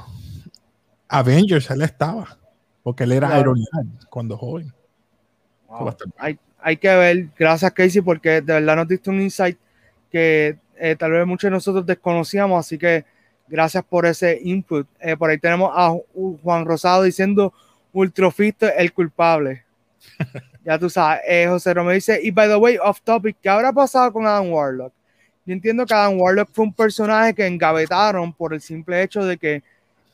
Avengers 1.07 1.69
él 1.71 1.81
estaba, 1.81 2.37
porque 2.83 3.03
él 3.03 3.13
era 3.13 3.39
Iron 3.39 3.59
Man 3.73 3.97
cuando 4.09 4.37
joven. 4.37 4.73
Hay, 6.17 6.39
hay, 6.59 6.77
que 6.77 6.87
ver, 6.87 7.29
gracias 7.37 7.71
Casey, 7.73 8.01
porque 8.01 8.41
de 8.41 8.53
verdad 8.53 8.77
nos 8.77 8.87
diste 8.87 9.09
un 9.09 9.21
insight 9.21 9.57
que 10.09 10.57
eh, 10.77 10.95
tal 10.95 11.11
vez 11.11 11.25
muchos 11.25 11.47
de 11.47 11.51
nosotros 11.51 11.85
desconocíamos, 11.85 12.59
así 12.59 12.77
que 12.77 13.05
gracias 13.47 13.83
por 13.83 14.05
ese 14.05 14.39
input. 14.43 14.87
Eh, 14.99 15.17
por 15.17 15.29
ahí 15.29 15.37
tenemos 15.37 15.71
a 15.73 15.93
Juan 16.43 16.65
Rosado 16.65 17.03
diciendo 17.03 17.53
Ultrofito 17.93 18.67
el 18.67 18.93
culpable. 18.93 19.65
ya 20.65 20.79
tú 20.79 20.89
sabes, 20.89 21.21
eh, 21.27 21.45
José 21.47 21.73
Romero 21.75 21.93
dice, 21.93 22.19
y 22.21 22.31
by 22.31 22.49
the 22.49 22.55
way, 22.55 22.77
off 22.83 22.99
topic, 23.01 23.37
¿qué 23.41 23.49
habrá 23.49 23.71
pasado 23.71 24.11
con 24.11 24.25
Adam 24.25 24.51
Warlock? 24.51 24.91
Yo 25.45 25.53
entiendo 25.53 25.85
que 25.85 25.93
Adam 25.93 26.19
Warlock 26.19 26.49
fue 26.51 26.65
un 26.65 26.73
personaje 26.73 27.35
que 27.35 27.45
engavetaron 27.45 28.33
por 28.33 28.51
el 28.51 28.61
simple 28.61 29.03
hecho 29.03 29.23
de 29.23 29.37
que 29.37 29.63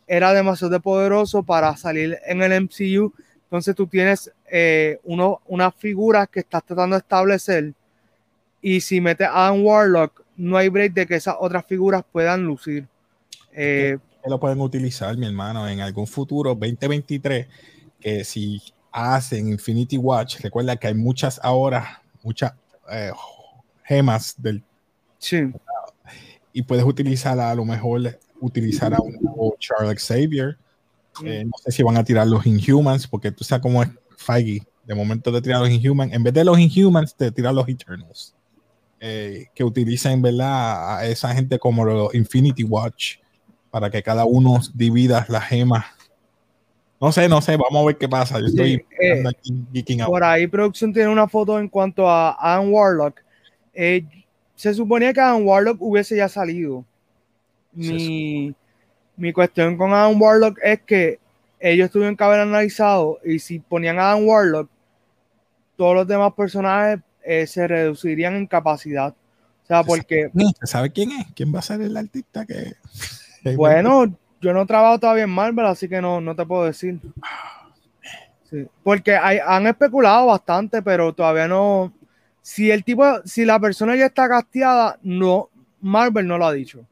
era 0.06 0.34
demasiado 0.34 0.78
poderoso 0.82 1.42
para 1.42 1.76
salir 1.78 2.20
en 2.26 2.42
el 2.42 2.64
MCU. 2.64 3.14
Entonces 3.44 3.74
tú 3.74 3.88
tienes 3.88 4.30
eh, 4.52 5.00
uno, 5.06 5.40
unas 5.48 5.74
figuras 5.74 6.28
que 6.28 6.42
estás 6.42 6.66
tratando 6.66 6.98
de 6.98 7.00
establecer 7.00 7.74
y 8.62 8.82
si 8.82 9.00
metes 9.00 9.28
a 9.28 9.48
Adam 9.48 9.66
Warlock, 9.66 10.22
no 10.36 10.58
hay 10.58 10.68
break 10.68 10.94
de 10.94 11.08
que 11.08 11.16
esas 11.16 11.36
otras 11.40 11.66
figuras 11.66 12.04
puedan 12.12 12.44
lucir. 12.44 12.86
Eh, 13.54 13.98
lo 14.26 14.38
pueden 14.38 14.60
utilizar, 14.60 15.16
mi 15.18 15.26
hermano, 15.28 15.68
en 15.68 15.80
algún 15.80 16.08
futuro 16.08 16.50
2023, 16.56 17.48
que 18.02 18.24
si 18.26 18.62
hacen 18.92 19.48
Infinity 19.48 19.98
Watch, 19.98 20.40
recuerda 20.42 20.76
que 20.76 20.88
hay 20.88 20.94
muchas 20.94 21.40
ahora, 21.44 22.02
muchas 22.24 22.54
eh, 22.92 23.12
gemas 23.84 24.36
del... 24.38 24.64
Sí. 25.18 25.52
Y 26.54 26.64
puedes 26.64 26.84
utilizar 26.84 27.40
a, 27.40 27.56
lo 27.56 27.64
mejor 27.64 28.20
utilizar 28.42 28.94
a 28.94 29.00
un 29.00 29.18
Charles 29.60 30.04
Xavier. 30.06 30.58
Eh, 31.24 31.46
no 31.46 31.52
sé 31.64 31.72
si 31.72 31.84
van 31.84 31.98
a 31.98 32.04
tirar 32.04 32.28
los 32.28 32.46
Inhumans, 32.46 33.08
porque 33.08 33.32
tú 33.32 33.44
sabes 33.44 33.62
cómo 33.62 33.82
es 33.84 33.90
Feige. 34.18 34.64
De 34.84 34.96
momento 34.96 35.32
de 35.32 35.42
tirar 35.42 35.62
los 35.62 35.70
Inhumans, 35.70 36.12
en 36.12 36.24
vez 36.24 36.34
de 36.34 36.44
los 36.44 36.60
Inhumans, 36.60 37.16
te 37.16 37.32
tirar 37.32 37.54
los 37.54 37.68
Eternals. 37.70 38.36
que 39.00 39.64
utilicen, 39.64 40.22
¿verdad? 40.22 40.98
A 40.98 41.06
esa 41.06 41.34
gente 41.34 41.58
como 41.60 41.86
los 41.86 42.14
Infinity 42.14 42.64
Watch 42.64 43.18
para 43.70 43.90
que 43.90 44.04
cada 44.04 44.26
uno 44.26 44.60
divida 44.74 45.26
las 45.30 45.46
gemas. 45.46 45.86
No 47.02 47.12
sé, 47.12 47.28
no 47.28 47.42
sé, 47.42 47.58
vamos 47.58 47.82
a 47.82 47.86
ver 47.88 47.98
qué 47.98 48.08
pasa. 48.08 48.40
Yo 48.40 48.46
estoy 48.46 48.86
eh, 49.02 49.24
Por 50.06 50.24
ahí 50.24 50.46
producción 50.46 50.94
tiene 50.94 51.10
una 51.10 51.28
foto 51.28 51.60
en 51.60 51.68
cuanto 51.68 52.08
a 52.08 52.38
Adam 52.40 52.72
Warlock. 52.72 53.20
Eh, 53.74 54.06
se 54.56 54.72
suponía 54.76 55.12
que 55.12 55.20
Adam 55.20 55.44
Warlock 55.44 55.82
hubiese 55.82 56.16
ya 56.16 56.30
salido. 56.30 56.86
Mi, 57.74 58.54
mi, 59.18 59.34
cuestión 59.34 59.78
con 59.78 59.94
Adam 59.94 60.22
Warlock 60.22 60.60
es 60.62 60.82
que 60.82 61.20
ellos 61.60 61.90
tuvieron 61.90 62.16
que 62.16 62.24
haber 62.24 62.42
analizado 62.42 63.18
y 63.26 63.40
si 63.40 63.58
ponían 63.58 63.98
a 63.98 64.12
Adam 64.12 64.28
Warlock, 64.28 64.70
todos 65.76 65.96
los 65.96 66.08
demás 66.08 66.34
personajes 66.34 67.00
eh, 67.24 67.48
se 67.48 67.68
reducirían 67.68 68.36
en 68.36 68.46
capacidad. 68.46 69.16
O 69.64 69.66
sea, 69.66 69.84
porque... 69.84 70.30
¿Se 70.60 70.68
sabe 70.68 70.92
quién 70.92 71.12
es? 71.14 71.26
¿Quién 71.34 71.52
va 71.52 71.60
a 71.60 71.64
ser 71.64 71.82
el 71.82 71.98
artista 71.98 72.46
que... 72.46 72.74
Bueno, 73.56 74.16
yo 74.42 74.54
no 74.54 74.66
trabajo 74.66 75.00
todavía 75.00 75.24
en 75.24 75.30
Marvel, 75.30 75.66
así 75.66 75.88
que 75.88 76.02
no, 76.02 76.20
no 76.20 76.36
te 76.36 76.46
puedo 76.46 76.66
decir. 76.66 77.00
porque 78.84 79.16
hay, 79.16 79.38
han 79.46 79.68
especulado 79.68 80.28
bastante, 80.28 80.82
pero 80.82 81.14
todavía 81.14 81.48
no. 81.48 81.94
Si 82.42 82.72
el 82.72 82.84
tipo, 82.84 83.06
si 83.24 83.46
la 83.46 83.60
persona 83.60 83.96
ya 83.96 84.08
está 84.08 84.28
casteada, 84.28 84.98
no, 85.04 85.50
Marvel 85.80 86.28
no 86.28 86.38
lo 86.38 86.48
ha 86.48 86.54
dicho. 86.54 86.86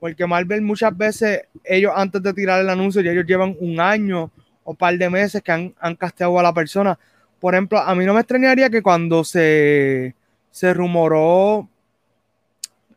Porque 0.00 0.26
Marvel 0.26 0.62
muchas 0.62 0.96
veces, 0.96 1.42
ellos 1.62 1.92
antes 1.94 2.22
de 2.22 2.32
tirar 2.32 2.60
el 2.60 2.70
anuncio, 2.70 3.02
ya 3.02 3.12
ellos 3.12 3.26
llevan 3.26 3.56
un 3.60 3.78
año 3.80 4.30
o 4.64 4.74
par 4.74 4.96
de 4.96 5.10
meses 5.10 5.42
que 5.42 5.52
han, 5.52 5.74
han 5.80 5.94
casteado 5.96 6.38
a 6.38 6.42
la 6.42 6.54
persona. 6.54 6.98
Por 7.38 7.54
ejemplo, 7.54 7.78
a 7.78 7.94
mí 7.94 8.04
no 8.04 8.14
me 8.14 8.20
extrañaría 8.20 8.70
que 8.70 8.82
cuando 8.82 9.24
se, 9.24 10.14
se 10.50 10.72
rumoró 10.72 11.68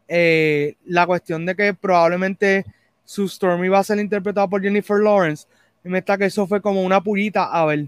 eh, 0.08 0.76
la 0.86 1.06
cuestión 1.06 1.46
de 1.46 1.56
que 1.56 1.74
probablemente 1.74 2.66
su 3.12 3.28
Stormy 3.28 3.68
va 3.68 3.80
a 3.80 3.84
ser 3.84 4.00
interpretado 4.00 4.50
por 4.50 4.62
Jennifer 4.62 4.98
Lawrence. 4.98 5.46
Y 5.84 5.90
me 5.90 5.98
está 5.98 6.18
que 6.18 6.24
eso 6.26 6.48
fue 6.48 6.62
como 6.62 6.82
una 6.82 7.02
purita. 7.02 7.44
A 7.44 7.66
ver. 7.66 7.88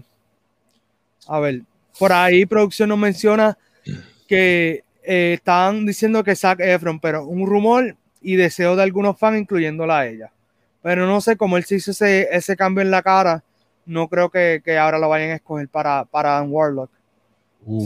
A 1.26 1.40
ver. 1.40 1.62
Por 1.98 2.12
ahí 2.12 2.44
producción 2.44 2.90
nos 2.90 2.98
menciona 2.98 3.56
que 4.28 4.84
eh, 5.02 5.32
están 5.32 5.86
diciendo 5.86 6.22
que 6.22 6.36
Zac 6.36 6.60
Efron, 6.60 7.00
pero 7.00 7.24
un 7.24 7.46
rumor 7.46 7.96
y 8.20 8.36
deseo 8.36 8.76
de 8.76 8.82
algunos 8.82 9.18
fans, 9.18 9.40
incluyéndola 9.40 10.00
a 10.00 10.06
ella. 10.06 10.30
Pero 10.82 11.06
no 11.06 11.22
sé 11.22 11.38
cómo 11.38 11.56
él 11.56 11.64
se 11.64 11.76
hizo 11.76 11.92
ese, 11.92 12.28
ese 12.30 12.54
cambio 12.54 12.82
en 12.82 12.90
la 12.90 13.00
cara. 13.00 13.42
No 13.86 14.08
creo 14.08 14.28
que, 14.28 14.60
ahora 14.78 14.98
lo 14.98 15.08
vayan 15.08 15.30
a 15.30 15.36
escoger 15.36 15.68
para, 15.68 16.04
para 16.04 16.42
Warlock. 16.42 16.90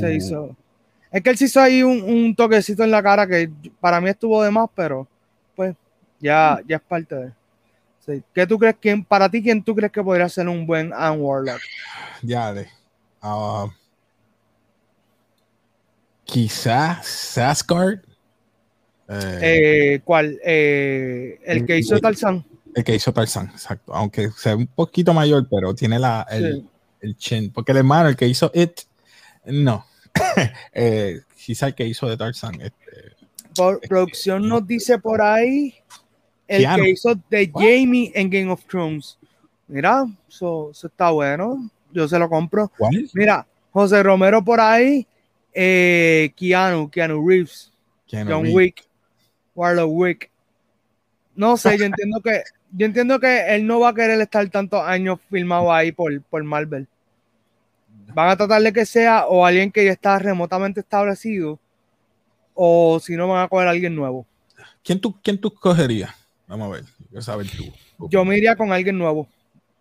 Se 0.00 0.06
uh. 0.06 0.08
hizo. 0.08 0.56
Es 1.12 1.22
que 1.22 1.30
él 1.30 1.36
se 1.36 1.44
hizo 1.44 1.60
ahí 1.60 1.84
un, 1.84 2.02
un, 2.02 2.34
toquecito 2.34 2.82
en 2.82 2.90
la 2.90 3.00
cara 3.00 3.28
que 3.28 3.48
para 3.78 4.00
mí 4.00 4.10
estuvo 4.10 4.42
de 4.42 4.50
más, 4.50 4.68
pero 4.74 5.06
ya, 6.20 6.60
ya 6.66 6.76
es 6.76 6.82
parte 6.82 7.14
de. 7.14 7.32
Sí. 8.06 8.22
¿Qué 8.34 8.46
tú 8.46 8.58
crees? 8.58 8.76
Quién, 8.80 9.04
para 9.04 9.28
ti, 9.28 9.42
¿quién 9.42 9.62
tú 9.62 9.74
crees 9.74 9.92
que 9.92 10.02
podría 10.02 10.28
ser 10.28 10.48
un 10.48 10.66
buen 10.66 10.92
Anne 10.94 11.18
Warlock? 11.18 11.60
Ya, 12.22 12.52
de. 12.52 12.68
Uh, 13.22 13.68
quizás 16.24 17.06
Sasgard. 17.06 18.00
Eh, 19.08 19.38
eh, 19.42 20.00
¿Cuál? 20.04 20.38
Eh, 20.44 21.40
el 21.44 21.66
que 21.66 21.78
hizo 21.78 21.98
Tarzan. 21.98 22.44
El 22.74 22.84
que 22.84 22.94
hizo 22.94 23.12
Tarzan, 23.12 23.46
exacto. 23.48 23.94
Aunque 23.94 24.30
sea 24.36 24.54
un 24.54 24.66
poquito 24.66 25.14
mayor, 25.14 25.48
pero 25.50 25.74
tiene 25.74 25.98
la, 25.98 26.26
el, 26.30 26.68
el 27.00 27.16
chin. 27.16 27.50
Porque 27.50 27.72
el 27.72 27.78
hermano, 27.78 28.08
el 28.10 28.16
que 28.16 28.28
hizo 28.28 28.50
It, 28.54 28.80
no. 29.46 29.86
quizás 31.36 31.68
el 31.68 31.74
que 31.74 31.86
hizo 31.86 32.06
de 32.06 32.16
Tarzan. 32.16 32.60
Este, 32.60 33.16
Por, 33.56 33.80
producción 33.80 34.46
nos 34.48 34.66
dice 34.66 34.98
por 34.98 35.22
ahí 35.22 35.74
el 36.48 36.66
que 36.76 36.90
hizo 36.90 37.14
de 37.28 37.50
Jamie 37.54 38.10
en 38.14 38.30
Game 38.30 38.50
of 38.50 38.64
Thrones. 38.64 39.18
Mira, 39.68 40.06
eso, 40.28 40.70
está 40.72 41.10
bueno. 41.10 41.70
Yo 41.92 42.08
se 42.08 42.18
lo 42.18 42.28
compro. 42.28 42.72
Mira, 43.14 43.46
José 43.70 44.02
Romero 44.02 44.42
por 44.42 44.60
ahí, 44.60 45.06
eh, 45.52 46.32
Keanu, 46.36 46.90
Keanu 46.90 47.26
Reeves, 47.26 47.72
John 48.10 48.46
Wick, 48.52 48.84
Warlock 49.54 49.90
Wick. 49.90 50.30
No 51.34 51.56
sé, 51.56 51.78
yo 51.78 51.84
entiendo 51.84 52.20
que 52.20 52.42
yo 52.72 52.86
entiendo 52.86 53.18
que 53.20 53.54
él 53.54 53.66
no 53.66 53.80
va 53.80 53.90
a 53.90 53.94
querer 53.94 54.20
estar 54.20 54.48
tantos 54.50 54.82
años 54.82 55.18
filmado 55.30 55.72
ahí 55.72 55.92
por, 55.92 56.20
por 56.22 56.42
Marvel. 56.44 56.86
Van 58.14 58.30
a 58.30 58.36
tratar 58.36 58.62
de 58.62 58.72
que 58.72 58.86
sea 58.86 59.26
o 59.26 59.44
alguien 59.44 59.70
que 59.70 59.84
ya 59.84 59.92
está 59.92 60.18
remotamente 60.18 60.80
establecido 60.80 61.58
o 62.54 62.98
si 63.00 63.16
no 63.16 63.28
van 63.28 63.44
a 63.44 63.48
coger 63.48 63.68
a 63.68 63.70
alguien 63.70 63.94
nuevo. 63.94 64.26
¿Quién 64.82 65.00
tú, 65.00 65.14
quién 65.22 65.38
tú 65.38 65.52
cogerías? 65.52 66.10
Vamos 66.48 66.80
a 67.28 67.36
ver, 67.36 67.46
Yo 68.08 68.24
me 68.24 68.38
iría 68.38 68.56
con 68.56 68.72
alguien 68.72 68.96
nuevo. 68.96 69.28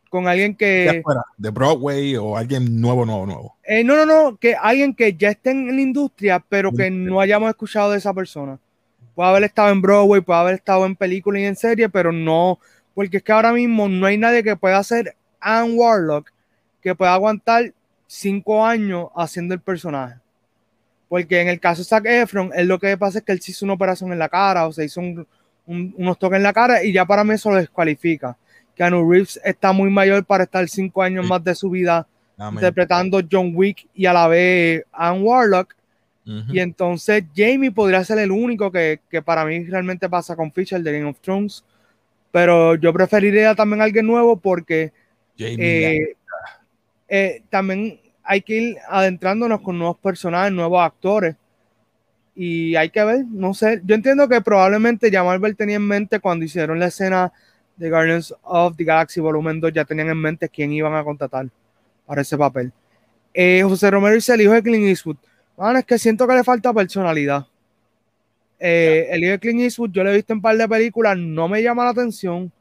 Con 0.09 0.27
alguien 0.27 0.55
que. 0.55 1.01
De 1.37 1.49
Broadway 1.49 2.15
o 2.17 2.35
alguien 2.35 2.79
nuevo, 2.79 3.05
nuevo, 3.05 3.25
nuevo. 3.25 3.57
Eh, 3.63 3.83
no, 3.83 3.95
no, 3.95 4.05
no, 4.05 4.37
que 4.37 4.55
alguien 4.55 4.93
que 4.93 5.13
ya 5.13 5.29
esté 5.29 5.51
en 5.51 5.75
la 5.75 5.81
industria, 5.81 6.43
pero 6.47 6.71
que 6.71 6.89
no 6.89 7.21
hayamos 7.21 7.49
escuchado 7.49 7.91
de 7.91 7.97
esa 7.97 8.13
persona. 8.13 8.59
Puede 9.15 9.29
haber 9.29 9.43
estado 9.43 9.69
en 9.71 9.81
Broadway, 9.81 10.21
puede 10.21 10.39
haber 10.39 10.55
estado 10.55 10.85
en 10.85 10.95
película 10.95 11.39
y 11.39 11.45
en 11.45 11.55
serie, 11.55 11.89
pero 11.89 12.11
no. 12.11 12.59
Porque 12.93 13.17
es 13.17 13.23
que 13.23 13.31
ahora 13.31 13.53
mismo 13.53 13.87
no 13.87 14.05
hay 14.05 14.17
nadie 14.17 14.43
que 14.43 14.55
pueda 14.55 14.77
hacer 14.77 15.15
Anne 15.39 15.73
Warlock 15.73 16.31
que 16.81 16.95
pueda 16.95 17.13
aguantar 17.13 17.73
cinco 18.07 18.65
años 18.65 19.07
haciendo 19.15 19.53
el 19.53 19.61
personaje. 19.61 20.15
Porque 21.09 21.41
en 21.41 21.47
el 21.47 21.59
caso 21.59 21.81
de 21.81 21.87
Zac 21.87 22.05
Efron, 22.05 22.51
él 22.53 22.67
lo 22.67 22.79
que 22.79 22.97
pasa 22.97 23.19
es 23.19 23.23
que 23.23 23.31
él 23.31 23.41
se 23.41 23.51
hizo 23.51 23.65
una 23.65 23.73
operación 23.73 24.11
en 24.11 24.19
la 24.19 24.29
cara 24.29 24.67
o 24.67 24.73
se 24.73 24.85
hizo 24.85 24.99
un, 24.99 25.27
unos 25.67 26.17
toques 26.17 26.37
en 26.37 26.43
la 26.43 26.53
cara 26.53 26.83
y 26.83 26.93
ya 26.93 27.05
para 27.05 27.23
mí 27.23 27.33
eso 27.33 27.51
lo 27.51 27.57
descualifica. 27.57 28.37
Keanu 28.75 29.09
Reeves 29.09 29.39
está 29.43 29.71
muy 29.73 29.89
mayor 29.89 30.23
para 30.25 30.45
estar 30.45 30.67
cinco 30.69 31.01
años 31.03 31.27
más 31.27 31.43
de 31.43 31.55
su 31.55 31.69
vida 31.69 32.07
interpretando 32.51 33.19
John 33.29 33.51
Wick 33.53 33.87
y 33.93 34.05
a 34.05 34.13
la 34.13 34.27
vez 34.27 34.83
Anne 34.91 35.21
Warlock. 35.21 35.75
Y 36.49 36.59
entonces 36.59 37.23
Jamie 37.33 37.71
podría 37.71 38.03
ser 38.03 38.19
el 38.19 38.31
único 38.31 38.69
que, 38.69 38.99
para 39.23 39.45
mí 39.45 39.63
realmente 39.63 40.09
pasa 40.09 40.35
con 40.35 40.51
Fisher 40.51 40.81
de 40.81 40.91
Game 40.91 41.09
of 41.09 41.19
Thrones. 41.21 41.63
pero 42.31 42.75
yo 42.75 42.91
preferiría 42.91 43.55
también 43.55 43.81
alguien 43.81 44.05
nuevo 44.05 44.35
porque 44.35 44.91
eh, 45.37 46.15
eh, 47.07 47.41
también 47.49 48.01
hay 48.23 48.41
que 48.41 48.55
ir 48.55 48.77
adentrándonos 48.89 49.61
con 49.61 49.79
nuevos 49.79 49.97
personajes, 49.97 50.51
nuevos 50.51 50.81
actores. 50.81 51.35
Y 52.39 52.75
hay 52.75 52.91
que 52.91 53.03
ver, 53.03 53.25
no 53.31 53.55
sé, 53.55 53.81
yo 53.83 53.95
entiendo 53.95 54.29
que 54.29 54.39
probablemente 54.41 55.09
ya 55.09 55.23
Marvel 55.23 55.55
tenía 55.55 55.77
en 55.77 55.87
mente 55.87 56.19
cuando 56.19 56.45
hicieron 56.45 56.79
la 56.79 56.85
escena 56.85 57.33
de 57.75 57.89
Guardians 57.89 58.31
of 58.43 58.77
the 58.77 58.83
Galaxy 58.83 59.19
Volumen 59.19 59.59
2, 59.59 59.73
ya 59.73 59.85
tenían 59.85 60.09
en 60.09 60.17
mente 60.17 60.47
quién 60.47 60.71
iban 60.71 60.93
a 60.93 61.03
contratar 61.03 61.47
para 62.05 62.21
ese 62.21 62.37
papel. 62.37 62.71
Eh, 63.33 63.63
José 63.63 63.89
Romero 63.89 64.13
dice 64.13 64.35
el 64.35 64.41
hijo 64.41 64.53
de 64.53 64.61
Clint 64.61 64.85
Eastwood. 64.85 65.17
es 65.77 65.85
que 65.85 65.97
siento 65.97 66.27
que 66.27 66.35
le 66.35 66.43
falta 66.43 66.71
personalidad. 66.71 67.47
Eh, 68.59 69.07
el 69.09 69.23
hijo 69.23 69.31
de 69.31 69.39
Clint 69.39 69.61
Eastwood, 69.61 69.89
yo 69.89 70.03
lo 70.03 70.11
he 70.11 70.15
visto 70.17 70.33
en 70.33 70.37
un 70.37 70.41
par 70.43 70.57
de 70.57 70.67
películas, 70.67 71.17
no 71.17 71.47
me 71.47 71.63
llama 71.63 71.85
la 71.85 71.89
atención. 71.89 72.51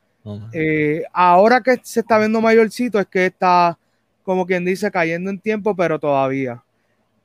Eh, 0.55 1.05
ahora 1.12 1.61
que 1.61 1.79
se 1.83 2.01
está 2.01 2.18
viendo 2.18 2.41
mayorcito, 2.41 2.99
es 2.99 3.07
que 3.09 3.27
está, 3.27 3.79
como 4.24 4.47
quien 4.47 4.64
dice, 4.64 4.91
cayendo 4.91 5.29
en 5.29 5.39
tiempo, 5.39 5.77
pero 5.77 5.99
todavía. 5.99 6.62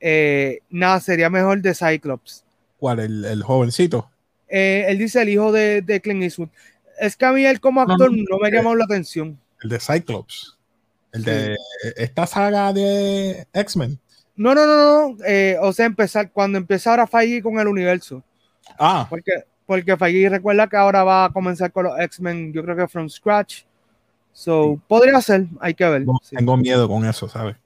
Eh, 0.04 0.58
nada, 0.68 0.98
sería 0.98 1.30
mejor 1.30 1.62
de 1.62 1.74
Cyclops. 1.74 2.44
¿Cuál? 2.76 2.98
¿El, 2.98 3.42
jovencito? 3.44 4.10
él 4.48 4.98
dice 4.98 5.22
el 5.22 5.28
hijo 5.28 5.52
de, 5.52 5.80
de, 5.80 6.00
Clint 6.00 6.24
Eastwood. 6.24 6.48
Es 6.98 7.16
que 7.16 7.24
a 7.24 7.32
mí 7.32 7.44
él 7.46 7.60
como 7.60 7.80
actor 7.80 8.10
no, 8.10 8.38
me 8.42 8.50
llamó 8.50 8.74
la 8.74 8.84
atención. 8.84 9.38
El 9.62 9.70
de 9.70 9.78
Cyclops. 9.78 10.58
El 11.12 11.22
de 11.22 11.56
esta 11.96 12.26
saga 12.26 12.72
de 12.72 13.46
X-Men. 13.52 13.98
No, 14.34 14.56
no, 14.56 14.66
no, 14.66 15.08
no. 15.08 15.16
o 15.60 15.72
sea, 15.72 15.86
empezar, 15.86 16.32
cuando 16.32 16.58
empezara 16.58 17.06
Feige 17.06 17.40
con 17.40 17.60
el 17.60 17.68
universo. 17.68 18.24
Ah. 18.78 19.06
Porque, 19.08 19.44
porque 19.66 19.96
Feige 19.96 20.28
recuerda 20.28 20.66
que 20.66 20.76
ahora 20.76 21.04
va 21.04 21.26
a 21.26 21.32
comenzar 21.32 21.70
con 21.70 21.84
los 21.84 22.00
X-Men, 22.00 22.52
yo 22.52 22.64
creo 22.64 22.76
que 22.76 22.88
from 22.88 23.08
scratch. 23.08 23.62
So, 24.32 24.80
podría 24.88 25.20
ser, 25.20 25.46
hay 25.60 25.74
que 25.74 25.84
ver. 25.84 26.04
Tengo 26.30 26.56
miedo 26.56 26.88
con 26.88 27.04
eso, 27.04 27.28
¿sabes? 27.28 27.56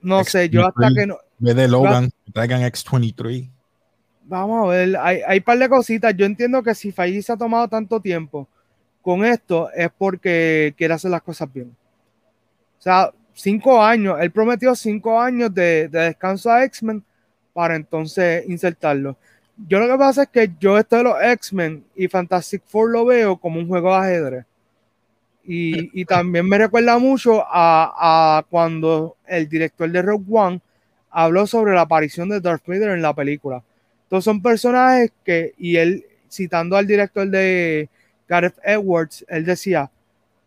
No 0.00 0.24
sé, 0.24 0.48
yo 0.48 0.66
hasta 0.66 0.92
que 0.94 1.06
no. 1.06 1.18
Ve 1.38 1.54
de 1.54 1.68
Logan, 1.68 2.10
traigan 2.32 2.62
X23. 2.62 3.50
Vamos 4.24 4.66
a 4.66 4.70
ver, 4.70 4.96
hay, 4.96 5.20
hay 5.26 5.38
un 5.38 5.44
par 5.44 5.58
de 5.58 5.68
cositas. 5.68 6.14
Yo 6.16 6.26
entiendo 6.26 6.62
que 6.62 6.74
si 6.74 6.92
se 6.92 7.32
ha 7.32 7.36
tomado 7.36 7.68
tanto 7.68 8.00
tiempo 8.00 8.46
con 9.00 9.24
esto 9.24 9.70
es 9.72 9.88
porque 9.96 10.74
quiere 10.76 10.94
hacer 10.94 11.10
las 11.10 11.22
cosas 11.22 11.50
bien. 11.52 11.74
O 12.78 12.82
sea, 12.82 13.10
cinco 13.32 13.82
años, 13.82 14.18
él 14.20 14.30
prometió 14.30 14.74
cinco 14.74 15.20
años 15.20 15.52
de, 15.54 15.88
de 15.88 16.00
descanso 16.00 16.50
a 16.50 16.64
X-Men 16.64 17.02
para 17.52 17.74
entonces 17.74 18.48
insertarlo 18.48 19.16
yo 19.66 19.80
lo 19.80 19.88
que 19.88 19.98
pasa 19.98 20.22
es 20.22 20.28
que 20.28 20.52
yo 20.60 20.78
esto 20.78 20.96
de 20.96 21.02
los 21.04 21.16
X-Men 21.20 21.84
y 21.96 22.06
Fantastic 22.06 22.62
Four 22.66 22.90
lo 22.90 23.04
veo 23.04 23.36
como 23.36 23.58
un 23.58 23.66
juego 23.66 23.90
de 23.90 23.96
ajedrez. 23.96 24.44
Y, 25.50 26.04
también 26.04 26.46
me 26.46 26.58
recuerda 26.58 26.98
mucho 26.98 27.42
a, 27.42 28.38
a, 28.38 28.42
cuando 28.50 29.16
el 29.26 29.48
director 29.48 29.90
de 29.90 30.02
Rogue 30.02 30.26
One 30.28 30.60
habló 31.10 31.46
sobre 31.46 31.74
la 31.74 31.82
aparición 31.82 32.28
de 32.28 32.40
Darth 32.40 32.66
Vader 32.66 32.90
en 32.90 33.00
la 33.00 33.14
película. 33.14 33.62
Entonces 34.02 34.24
son 34.24 34.42
personajes 34.42 35.10
que, 35.24 35.54
y 35.56 35.76
él 35.76 36.04
citando 36.30 36.76
al 36.76 36.86
director 36.86 37.26
de 37.28 37.88
Gareth 38.28 38.58
Edwards, 38.62 39.24
él 39.28 39.44
decía, 39.44 39.90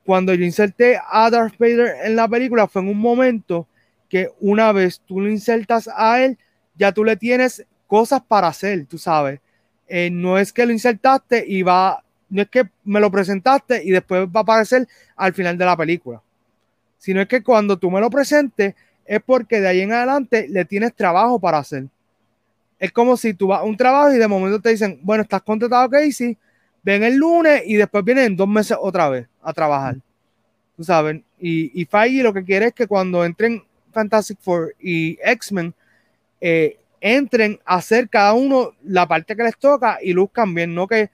cuando 0.05 0.33
yo 0.33 0.45
inserté 0.45 0.99
a 1.09 1.29
Darth 1.29 1.57
Vader 1.57 1.95
en 2.03 2.15
la 2.15 2.27
película 2.27 2.67
fue 2.67 2.81
en 2.81 2.89
un 2.89 2.97
momento 2.97 3.67
que 4.09 4.29
una 4.39 4.71
vez 4.71 5.01
tú 5.05 5.19
lo 5.19 5.29
insertas 5.29 5.89
a 5.95 6.23
él, 6.23 6.37
ya 6.75 6.91
tú 6.91 7.03
le 7.03 7.15
tienes 7.15 7.65
cosas 7.87 8.21
para 8.27 8.47
hacer, 8.47 8.85
tú 8.85 8.97
sabes. 8.97 9.39
Eh, 9.87 10.09
no 10.11 10.37
es 10.37 10.53
que 10.53 10.65
lo 10.65 10.71
insertaste 10.71 11.43
y 11.47 11.63
va, 11.63 12.03
no 12.31 12.41
es 12.41 12.49
que 12.49 12.63
me 12.83 12.99
lo 12.99 13.11
presentaste 13.11 13.83
y 13.83 13.91
después 13.91 14.27
va 14.27 14.39
a 14.39 14.43
aparecer 14.43 14.87
al 15.15 15.33
final 15.33 15.57
de 15.57 15.65
la 15.65 15.77
película, 15.77 16.21
sino 16.97 17.21
es 17.21 17.27
que 17.27 17.43
cuando 17.43 17.77
tú 17.77 17.91
me 17.91 17.99
lo 17.99 18.09
presentes 18.09 18.73
es 19.05 19.21
porque 19.21 19.59
de 19.59 19.67
ahí 19.67 19.81
en 19.81 19.91
adelante 19.91 20.47
le 20.49 20.63
tienes 20.65 20.95
trabajo 20.95 21.39
para 21.39 21.57
hacer. 21.57 21.85
Es 22.79 22.91
como 22.91 23.17
si 23.17 23.33
tú 23.33 23.47
vas 23.47 23.59
a 23.59 23.63
un 23.63 23.75
trabajo 23.75 24.13
y 24.13 24.17
de 24.17 24.27
momento 24.27 24.59
te 24.59 24.69
dicen, 24.69 24.99
bueno, 25.03 25.23
estás 25.23 25.41
contratado 25.41 25.89
Casey, 25.89 26.37
ven 26.81 27.03
el 27.03 27.17
lunes 27.17 27.63
y 27.65 27.75
después 27.75 28.03
vienen 28.03 28.25
en 28.25 28.35
dos 28.37 28.47
meses 28.47 28.77
otra 28.79 29.09
vez 29.09 29.27
a 29.41 29.51
trabajar. 29.51 29.97
Tú 30.77 30.83
sabes, 30.83 31.21
y, 31.39 31.79
y 31.79 31.85
Feige 31.85 32.23
lo 32.23 32.33
que 32.33 32.43
quiere 32.43 32.67
es 32.67 32.73
que 32.73 32.87
cuando 32.87 33.25
entren 33.25 33.61
Fantastic 33.91 34.39
Four 34.39 34.73
y 34.79 35.19
X-Men, 35.21 35.73
eh, 36.39 36.79
entren 37.01 37.59
a 37.65 37.75
hacer 37.75 38.07
cada 38.07 38.33
uno 38.33 38.73
la 38.83 39.07
parte 39.07 39.35
que 39.35 39.43
les 39.43 39.57
toca 39.57 39.99
y 40.01 40.13
luzcan 40.13 40.53
bien, 40.53 40.73
no 40.73 40.87
que, 40.87 41.09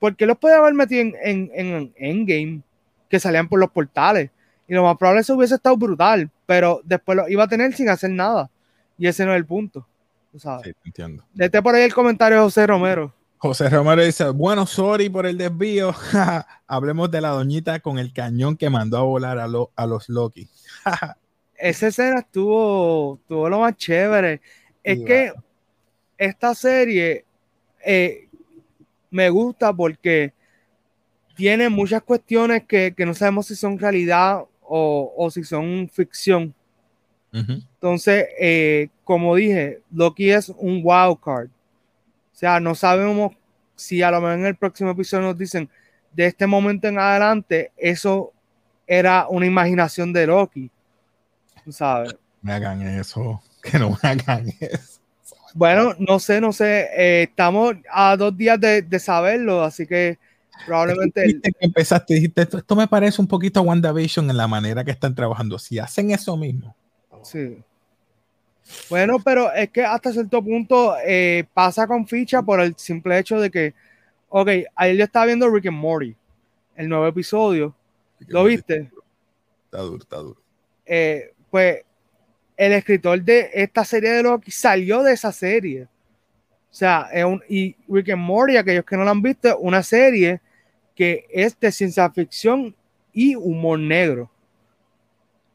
porque 0.00 0.26
los 0.26 0.38
puede 0.38 0.56
haber 0.56 0.74
metido 0.74 1.02
en, 1.02 1.14
en, 1.22 1.50
en 1.54 1.92
Endgame, 1.96 2.62
que 3.08 3.20
salían 3.20 3.48
por 3.48 3.60
los 3.60 3.70
portales, 3.70 4.30
y 4.66 4.74
lo 4.74 4.82
más 4.82 4.96
probable 4.96 5.20
es 5.20 5.28
que 5.28 5.32
hubiese 5.32 5.54
estado 5.54 5.76
brutal, 5.76 6.28
pero 6.46 6.80
después 6.84 7.16
lo 7.16 7.28
iba 7.28 7.44
a 7.44 7.48
tener 7.48 7.72
sin 7.74 7.88
hacer 7.88 8.10
nada, 8.10 8.50
y 8.98 9.06
ese 9.06 9.24
no 9.24 9.32
es 9.32 9.36
el 9.36 9.46
punto. 9.46 9.86
¿sabes? 10.38 10.66
Sí, 10.66 10.72
entiendo. 10.84 11.24
Dete 11.32 11.62
por 11.62 11.74
ahí 11.74 11.82
el 11.82 11.94
comentario 11.94 12.38
de 12.38 12.44
José 12.44 12.66
Romero. 12.66 13.14
José 13.38 13.70
Romero 13.70 14.02
dice, 14.02 14.28
bueno, 14.30 14.66
sorry 14.66 15.08
por 15.08 15.26
el 15.26 15.38
desvío. 15.38 15.94
Hablemos 16.66 17.10
de 17.10 17.20
la 17.20 17.30
doñita 17.30 17.80
con 17.80 17.98
el 17.98 18.12
cañón 18.12 18.56
que 18.56 18.68
mandó 18.68 18.98
a 18.98 19.02
volar 19.02 19.38
a, 19.38 19.48
a 19.76 19.86
los 19.86 20.08
Loki. 20.08 20.48
Esa 21.56 21.88
escena 21.88 22.20
estuvo, 22.20 23.16
estuvo 23.16 23.48
lo 23.48 23.60
más 23.60 23.76
chévere. 23.76 24.40
Es 24.82 25.00
que 25.04 25.32
esta 26.16 26.54
serie 26.54 27.24
eh, 27.84 28.28
me 29.10 29.28
gusta 29.30 29.72
porque 29.72 30.32
tiene 31.34 31.68
muchas 31.68 32.02
cuestiones 32.02 32.64
que, 32.64 32.94
no 32.98 33.14
sabemos 33.14 33.46
si 33.46 33.54
son 33.54 33.78
realidad 33.78 34.44
o, 34.62 35.28
si 35.32 35.44
son 35.44 35.88
ficción. 35.92 36.54
Entonces, 37.32 38.26
eh, 38.40 38.88
como 39.04 39.36
dije, 39.36 39.82
Loki 39.90 40.30
es 40.30 40.48
un 40.48 40.80
wild 40.82 41.18
card. 41.22 41.48
O 41.48 42.36
sea, 42.40 42.58
no 42.60 42.74
sabemos 42.74 43.32
si 43.76 44.02
a 44.02 44.10
lo 44.10 44.20
mejor 44.20 44.38
en 44.38 44.46
el 44.46 44.56
próximo 44.56 44.90
episodio 44.90 45.28
nos 45.28 45.38
dicen 45.38 45.68
de 46.12 46.26
este 46.26 46.46
momento 46.46 46.88
en 46.88 46.98
adelante, 46.98 47.72
eso 47.76 48.32
era 48.86 49.28
una 49.28 49.46
imaginación 49.46 50.12
de 50.12 50.26
Loki. 50.26 50.70
Sabes. 51.68 52.16
Me 52.42 52.52
hagan 52.52 52.82
eso. 52.82 53.40
que 53.62 53.78
no 53.78 53.90
me 53.90 54.08
hagan 54.08 54.48
eso. 54.60 54.99
Bueno, 55.54 55.94
no 55.98 56.18
sé, 56.18 56.40
no 56.40 56.52
sé. 56.52 56.88
Eh, 56.96 57.22
estamos 57.24 57.76
a 57.90 58.16
dos 58.16 58.36
días 58.36 58.60
de, 58.60 58.82
de, 58.82 58.98
saberlo, 58.98 59.62
así 59.62 59.86
que 59.86 60.18
probablemente. 60.66 61.22
Dijiste 61.22 61.52
que 61.52 61.66
empezaste, 61.66 62.14
dijiste, 62.14 62.42
esto, 62.42 62.58
esto, 62.58 62.76
me 62.76 62.88
parece 62.88 63.20
un 63.20 63.28
poquito 63.28 63.60
a 63.60 63.62
WandaVision 63.62 64.30
en 64.30 64.36
la 64.36 64.46
manera 64.46 64.84
que 64.84 64.90
están 64.90 65.14
trabajando. 65.14 65.58
Si 65.58 65.78
hacen 65.78 66.10
eso 66.10 66.36
mismo. 66.36 66.74
Sí. 67.22 67.58
Bueno, 68.88 69.18
pero 69.24 69.52
es 69.52 69.70
que 69.70 69.84
hasta 69.84 70.12
cierto 70.12 70.42
punto 70.42 70.94
eh, 71.04 71.44
pasa 71.52 71.86
con 71.86 72.06
ficha 72.06 72.42
por 72.42 72.60
el 72.60 72.76
simple 72.76 73.18
hecho 73.18 73.40
de 73.40 73.50
que, 73.50 73.74
ok, 74.28 74.48
ayer 74.76 74.96
yo 74.96 75.04
estaba 75.04 75.26
viendo 75.26 75.50
Rick 75.50 75.66
and 75.66 75.76
Morty, 75.76 76.14
el 76.76 76.88
nuevo 76.88 77.06
episodio. 77.06 77.74
¿Lo 78.28 78.44
viste? 78.44 78.90
Está 79.64 79.78
duro, 79.78 80.02
está 80.02 80.16
duro. 80.16 80.40
Eh, 80.86 81.32
pues 81.50 81.82
el 82.60 82.74
escritor 82.74 83.22
de 83.22 83.48
esta 83.54 83.86
serie 83.86 84.10
de 84.10 84.22
Loki 84.22 84.50
salió 84.50 85.02
de 85.02 85.14
esa 85.14 85.32
serie. 85.32 85.84
O 85.84 86.74
sea, 86.74 87.08
es 87.10 87.24
un, 87.24 87.42
y 87.48 87.74
Rick 87.88 88.10
and 88.10 88.20
Morty, 88.20 88.58
aquellos 88.58 88.84
que 88.84 88.98
no 88.98 89.04
la 89.04 89.12
han 89.12 89.22
visto, 89.22 89.56
una 89.60 89.82
serie 89.82 90.42
que 90.94 91.26
es 91.30 91.58
de 91.58 91.72
ciencia 91.72 92.10
ficción 92.10 92.76
y 93.14 93.34
humor 93.34 93.78
negro. 93.78 94.30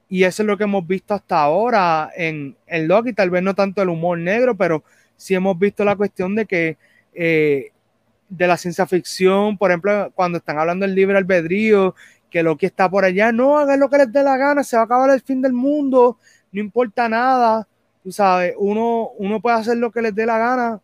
Y 0.10 0.24
eso 0.24 0.42
es 0.42 0.48
lo 0.48 0.58
que 0.58 0.64
hemos 0.64 0.88
visto 0.88 1.14
hasta 1.14 1.40
ahora 1.40 2.10
en, 2.16 2.58
en 2.66 2.88
Loki, 2.88 3.14
tal 3.14 3.30
vez 3.30 3.44
no 3.44 3.54
tanto 3.54 3.84
el 3.84 3.90
humor 3.90 4.18
negro, 4.18 4.56
pero 4.56 4.84
sí 5.16 5.36
hemos 5.36 5.60
visto 5.60 5.86
la 5.86 5.96
cuestión 5.96 6.34
de 6.34 6.48
que 6.48 6.78
eh, 7.14 7.72
de 8.28 8.48
la 8.48 8.58
ciencia 8.58 8.88
ficción, 8.88 9.60
por 9.60 9.70
ejemplo, 9.70 10.12
cuando 10.16 10.40
están 10.40 10.58
hablando 10.58 10.88
del 10.88 10.96
libre 10.96 11.20
albedrío, 11.20 11.94
que 12.32 12.42
Loki 12.42 12.66
está 12.66 12.90
por 12.90 13.06
allá, 13.06 13.32
no 13.32 13.60
hagan 13.60 13.80
lo 13.80 13.92
que 13.92 14.00
les 14.00 14.12
dé 14.12 14.24
la 14.24 14.38
gana, 14.38 14.64
se 14.64 14.76
va 14.76 14.82
a 14.82 14.86
acabar 14.86 15.12
el 15.12 15.22
fin 15.22 15.40
del 15.40 15.54
mundo, 15.54 16.18
no 16.56 16.62
importa 16.62 17.10
nada, 17.10 17.68
tú 18.02 18.14
sabes, 18.14 18.54
uno, 18.58 19.10
uno 19.18 19.42
puede 19.42 19.58
hacer 19.58 19.76
lo 19.76 19.92
que 19.92 20.02
les 20.02 20.16
dé 20.16 20.26
la 20.26 20.38
gana. 20.38 20.82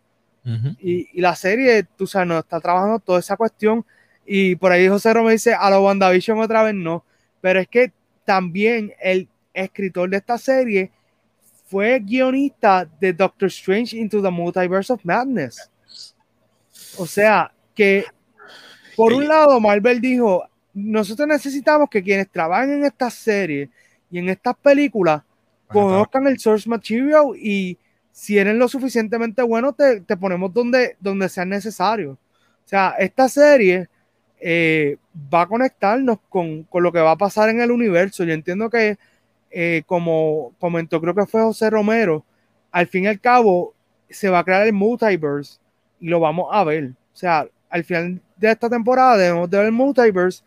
y, 0.81 1.21
la 1.21 1.33
serie, 1.33 1.85
tú 1.95 2.05
sabes, 2.05 2.27
no 2.27 2.39
está 2.39 2.59
trabajando 2.59 2.99
toda 2.99 3.19
esa 3.19 3.37
cuestión. 3.37 3.85
Y 4.25 4.55
por 4.57 4.73
ahí 4.73 4.89
José 4.89 5.13
Romero 5.13 5.31
dice, 5.31 5.53
a 5.53 5.69
la 5.69 5.79
WandaVision 5.79 6.39
otra 6.39 6.63
vez 6.63 6.75
no. 6.75 7.05
Pero 7.39 7.61
es 7.61 7.69
que 7.69 7.93
también 8.25 8.91
el 9.01 9.29
escritor 9.53 10.09
de 10.09 10.17
esta 10.17 10.37
serie 10.37 10.91
fue 11.67 12.01
guionista 12.01 12.85
de 12.99 13.13
Doctor 13.13 13.47
Strange 13.47 13.95
Into 13.95 14.21
the 14.21 14.29
Multiverse 14.29 14.91
of 14.91 15.05
Madness. 15.05 15.71
O 16.97 17.05
sea, 17.05 17.49
que 17.73 18.03
por 18.97 19.13
un 19.13 19.25
lado 19.25 19.57
Marvel 19.61 20.01
dijo, 20.01 20.43
nosotros 20.73 21.29
necesitamos 21.29 21.89
que 21.89 22.03
quienes 22.03 22.29
trabajen 22.29 22.71
en 22.73 22.85
esta 22.85 23.09
serie 23.09 23.69
y 24.09 24.19
en 24.19 24.27
estas 24.27 24.57
películas 24.57 25.23
conozcan 25.71 26.27
el 26.27 26.39
source 26.39 26.69
material 26.69 27.35
y 27.35 27.77
si 28.11 28.37
eres 28.37 28.55
lo 28.55 28.67
suficientemente 28.67 29.41
bueno, 29.41 29.73
te, 29.73 30.01
te 30.01 30.17
ponemos 30.17 30.53
donde, 30.53 30.97
donde 30.99 31.29
sea 31.29 31.45
necesario. 31.45 32.11
O 32.11 32.67
sea, 32.67 32.95
esta 32.99 33.27
serie 33.27 33.89
eh, 34.43 34.97
va 35.33 35.41
a 35.41 35.47
conectarnos 35.47 36.17
con, 36.27 36.67
lo 36.73 36.91
que 36.91 36.99
va 36.99 37.11
a 37.11 37.17
pasar 37.17 37.49
en 37.49 37.61
el 37.61 37.71
universo. 37.71 38.23
Yo 38.23 38.33
entiendo 38.33 38.69
que, 38.69 38.97
eh, 39.51 39.83
como 39.85 40.53
comentó, 40.59 40.99
creo 40.99 41.13
que 41.13 41.25
fue 41.27 41.41
José 41.41 41.69
Romero, 41.69 42.25
al 42.71 42.87
fin 42.87 43.03
y 43.03 43.07
al 43.07 43.19
cabo 43.19 43.73
se 44.09 44.29
va 44.29 44.39
a 44.39 44.43
crear 44.43 44.65
el 44.65 44.73
multiverse 44.73 45.59
y 45.99 46.07
lo 46.07 46.19
vamos 46.19 46.47
a 46.51 46.63
ver. 46.63 46.91
O 47.13 47.15
sea, 47.15 47.47
al 47.69 47.83
final 47.83 48.19
de 48.37 48.51
esta 48.51 48.69
temporada 48.69 49.17
debemos 49.17 49.49
de 49.49 49.57
ver 49.57 49.65
el 49.67 49.71
multiverse 49.71 50.43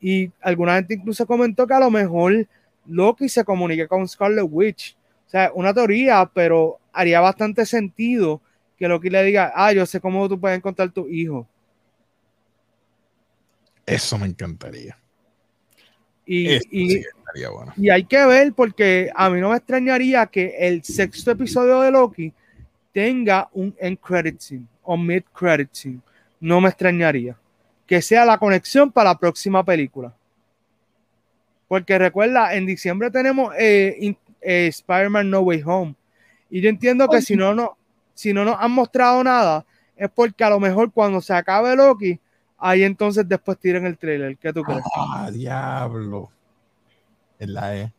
y 0.00 0.30
alguna 0.40 0.76
gente 0.76 0.94
incluso 0.94 1.26
comentó 1.26 1.66
que 1.66 1.74
a 1.74 1.80
lo 1.80 1.90
mejor 1.90 2.46
Loki 2.86 3.28
se 3.28 3.44
comunique 3.44 3.88
con 3.88 4.06
Scarlet 4.08 4.46
Witch. 4.48 4.96
O 5.26 5.30
sea, 5.30 5.50
una 5.54 5.72
teoría, 5.72 6.30
pero 6.32 6.78
haría 6.92 7.20
bastante 7.20 7.64
sentido 7.64 8.40
que 8.76 8.88
Loki 8.88 9.10
le 9.10 9.22
diga, 9.24 9.52
ah, 9.54 9.72
yo 9.72 9.86
sé 9.86 10.00
cómo 10.00 10.28
tú 10.28 10.38
puedes 10.38 10.58
encontrar 10.58 10.90
tu 10.90 11.08
hijo. 11.08 11.46
Eso 13.86 14.18
me 14.18 14.26
encantaría. 14.26 14.98
Y, 16.24 16.58
y, 16.70 17.04
hay 17.90 18.04
que 18.04 18.26
ver, 18.26 18.52
porque 18.52 19.10
a 19.14 19.28
mí 19.28 19.40
no 19.40 19.50
me 19.50 19.56
extrañaría 19.56 20.26
que 20.26 20.54
el 20.58 20.84
sexto 20.84 21.32
episodio 21.32 21.80
de 21.80 21.90
Loki 21.90 22.32
tenga 22.92 23.48
un 23.52 23.74
end 23.78 23.98
credit 23.98 24.38
scene 24.40 24.66
o 24.82 24.96
mid 24.96 25.22
credit 25.32 25.70
scene. 25.72 26.00
No 26.40 26.60
me 26.60 26.68
extrañaría. 26.68 27.36
Que 27.86 28.00
sea 28.00 28.24
la 28.24 28.38
conexión 28.38 28.92
para 28.92 29.10
la 29.10 29.18
próxima 29.18 29.64
película. 29.64 30.14
Porque 31.72 31.98
recuerda, 31.98 32.54
en 32.54 32.66
diciembre 32.66 33.10
tenemos 33.10 33.54
eh, 33.58 34.14
eh, 34.42 34.66
Spider-Man 34.66 35.30
No 35.30 35.40
Way 35.40 35.62
Home. 35.64 35.94
Y 36.50 36.60
yo 36.60 36.68
entiendo 36.68 37.08
que 37.08 37.22
si 37.22 37.34
no, 37.34 37.54
no, 37.54 37.78
si 38.12 38.34
no 38.34 38.44
nos 38.44 38.56
han 38.60 38.72
mostrado 38.72 39.24
nada, 39.24 39.64
es 39.96 40.10
porque 40.14 40.44
a 40.44 40.50
lo 40.50 40.60
mejor 40.60 40.92
cuando 40.92 41.22
se 41.22 41.32
acabe 41.32 41.74
Loki, 41.74 42.20
ahí 42.58 42.82
entonces 42.82 43.26
después 43.26 43.58
tiren 43.58 43.86
el 43.86 43.96
trailer. 43.96 44.36
¿Qué 44.36 44.52
tú 44.52 44.62
crees? 44.62 44.82
Ah, 44.94 45.30
diablo. 45.32 46.30
Es 47.38 47.48
la 47.48 47.74
E. 47.74 47.92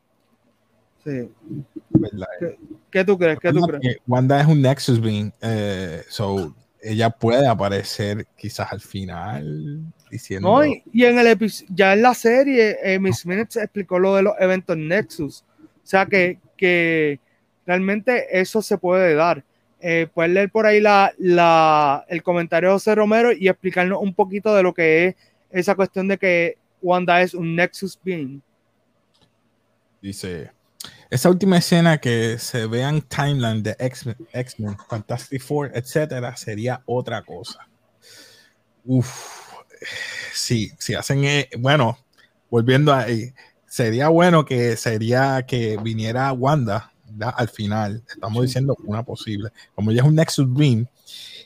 Sí. 1.03 1.09
E. 1.09 2.57
¿Qué, 2.91 3.03
tú 3.03 3.17
crees? 3.17 3.39
¿Qué 3.39 3.51
tú 3.51 3.61
crees? 3.61 3.97
Wanda 4.05 4.39
es 4.39 4.45
un 4.45 4.61
Nexus 4.61 5.01
Being, 5.01 5.33
eh, 5.41 6.03
so 6.09 6.53
ella 6.79 7.09
puede 7.09 7.47
aparecer 7.47 8.27
quizás 8.37 8.71
al 8.71 8.81
final 8.81 9.81
diciendo. 10.13 10.49
No, 10.49 10.65
y, 10.65 11.05
en 11.05 11.19
el 11.19 11.51
ya 11.69 11.93
en 11.93 12.01
la 12.01 12.13
serie, 12.13 12.77
eh, 12.83 12.99
Miss 12.99 13.25
Minutes 13.25 13.57
explicó 13.57 13.99
lo 13.99 14.15
de 14.15 14.23
los 14.23 14.33
eventos 14.39 14.77
Nexus. 14.77 15.43
O 15.61 15.85
sea 15.85 16.05
que, 16.05 16.39
que 16.55 17.19
realmente 17.65 18.39
eso 18.39 18.61
se 18.61 18.77
puede 18.77 19.15
dar 19.15 19.43
eh, 19.85 20.07
puedes 20.13 20.31
leer 20.31 20.49
por 20.49 20.65
ahí 20.65 20.79
la, 20.79 22.05
el 22.07 22.23
comentario 22.23 22.69
de 22.69 22.75
José 22.75 22.95
Romero 22.95 23.33
y 23.33 23.49
explicarnos 23.49 24.01
un 24.01 24.13
poquito 24.13 24.55
de 24.55 24.63
lo 24.63 24.73
que 24.73 25.07
es 25.07 25.15
esa 25.51 25.75
cuestión 25.75 26.07
de 26.07 26.17
que 26.17 26.57
Wanda 26.81 27.21
es 27.21 27.33
un 27.33 27.53
Nexus 27.53 27.99
Being. 28.01 28.41
Dice, 30.01 30.51
esa 31.09 31.29
última 31.29 31.57
escena 31.57 31.97
que 31.97 32.37
se 32.39 32.65
vean 32.65 33.01
timeline 33.01 33.61
de 33.61 33.75
X-Men, 33.77 34.77
Fantastic 34.87 35.41
Four, 35.41 35.71
etcétera, 35.73 36.33
sería 36.37 36.81
otra 36.85 37.21
cosa. 37.21 37.67
Uf, 38.85 39.42
sí, 40.33 40.71
si 40.77 40.95
hacen, 40.95 41.23
eh, 41.25 41.49
bueno, 41.59 41.97
volviendo 42.49 42.93
ahí, 42.93 43.33
sería 43.67 44.09
bueno 44.09 44.45
que 44.45 44.77
sería 44.77 45.45
que 45.47 45.77
viniera 45.77 46.31
Wanda 46.33 46.93
al 47.21 47.49
final, 47.49 48.03
estamos 48.07 48.43
diciendo 48.43 48.75
una 48.85 49.03
posible, 49.03 49.51
como 49.75 49.91
ella 49.91 50.01
es 50.01 50.07
un 50.07 50.15
Nexus 50.15 50.51
Beam 50.51 50.87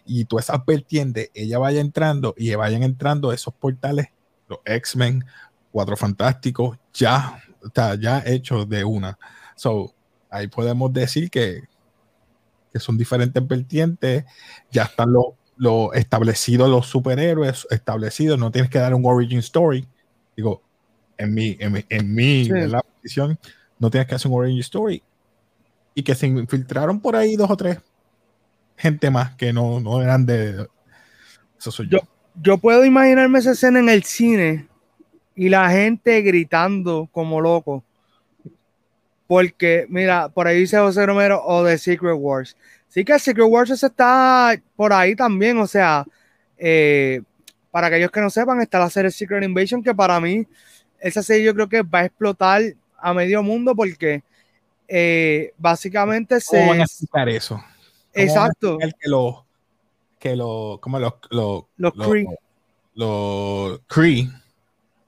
y 0.05 0.25
tú 0.25 0.39
esas 0.39 0.65
vertientes, 0.65 1.29
ella 1.33 1.59
vaya 1.59 1.81
entrando 1.81 2.33
y 2.38 2.53
vayan 2.55 2.83
entrando 2.83 3.31
esos 3.31 3.53
portales, 3.53 4.07
los 4.47 4.59
X-Men, 4.65 5.25
Cuatro 5.71 5.97
Fantásticos, 5.97 6.77
ya, 6.93 7.41
está 7.63 7.95
ya 7.95 8.23
hechos 8.25 8.67
de 8.69 8.83
una. 8.83 9.19
So, 9.55 9.93
ahí 10.29 10.47
podemos 10.47 10.91
decir 10.93 11.29
que, 11.29 11.63
que 12.71 12.79
son 12.79 12.97
diferentes 12.97 13.45
vertientes, 13.45 14.23
ya 14.71 14.83
están 14.83 15.11
los 15.11 15.25
lo 15.57 15.93
establecidos, 15.93 16.69
los 16.69 16.87
superhéroes 16.87 17.67
establecidos, 17.69 18.39
no 18.39 18.51
tienes 18.51 18.69
que 18.69 18.79
dar 18.79 18.93
un 18.93 19.05
origin 19.05 19.39
story. 19.39 19.87
Digo, 20.35 20.61
en 21.17 21.33
mi, 21.33 21.57
en 21.59 21.73
mi, 21.73 21.85
en 21.89 22.13
mi 22.13 22.49
posición, 22.95 23.39
no 23.79 23.89
tienes 23.89 24.07
que 24.07 24.15
hacer 24.15 24.31
un 24.31 24.37
origin 24.37 24.59
story 24.59 25.03
y 25.95 26.03
que 26.03 26.15
se 26.15 26.27
infiltraron 26.27 26.99
por 27.01 27.15
ahí 27.15 27.35
dos 27.35 27.49
o 27.49 27.57
tres 27.57 27.79
gente 28.77 29.09
más 29.09 29.35
que 29.35 29.51
no, 29.51 29.79
no 29.79 30.01
eran 30.01 30.25
de... 30.25 30.67
Eso 31.59 31.71
soy 31.71 31.89
yo. 31.89 31.99
yo. 32.41 32.57
puedo 32.59 32.85
imaginarme 32.85 33.39
esa 33.39 33.51
escena 33.51 33.79
en 33.79 33.89
el 33.89 34.03
cine 34.03 34.67
y 35.35 35.49
la 35.49 35.69
gente 35.69 36.21
gritando 36.21 37.09
como 37.11 37.41
loco. 37.41 37.83
Porque, 39.25 39.87
mira, 39.89 40.29
por 40.29 40.47
ahí 40.47 40.59
dice 40.59 40.77
José 40.77 41.05
Romero 41.05 41.43
o 41.43 41.63
de 41.63 41.77
Secret 41.77 42.15
Wars. 42.17 42.55
Sí 42.88 43.03
que 43.03 43.19
Secret 43.19 43.47
Wars 43.47 43.71
está 43.71 44.59
por 44.75 44.93
ahí 44.93 45.15
también, 45.15 45.57
o 45.59 45.67
sea, 45.67 46.05
eh, 46.57 47.21
para 47.71 47.88
aquellos 47.88 48.11
que 48.11 48.21
no 48.21 48.29
sepan, 48.29 48.61
está 48.61 48.79
la 48.79 48.89
serie 48.89 49.11
Secret 49.11 49.43
Invasion, 49.43 49.83
que 49.83 49.93
para 49.93 50.19
mí, 50.19 50.47
esa 50.99 51.21
serie 51.21 51.45
yo 51.45 51.53
creo 51.53 51.69
que 51.69 51.81
va 51.83 51.99
a 51.99 52.05
explotar 52.05 52.61
a 52.97 53.13
medio 53.13 53.43
mundo 53.43 53.75
porque 53.75 54.23
eh, 54.88 55.53
básicamente 55.57 56.39
se. 56.41 56.57
¿Cómo 56.57 56.69
van 56.69 56.81
a 56.81 56.83
explicar 56.83 57.29
eso? 57.29 57.63
Exacto. 58.13 58.77
que 58.79 59.09
lo, 59.09 59.45
que 60.17 60.35
lo, 60.35 60.79
como 60.81 60.99
los, 60.99 61.13
los, 61.29 61.63
los 61.75 61.93
Cree. 61.93 62.25
Los 62.95 63.79
Cree, 63.88 64.29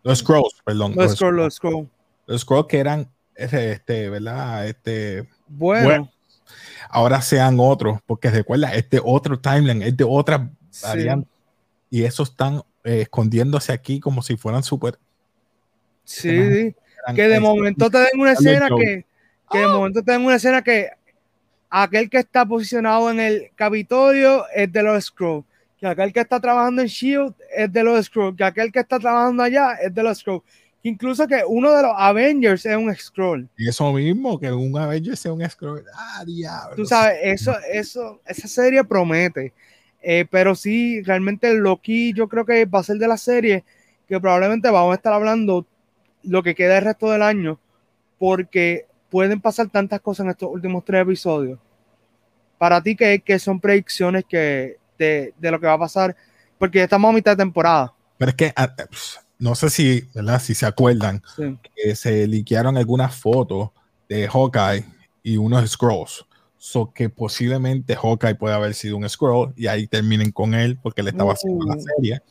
los 0.04 0.20
Scrolls, 0.20 0.62
perdón. 0.64 0.94
Los, 0.96 1.16
Scrolls, 1.16 1.38
los 1.38 1.54
Scrolls. 1.56 1.90
Los 2.28 2.42
Scrolls 2.42 2.68
que 2.68 2.78
eran, 2.78 3.10
este, 3.36 4.10
¿verdad? 4.10 4.68
Este. 4.68 5.28
Bueno. 5.48 6.12
Ahora 6.90 7.22
sean 7.22 7.58
otros, 7.60 8.00
porque 8.06 8.30
recuerda, 8.30 8.74
este 8.74 9.00
otro 9.04 9.40
timeline 9.40 9.84
es 9.84 9.96
de 9.96 10.04
otra 10.04 10.50
variante. 10.82 11.28
Y 11.90 12.04
esos 12.04 12.32
están 12.32 12.64
eh, 12.84 13.02
escondiéndose 13.02 13.72
aquí 13.72 14.00
como 14.00 14.22
si 14.22 14.36
fueran 14.38 14.64
súper. 14.64 15.00
Sí, 16.04 16.76
que 17.16 17.28
de 17.28 17.40
momento 17.40 17.90
te 17.90 18.00
den 18.00 18.20
una 18.20 18.34
escena 18.34 18.68
que 18.76 19.06
que 19.50 19.58
de 19.58 19.66
¡Oh! 19.66 19.74
momento 19.80 20.04
tengo 20.04 20.28
una 20.28 20.36
escena 20.36 20.62
que 20.62 20.90
aquel 21.70 22.10
que 22.10 22.20
está 22.20 22.46
posicionado 22.46 23.10
en 23.10 23.20
el 23.20 23.52
Capitolio 23.56 24.46
es 24.54 24.72
de 24.72 24.84
los 24.84 25.06
Scrolls, 25.06 25.46
que 25.78 25.88
aquel 25.88 26.14
que 26.14 26.20
está 26.20 26.40
trabajando 26.40 26.82
en 26.82 26.88
Shield 26.88 27.34
es 27.56 27.72
de 27.72 27.84
los 27.84 28.06
Scrolls, 28.06 28.38
que 28.38 28.44
aquel 28.44 28.72
que 28.72 28.80
está 28.80 29.00
trabajando 29.00 29.44
allá 29.44 29.74
es 29.82 29.94
de 29.94 30.04
los 30.04 30.20
Scrolls. 30.20 30.44
Incluso 30.84 31.28
que 31.28 31.44
uno 31.46 31.74
de 31.74 31.84
los 31.84 31.92
Avengers 31.96 32.66
es 32.66 32.78
un 32.78 32.94
Scroll. 32.96 33.50
Eso 33.58 33.92
mismo, 33.92 34.40
que 34.40 34.52
un 34.52 34.78
Avengers 34.78 35.20
sea 35.20 35.34
un 35.34 35.48
Scroll. 35.50 35.84
Ah, 35.94 36.24
diablo. 36.26 36.76
Tú 36.76 36.86
sabes, 36.86 37.20
eso, 37.24 37.54
eso, 37.72 38.22
esa 38.26 38.48
serie 38.48 38.84
promete. 38.84 39.54
Eh, 40.02 40.26
pero 40.30 40.56
sí, 40.56 41.02
realmente 41.02 41.54
Loki 41.54 42.14
yo 42.14 42.30
creo 42.30 42.46
que 42.46 42.66
va 42.66 42.80
a 42.80 42.84
ser 42.84 42.98
de 42.98 43.08
la 43.08 43.18
serie 43.18 43.66
que 44.08 44.20
probablemente 44.20 44.70
vamos 44.70 44.94
a 44.94 44.96
estar 44.96 45.12
hablando 45.12 45.68
lo 46.24 46.42
que 46.42 46.56
queda 46.56 46.78
el 46.78 46.86
resto 46.86 47.12
del 47.12 47.22
año, 47.22 47.60
porque 48.18 48.88
pueden 49.10 49.42
pasar 49.42 49.70
tantas 49.70 50.00
cosas 50.00 50.26
en 50.26 50.32
estos 50.32 50.50
últimos 50.50 50.86
tres 50.86 51.02
episodios. 51.02 51.60
Para 52.58 52.82
ti, 52.82 52.96
que, 52.96 53.40
son 53.40 53.60
predicciones 53.60 54.26
que 54.28 54.78
de, 54.98 55.34
lo 55.40 55.60
que 55.60 55.68
va 55.68 55.74
a 55.74 55.80
pasar? 55.80 56.16
Porque 56.58 56.84
estamos 56.84 57.10
a 57.10 57.14
mitad 57.14 57.32
de 57.32 57.44
temporada. 57.44 57.94
Pero 58.18 58.30
es 58.30 58.36
que 58.36 58.54
ah, 58.56 58.76
no 59.40 59.56
sé 59.56 59.70
si, 59.70 60.08
¿verdad? 60.14 60.42
si 60.42 60.54
se 60.54 60.66
acuerdan 60.66 61.24
que 61.76 61.96
se 61.96 62.28
liquearon 62.28 62.78
algunas 62.78 63.16
fotos 63.16 63.70
de 64.08 64.28
Hawkeye 64.28 64.86
y 65.24 65.38
unos 65.38 65.70
scrolls. 65.70 66.26
So 66.58 66.92
que 66.94 67.10
posiblemente 67.10 67.96
Hawkeye 67.96 68.36
puede 68.36 68.54
haber 68.54 68.74
sido 68.74 68.98
un 68.98 69.08
scroll 69.08 69.54
y 69.56 69.68
ahí 69.68 69.88
terminen 69.88 70.32
con 70.32 70.54
él 70.54 70.78
porque 70.82 71.02
le 71.02 71.12
estaba 71.12 71.34
haciendo 71.34 71.66
la 71.66 71.78
uh. 71.78 71.82
serie. 71.82 72.22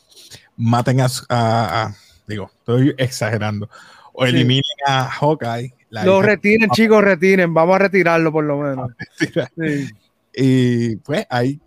Maten 0.57 1.01
a, 1.01 1.95
digo, 2.27 2.51
estoy 2.59 2.95
exagerando. 2.99 3.71
O 4.13 4.27
eliminen 4.27 4.63
a 4.87 5.05
Hawkeye 5.05 5.79
lo 5.91 6.23
retiren, 6.23 6.71
chicos, 6.71 7.03
retiren. 7.03 7.55
Vamos 7.55 7.77
a 7.77 7.79
retirarlo 7.79 8.33
por 8.33 8.45
lo 8.45 8.59
menos. 8.59 8.91
Y 10.41 10.95
pues 10.99 11.27
ahí 11.31 11.61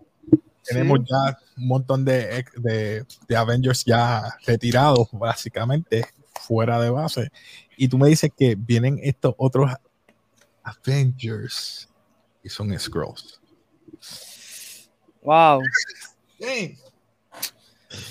tenemos 0.64 1.00
ya 1.00 1.38
un 1.56 1.66
montón 1.66 2.04
de, 2.04 2.44
de, 2.56 3.36
Avengers 3.36 3.84
ya 3.84 4.36
retirados, 4.46 5.08
básicamente, 5.12 6.06
fuera 6.40 6.80
de 6.80 6.90
base. 6.90 7.30
Y 7.76 7.88
tú 7.88 7.98
me 7.98 8.08
dices 8.08 8.30
que 8.36 8.54
vienen 8.56 8.98
estos 9.02 9.34
otros 9.38 9.70
Avengers 10.62 11.88
y 12.42 12.48
son 12.48 12.78
Scrolls. 12.78 13.40
Wow. 15.22 15.60
Sí. 16.38 16.76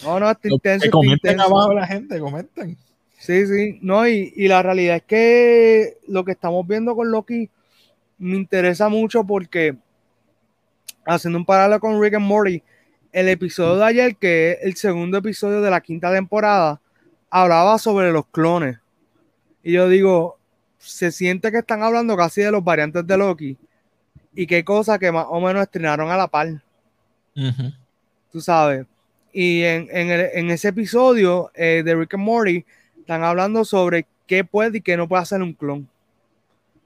No, 0.03 0.19
no, 0.19 0.31
intenso. 0.43 0.89
comenten 0.91 1.39
abajo 1.39 1.73
la 1.73 1.87
gente, 1.87 2.19
comenten. 2.19 2.77
Sí, 3.17 3.45
sí, 3.45 3.79
no, 3.81 4.07
y, 4.07 4.31
la 4.47 4.63
realidad 4.63 4.97
es 4.97 5.03
que 5.03 5.97
lo 6.07 6.25
que 6.25 6.31
estamos 6.31 6.65
viendo 6.67 6.95
con 6.95 7.11
Loki 7.11 7.49
me 8.17 8.35
interesa 8.35 8.89
mucho 8.89 9.23
porque, 9.23 9.75
haciendo 11.05 11.39
un 11.39 11.45
paralelo 11.45 11.79
con 11.79 12.01
Rick 12.01 12.15
and 12.15 12.25
Morty, 12.25 12.63
el 13.11 13.27
episodio 13.27 13.77
de 13.77 13.85
ayer, 13.85 14.15
que 14.15 14.51
es 14.51 14.57
el 14.61 14.75
segundo 14.75 15.17
episodio 15.17 15.61
de 15.61 15.69
la 15.69 15.81
quinta 15.81 16.11
temporada, 16.11 16.79
hablaba 17.29 17.77
sobre 17.77 18.11
los 18.11 18.25
clones. 18.27 18.77
Y 19.63 19.73
yo 19.73 19.89
digo, 19.89 20.37
se 20.77 21.11
siente 21.11 21.51
que 21.51 21.59
están 21.59 21.83
hablando 21.83 22.15
casi 22.17 22.41
de 22.41 22.51
los 22.51 22.63
variantes 22.63 23.05
de 23.05 23.17
Loki 23.17 23.57
y 24.33 24.47
qué 24.47 24.63
cosa 24.63 24.97
que 24.97 25.11
más 25.11 25.25
o 25.29 25.39
menos 25.39 25.61
estrenaron 25.61 26.09
a 26.09 26.17
la 26.17 26.27
par. 26.27 26.61
Tú 28.31 28.41
sabes. 28.41 28.85
Y 29.33 29.63
en, 29.63 30.51
ese 30.51 30.69
episodio 30.69 31.51
eh, 31.53 31.83
de 31.85 31.95
Rick 31.95 32.15
and 32.15 32.23
Morty 32.23 32.65
están 32.99 33.23
hablando 33.23 33.63
sobre 33.63 34.05
qué 34.27 34.43
puede 34.43 34.79
y 34.79 34.81
qué 34.81 34.97
no 34.97 35.07
puede 35.07 35.23
hacer 35.23 35.41
un 35.41 35.53
clon. 35.53 35.87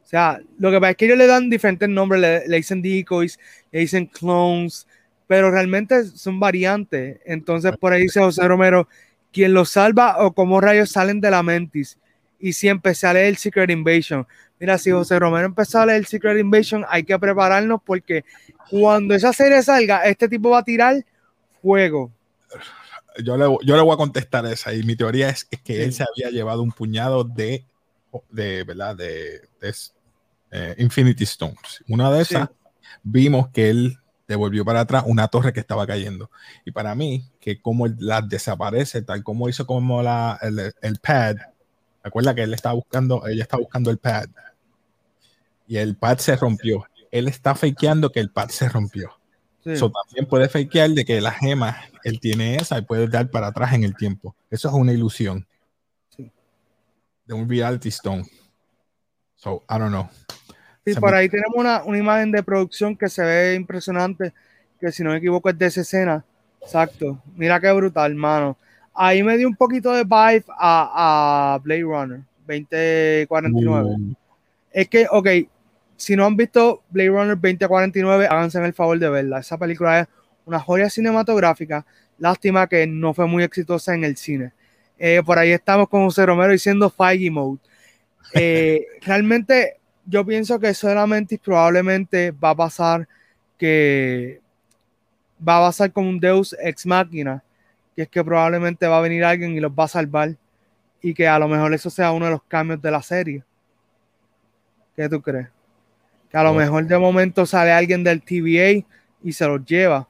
O 0.05 0.07
sea, 0.07 0.39
lo 0.59 0.69
que 0.69 0.79
pasa 0.79 0.91
es 0.91 0.97
que 0.97 1.05
ellos 1.05 1.17
le 1.17 1.25
dan 1.25 1.49
diferentes 1.49 1.89
nombres, 1.89 2.21
le, 2.47 2.55
dicen 2.57 2.83
decoys, 2.83 3.39
le 3.71 3.79
dicen 3.79 4.05
clones, 4.05 4.85
pero 5.25 5.49
realmente 5.49 6.05
son 6.05 6.39
variantes. 6.39 7.19
Entonces, 7.25 7.75
por 7.77 7.91
ahí 7.91 8.03
dice 8.03 8.19
José 8.19 8.47
Romero, 8.47 8.87
quien 9.33 9.55
los 9.55 9.71
salva 9.71 10.23
o 10.23 10.33
cómo 10.33 10.61
rayos 10.61 10.91
salen 10.91 11.21
de 11.21 11.31
la 11.31 11.41
mentis. 11.41 11.97
Y 12.39 12.53
si 12.53 12.67
empecé 12.67 13.07
a 13.07 13.13
leer 13.13 13.27
el 13.27 13.37
Secret 13.37 13.71
Invasion. 13.71 14.27
Mira, 14.59 14.77
si 14.77 14.91
José 14.91 15.17
Romero 15.17 15.47
empezó 15.47 15.79
a 15.79 15.87
leer 15.87 15.97
el 15.97 16.05
Secret 16.05 16.37
Invasion, 16.37 16.85
hay 16.87 17.03
que 17.03 17.17
prepararnos 17.17 17.81
porque 17.83 18.23
cuando 18.69 19.15
esa 19.15 19.33
serie 19.33 19.63
salga, 19.63 20.05
este 20.05 20.29
tipo 20.29 20.51
va 20.51 20.59
a 20.59 20.63
tirar 20.63 21.03
fuego. 21.63 22.11
Yo 23.23 23.37
le, 23.37 23.45
yo 23.65 23.75
le 23.75 23.81
voy 23.81 23.93
a 23.95 23.97
contestar 23.97 24.45
esa 24.45 24.71
y 24.71 24.83
mi 24.83 24.95
teoría 24.95 25.29
es, 25.29 25.45
que 25.45 25.83
él 25.83 25.93
se 25.93 26.03
había 26.03 26.29
llevado 26.29 26.61
un 26.61 26.71
puñado 26.71 27.23
de, 27.23 27.65
de 28.29 28.63
¿verdad? 28.63 28.95
De, 28.95 29.41
eh, 30.51 30.75
Infinity 30.77 31.23
Stones. 31.23 31.83
Una 31.87 32.11
de 32.11 32.21
esas 32.21 32.49
vimos 33.03 33.49
que 33.49 33.69
él 33.69 33.97
devolvió 34.27 34.65
para 34.65 34.81
atrás 34.81 35.03
una 35.05 35.27
torre 35.27 35.53
que 35.53 35.59
estaba 35.59 35.85
cayendo. 35.85 36.29
Y 36.65 36.71
para 36.71 36.95
mí, 36.95 37.29
que 37.39 37.61
como 37.61 37.87
la 37.87 38.21
desaparece, 38.21 39.01
tal 39.01 39.23
como 39.23 39.49
hizo 39.49 39.65
como 39.65 40.01
la, 40.01 40.39
el, 40.81 40.99
pad, 40.99 41.35
recuerda 42.03 42.33
que 42.33 42.43
él 42.43 42.53
estaba 42.53 42.75
buscando, 42.75 43.25
ella 43.27 43.43
estaba 43.43 43.61
buscando 43.61 43.91
el 43.91 43.97
pad. 43.97 44.27
Y 45.67 45.77
el 45.77 45.95
pad 45.95 46.17
se 46.17 46.35
rompió. 46.35 46.85
Él 47.11 47.27
está 47.27 47.55
fakeando 47.55 48.11
que 48.11 48.19
el 48.19 48.31
pad 48.31 48.49
se 48.49 48.69
rompió. 48.69 49.11
Eso 49.63 49.91
también 49.91 50.27
puede 50.27 50.47
fakear 50.47 50.91
de 50.91 51.05
que 51.05 51.19
la 51.21 51.31
gema, 51.31 51.77
él 52.03 52.19
tiene 52.19 52.55
esa 52.55 52.77
y 52.77 52.83
puede 52.83 53.07
dar 53.07 53.31
para 53.31 53.47
atrás 53.47 53.73
en 53.73 53.83
el 53.83 53.95
tiempo. 53.95 54.35
Eso 54.51 54.67
es 54.67 54.75
una 54.75 54.93
ilusión. 54.93 55.47
De 57.25 57.33
un 57.33 57.49
reality 57.49 57.89
stone. 57.89 58.23
So, 59.45 59.61
I 59.69 59.77
don't 59.77 59.91
know. 59.91 60.09
Sí, 60.83 60.95
por 60.95 61.13
ahí 61.13 61.29
tenemos 61.29 61.53
una, 61.55 61.83
imagen 61.95 62.31
de 62.31 62.41
producción 62.41 62.97
que 62.97 63.07
se 63.09 63.21
ve 63.21 63.53
impresionante, 63.53 64.33
que 64.79 64.91
si 64.91 65.03
no 65.03 65.11
me 65.11 65.17
equivoco 65.17 65.49
es 65.49 65.57
de 65.57 65.67
esa 65.67 65.81
escena. 65.81 66.25
Exacto. 66.63 67.21
Mira 67.35 67.59
qué 67.59 67.71
brutal, 67.71 68.15
mano. 68.15 68.57
Ahí 68.91 69.21
me 69.21 69.37
dio 69.37 69.47
un 69.47 69.55
poquito 69.55 69.91
de 69.91 70.03
vibe 70.03 70.45
a, 70.49 71.59
Blade 71.63 71.83
Runner 71.83 72.21
2049. 72.47 73.89
Uh. 73.89 74.15
Es 74.71 74.89
que, 74.89 75.05
ok, 75.11 75.27
si 75.95 76.15
no 76.15 76.25
han 76.25 76.35
visto 76.35 76.81
Blade 76.89 77.09
Runner 77.09 77.35
2049, 77.35 78.25
háganse 78.25 78.65
el 78.65 78.73
favor 78.73 78.97
de 78.97 79.09
verla. 79.09 79.41
Esa 79.41 79.59
película 79.59 79.99
es 79.99 80.07
una 80.45 80.59
joya 80.59 80.89
cinematográfica. 80.89 81.85
Lástima 82.17 82.65
que 82.65 82.87
no 82.87 83.13
fue 83.13 83.27
muy 83.27 83.43
exitosa 83.43 83.93
en 83.93 84.05
el 84.05 84.17
cine. 84.17 84.53
Eh, 84.97 85.21
por 85.23 85.37
ahí 85.37 85.51
estamos 85.51 85.87
con 85.87 86.03
José 86.05 86.25
Romero 86.25 86.51
diciendo 86.51 86.89
Feige 86.89 87.29
Mode. 87.29 87.59
Eh, 88.33 88.85
realmente 89.01 89.77
yo 90.05 90.25
pienso 90.25 90.59
que 90.59 90.73
solamente 90.73 91.35
y 91.35 91.37
probablemente 91.37 92.31
va 92.31 92.51
a 92.51 92.55
pasar 92.55 93.07
que 93.57 94.41
va 95.47 95.57
a 95.57 95.67
pasar 95.67 95.91
como 95.91 96.09
un 96.09 96.19
Deus 96.19 96.55
ex 96.59 96.85
máquina, 96.85 97.43
que 97.95 98.03
es 98.03 98.09
que 98.09 98.23
probablemente 98.23 98.87
va 98.87 98.97
a 98.97 99.01
venir 99.01 99.23
alguien 99.23 99.53
y 99.53 99.59
los 99.59 99.71
va 99.71 99.85
a 99.85 99.89
salvar 99.89 100.35
y 101.01 101.13
que 101.13 101.27
a 101.27 101.39
lo 101.39 101.47
mejor 101.47 101.73
eso 101.73 101.89
sea 101.89 102.11
uno 102.11 102.25
de 102.25 102.31
los 102.31 102.43
cambios 102.43 102.81
de 102.81 102.91
la 102.91 103.01
serie. 103.01 103.43
¿Qué 104.95 105.07
tú 105.09 105.21
crees? 105.21 105.47
Que 106.29 106.37
a 106.37 106.43
lo 106.43 106.53
mejor 106.53 106.85
de 106.85 106.97
momento 106.97 107.45
sale 107.45 107.71
alguien 107.71 108.03
del 108.03 108.21
TVA 108.21 108.85
y 109.23 109.33
se 109.33 109.47
los 109.47 109.63
lleva. 109.65 110.07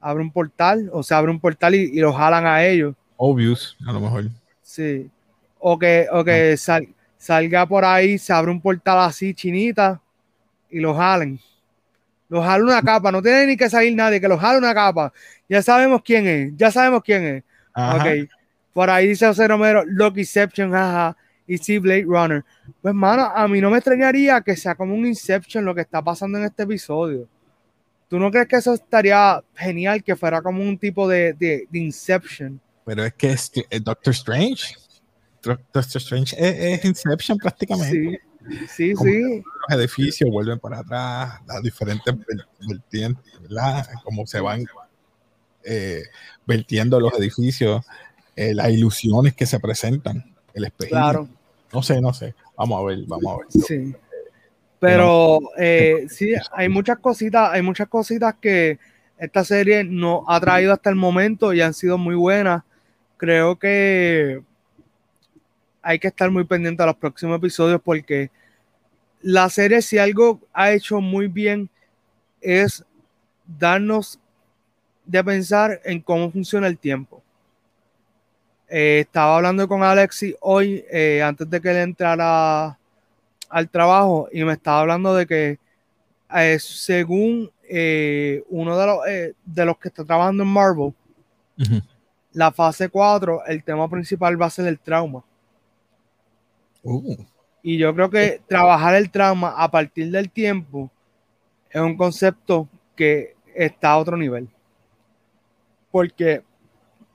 Abre 0.00 0.22
un 0.22 0.30
portal, 0.30 0.90
o 0.92 1.02
se 1.02 1.14
abre 1.14 1.30
un 1.30 1.40
portal 1.40 1.74
y, 1.74 1.98
los 1.98 2.14
jalan 2.14 2.46
a 2.46 2.64
ellos. 2.64 2.94
Obvious, 3.16 3.76
a 3.86 3.92
lo 3.92 4.00
mejor. 4.00 4.24
Sí. 4.62 5.10
O 5.58 5.78
que, 5.78 6.08
o 6.10 6.24
que 6.24 6.56
ah 6.68 6.80
salga 7.24 7.64
por 7.66 7.86
ahí, 7.86 8.18
se 8.18 8.34
abre 8.34 8.50
un 8.50 8.60
portal 8.60 8.98
así, 8.98 9.32
chinita, 9.32 9.98
y 10.68 10.78
lo 10.78 10.94
jalen. 10.94 11.40
Lo 12.28 12.42
jalen 12.42 12.66
una 12.66 12.82
capa, 12.82 13.10
no 13.10 13.22
tiene 13.22 13.46
ni 13.46 13.56
que 13.56 13.70
salir 13.70 13.94
nadie, 13.94 14.20
que 14.20 14.28
lo 14.28 14.36
jale 14.36 14.58
una 14.58 14.74
capa. 14.74 15.10
Ya 15.48 15.62
sabemos 15.62 16.02
quién 16.04 16.26
es, 16.26 16.52
ya 16.54 16.70
sabemos 16.70 17.02
quién 17.02 17.24
es. 17.24 17.44
Ok. 17.74 18.30
Por 18.74 18.90
ahí 18.90 19.06
dice 19.06 19.26
José 19.26 19.48
Romero, 19.48 19.84
Lokiception, 19.86 20.70
jaja, 20.70 21.16
y 21.46 21.56
sí, 21.56 21.78
Blade 21.78 22.04
Runner. 22.04 22.44
Pues, 22.82 22.94
mano, 22.94 23.22
a 23.34 23.48
mí 23.48 23.58
no 23.58 23.70
me 23.70 23.78
extrañaría 23.78 24.42
que 24.42 24.54
sea 24.54 24.74
como 24.74 24.94
un 24.94 25.06
Inception 25.06 25.64
lo 25.64 25.74
que 25.74 25.80
está 25.80 26.02
pasando 26.02 26.36
en 26.36 26.44
este 26.44 26.64
episodio. 26.64 27.26
¿Tú 28.06 28.18
no 28.18 28.30
crees 28.30 28.48
que 28.48 28.56
eso 28.56 28.74
estaría 28.74 29.42
genial, 29.54 30.04
que 30.04 30.14
fuera 30.14 30.42
como 30.42 30.62
un 30.62 30.76
tipo 30.76 31.08
de, 31.08 31.32
de, 31.32 31.66
Inception? 31.72 32.60
Pero 32.84 33.02
es 33.02 33.14
que 33.14 33.30
es 33.30 33.50
Doctor 33.82 34.12
Strange. 34.12 34.74
Doctor 35.44 35.82
Strange 35.96 36.36
es, 36.38 36.84
Inception 36.84 37.38
prácticamente. 37.38 38.20
Sí, 38.68 38.94
sí, 38.94 38.96
sí. 38.96 39.42
Los 39.68 39.78
edificios 39.78 40.30
vuelven 40.30 40.58
para 40.58 40.80
atrás, 40.80 41.40
las 41.46 41.62
diferentes 41.62 42.14
vertientes, 42.68 43.40
¿verdad? 43.42 43.86
Cómo 44.02 44.26
se 44.26 44.40
van 44.40 44.64
eh, 45.62 46.02
vertiendo 46.46 47.00
los 47.00 47.14
edificios, 47.14 47.84
eh, 48.36 48.54
las 48.54 48.70
ilusiones 48.70 49.34
que 49.34 49.46
se 49.46 49.58
presentan, 49.60 50.34
el 50.52 50.64
espejo. 50.64 50.90
Claro. 50.90 51.28
No 51.72 51.82
sé, 51.82 52.00
no 52.00 52.12
sé. 52.12 52.34
Vamos 52.56 52.80
a 52.80 52.84
ver, 52.84 52.98
vamos 53.06 53.34
a 53.34 53.36
ver. 53.38 53.64
Sí. 53.66 53.94
Pero 54.78 55.40
eh, 55.56 56.06
sí, 56.10 56.34
hay 56.52 56.68
muchas 56.68 56.98
cositas, 56.98 57.50
hay 57.52 57.62
muchas 57.62 57.88
cositas 57.88 58.34
que 58.40 58.78
esta 59.16 59.42
serie 59.42 59.82
nos 59.84 60.24
ha 60.28 60.38
traído 60.40 60.72
hasta 60.72 60.90
el 60.90 60.96
momento 60.96 61.54
y 61.54 61.62
han 61.62 61.72
sido 61.72 61.96
muy 61.96 62.14
buenas. 62.14 62.62
Creo 63.16 63.58
que 63.58 64.42
hay 65.84 65.98
que 65.98 66.08
estar 66.08 66.30
muy 66.30 66.44
pendiente 66.44 66.82
a 66.82 66.86
los 66.86 66.96
próximos 66.96 67.36
episodios 67.36 67.80
porque 67.84 68.30
la 69.20 69.48
serie, 69.50 69.82
si 69.82 69.98
algo 69.98 70.40
ha 70.52 70.72
hecho 70.72 71.00
muy 71.00 71.28
bien, 71.28 71.68
es 72.40 72.84
darnos 73.46 74.18
de 75.04 75.22
pensar 75.22 75.80
en 75.84 76.00
cómo 76.00 76.30
funciona 76.30 76.66
el 76.66 76.78
tiempo. 76.78 77.22
Eh, 78.68 79.00
estaba 79.00 79.36
hablando 79.36 79.68
con 79.68 79.82
Alexi 79.82 80.34
hoy, 80.40 80.84
eh, 80.90 81.22
antes 81.22 81.48
de 81.48 81.60
que 81.60 81.70
él 81.70 81.76
entrara 81.76 82.78
al 83.50 83.68
trabajo, 83.68 84.28
y 84.32 84.42
me 84.42 84.54
estaba 84.54 84.80
hablando 84.80 85.14
de 85.14 85.26
que 85.26 85.58
eh, 86.34 86.58
según 86.58 87.50
uno 88.48 88.78
de 88.78 88.86
los, 88.86 88.98
de 89.44 89.64
los 89.64 89.78
que 89.78 89.88
está 89.88 90.04
trabajando 90.04 90.42
en 90.42 90.48
Marvel, 90.48 90.94
la 92.32 92.52
fase 92.52 92.88
4, 92.88 93.46
el 93.46 93.62
tema 93.62 93.88
principal 93.88 94.40
va 94.40 94.46
a 94.46 94.50
ser 94.50 94.66
el 94.66 94.78
trauma. 94.78 95.24
Uh. 96.84 97.16
Y 97.62 97.78
yo 97.78 97.94
creo 97.94 98.10
que 98.10 98.42
trabajar 98.46 98.94
el 98.94 99.10
trauma 99.10 99.54
a 99.56 99.70
partir 99.70 100.10
del 100.10 100.30
tiempo 100.30 100.90
es 101.70 101.80
un 101.80 101.96
concepto 101.96 102.68
que 102.94 103.34
está 103.54 103.92
a 103.92 103.98
otro 103.98 104.16
nivel. 104.16 104.48
Porque 105.90 106.42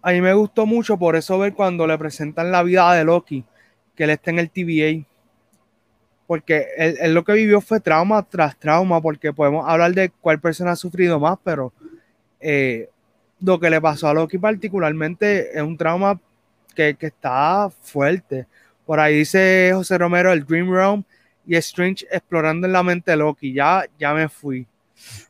a 0.02 0.12
mí 0.12 0.22
me 0.22 0.34
gustó 0.34 0.66
mucho 0.66 0.98
por 0.98 1.16
eso 1.16 1.38
ver 1.38 1.54
cuando 1.54 1.86
le 1.86 1.98
presentan 1.98 2.52
la 2.52 2.64
vida 2.64 2.92
de 2.94 3.04
Loki, 3.04 3.46
que 3.96 4.06
él 4.06 4.10
está 4.10 4.32
en 4.32 4.40
el 4.40 4.50
TVA. 4.50 5.06
Porque 6.26 6.68
él, 6.78 7.14
lo 7.14 7.24
que 7.24 7.34
vivió 7.34 7.62
fue 7.62 7.80
trauma 7.80 8.24
tras 8.24 8.58
trauma, 8.58 9.02
porque 9.02 9.32
podemos 9.32 9.68
hablar 9.68 9.94
de 9.94 10.10
cuál 10.10 10.40
persona 10.40 10.72
ha 10.72 10.76
sufrido 10.76 11.20
más, 11.20 11.38
pero 11.44 11.74
eh, 12.40 12.90
lo 13.40 13.60
que 13.60 13.70
le 13.70 13.80
pasó 13.80 14.08
a 14.08 14.14
Loki 14.14 14.38
particularmente 14.38 15.56
es 15.56 15.62
un 15.62 15.78
trauma 15.78 16.20
que, 16.76 16.96
que 16.96 17.08
está 17.08 17.70
fuerte. 17.82 18.48
Por 18.90 19.00
ahí 19.00 19.18
dice 19.18 19.70
José 19.72 20.00
Romero, 20.00 20.34
el 20.34 20.44
Dream 20.44 20.74
Realm 20.74 21.04
y 21.46 21.56
Strange 21.58 22.08
explorando 22.12 22.66
en 22.66 22.74
la 22.74 22.82
mente 22.82 23.16
Loki. 23.16 23.54
Ya, 23.54 23.86
ya 24.00 24.16
me 24.16 24.28
fui. 24.28 24.66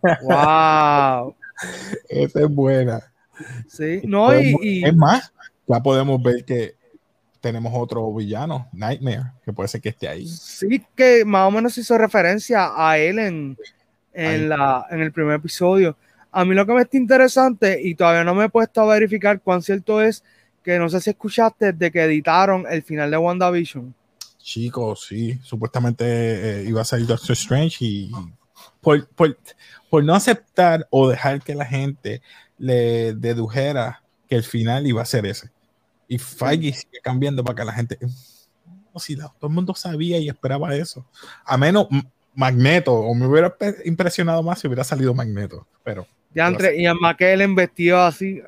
¡Wow! 0.02 1.36
Esa 2.08 2.40
es 2.40 2.50
buena. 2.50 3.02
Sí, 3.68 4.00
no, 4.06 4.34
y, 4.40 4.86
Es 4.86 4.96
más, 4.96 5.34
ya 5.68 5.84
podemos 5.84 6.24
ver 6.24 6.46
que 6.46 6.76
tenemos 7.42 7.74
otro 7.76 8.14
villano, 8.14 8.70
Nightmare, 8.72 9.34
que 9.44 9.52
puede 9.52 9.68
ser 9.68 9.82
que 9.82 9.90
esté 9.90 10.08
ahí. 10.08 10.26
Sí, 10.26 10.82
que 10.96 11.26
más 11.26 11.46
o 11.46 11.52
menos 11.52 11.78
hizo 11.78 11.98
referencia 11.98 12.72
a 12.74 12.98
él 12.98 13.20
en, 13.20 13.58
en, 14.14 14.48
la, 14.48 14.86
en 14.90 15.02
el 15.02 15.12
primer 15.12 15.36
episodio. 15.36 15.98
A 16.32 16.46
mí 16.46 16.56
lo 16.56 16.66
que 16.66 16.72
me 16.72 16.84
está 16.84 16.96
interesante, 16.96 17.78
y 17.84 17.94
todavía 17.94 18.24
no 18.24 18.36
me 18.36 18.46
he 18.46 18.50
puesto 18.50 18.80
a 18.80 18.86
verificar 18.86 19.42
cuán 19.42 19.62
cierto 19.62 20.02
es, 20.02 20.24
que 20.70 20.78
no 20.78 20.88
sé 20.88 21.02
si 21.02 21.10
escuchaste 21.10 21.74
de 21.74 21.92
que 21.92 22.04
editaron 22.04 22.66
el 22.70 22.84
final 22.84 23.10
de 23.10 23.18
WandaVision. 23.18 23.96
Chicos, 24.38 25.08
sí, 25.08 25.40
supuestamente 25.42 26.06
eh, 26.06 26.64
iba 26.66 26.82
a 26.82 26.86
salir 26.86 27.08
Doctor 27.08 27.32
Strange 27.32 27.78
y 27.80 28.12
por, 28.80 30.04
no 30.04 30.14
aceptar 30.14 30.88
o 30.92 31.10
dejar 31.10 31.42
que 31.42 31.56
la 31.56 31.66
gente 31.66 32.22
le 32.60 33.16
dedujera 33.16 34.04
que 34.28 34.36
el 34.36 34.44
final 34.44 34.86
iba 34.86 35.02
a 35.02 35.06
ser 35.06 35.26
ese. 35.26 35.50
Y 36.08 36.20
Feige 36.20 36.74
sigue 36.74 37.00
cambiando 37.02 37.44
para 37.44 37.56
que 37.56 37.66
la 37.66 37.74
gente. 37.74 37.98
No, 38.94 39.00
si 39.00 39.16
todo 39.16 39.34
el 39.42 39.50
mundo 39.50 39.74
sabía 39.74 40.20
y 40.20 40.30
esperaba 40.30 40.76
eso. 40.76 41.04
A 41.46 41.58
menos 41.58 41.88
Magneto, 42.36 42.94
o 42.94 43.16
me 43.16 43.26
hubiera 43.26 43.56
impresionado 43.86 44.44
más 44.44 44.60
si 44.60 44.68
hubiera 44.68 44.84
salido 44.84 45.16
Magneto, 45.16 45.66
pero. 45.84 46.06
Ya 46.36 46.48
entre, 46.48 46.80
y 46.80 46.86
a 46.86 46.94
McKellen 46.94 47.56
vestido 47.56 48.02
así. 48.02 48.42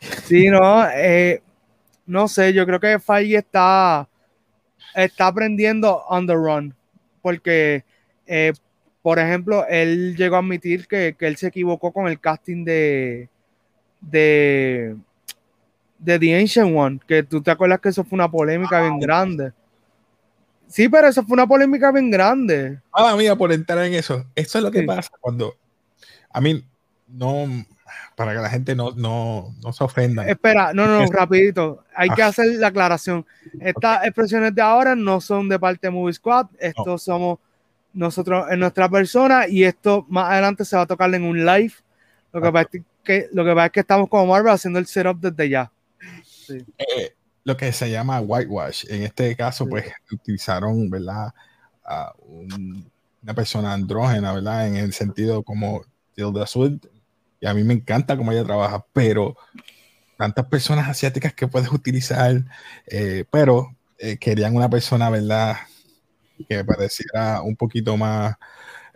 Sí, 0.00 0.48
no, 0.48 0.88
eh, 0.88 1.42
no 2.06 2.28
sé, 2.28 2.52
yo 2.52 2.66
creo 2.66 2.80
que 2.80 2.98
Feige 2.98 3.38
está, 3.38 4.08
está 4.94 5.26
aprendiendo 5.26 6.02
on 6.08 6.26
the 6.26 6.34
run, 6.34 6.74
porque, 7.22 7.84
eh, 8.26 8.52
por 9.02 9.18
ejemplo, 9.18 9.66
él 9.68 10.16
llegó 10.16 10.36
a 10.36 10.38
admitir 10.40 10.86
que, 10.86 11.14
que, 11.18 11.26
él 11.26 11.36
se 11.36 11.48
equivocó 11.48 11.92
con 11.92 12.08
el 12.08 12.18
casting 12.18 12.64
de, 12.64 13.28
de, 14.00 14.96
de 15.98 16.18
The 16.18 16.36
Ancient 16.36 16.76
One, 16.76 17.00
que 17.06 17.22
tú 17.22 17.42
te 17.42 17.50
acuerdas 17.50 17.80
que 17.80 17.90
eso 17.90 18.04
fue 18.04 18.16
una 18.16 18.30
polémica 18.30 18.80
bien 18.80 18.98
grande. 18.98 19.52
Sí, 20.70 20.88
pero 20.88 21.08
eso 21.08 21.24
fue 21.24 21.34
una 21.34 21.48
polémica 21.48 21.90
bien 21.90 22.10
grande. 22.10 22.80
Ah, 22.92 23.16
mía, 23.16 23.34
por 23.34 23.52
entrar 23.52 23.84
en 23.84 23.94
eso. 23.94 24.24
Eso 24.36 24.58
es 24.58 24.64
lo 24.64 24.70
que 24.70 24.84
pasa 24.84 25.10
cuando. 25.20 25.56
A 26.32 26.40
mí, 26.40 26.64
no. 27.08 27.46
Para 28.16 28.32
que 28.34 28.38
la 28.38 28.50
gente 28.50 28.74
no, 28.74 28.92
no, 28.92 29.54
no 29.62 29.72
se 29.72 29.84
ofenda. 29.84 30.26
Espera, 30.26 30.72
no, 30.72 30.86
no, 30.86 31.06
rapidito. 31.06 31.84
Hay 31.94 32.10
que 32.10 32.22
ah. 32.22 32.28
hacer 32.28 32.46
la 32.56 32.68
aclaración. 32.68 33.26
Estas 33.60 34.04
expresiones 34.04 34.54
de 34.54 34.62
ahora 34.62 34.94
no 34.94 35.20
son 35.20 35.48
de 35.48 35.58
parte 35.58 35.86
de 35.86 35.90
Movie 35.90 36.14
Squad. 36.14 36.46
Esto 36.58 36.98
somos 36.98 37.38
nosotros 37.92 38.46
en 38.50 38.60
nuestra 38.60 38.88
persona 38.88 39.48
y 39.48 39.64
esto 39.64 40.06
más 40.08 40.30
adelante 40.30 40.64
se 40.64 40.76
va 40.76 40.82
a 40.82 40.86
tocar 40.86 41.12
en 41.14 41.24
un 41.24 41.44
live. 41.44 41.72
Lo 42.32 42.40
que, 42.40 42.52
pasa 42.52 42.68
es 42.72 42.82
que, 43.04 43.28
lo 43.32 43.44
que 43.44 43.50
pasa 43.54 43.66
es 43.66 43.72
que 43.72 43.80
estamos 43.80 44.08
como 44.08 44.26
Marvel 44.26 44.52
haciendo 44.52 44.78
el 44.78 44.86
setup 44.86 45.20
desde 45.20 45.48
ya. 45.48 45.72
Sí. 46.22 46.64
Eh, 46.78 47.14
lo 47.44 47.56
que 47.56 47.72
se 47.72 47.90
llama 47.90 48.20
whitewash. 48.20 48.84
En 48.88 49.02
este 49.02 49.34
caso, 49.36 49.66
pues 49.66 49.92
utilizaron, 50.12 50.88
¿verdad? 50.90 51.32
A 51.84 52.12
una 52.20 53.34
persona 53.34 53.72
andrógena, 53.72 54.32
¿verdad? 54.32 54.68
En 54.68 54.76
el 54.76 54.92
sentido 54.92 55.42
como 55.42 55.82
Tilda 56.14 56.46
Swinton. 56.46 56.90
Y 57.40 57.46
a 57.46 57.54
mí 57.54 57.64
me 57.64 57.74
encanta 57.74 58.16
cómo 58.16 58.32
ella 58.32 58.44
trabaja, 58.44 58.84
pero 58.92 59.36
tantas 60.16 60.46
personas 60.46 60.88
asiáticas 60.88 61.32
que 61.32 61.48
puedes 61.48 61.72
utilizar, 61.72 62.44
eh, 62.86 63.24
pero 63.30 63.74
eh, 63.98 64.18
querían 64.18 64.54
una 64.54 64.68
persona, 64.68 65.08
¿verdad? 65.08 65.56
Que 66.48 66.64
pareciera 66.64 67.40
un 67.42 67.56
poquito 67.56 67.96
más 67.96 68.36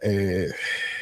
eh, 0.03 0.51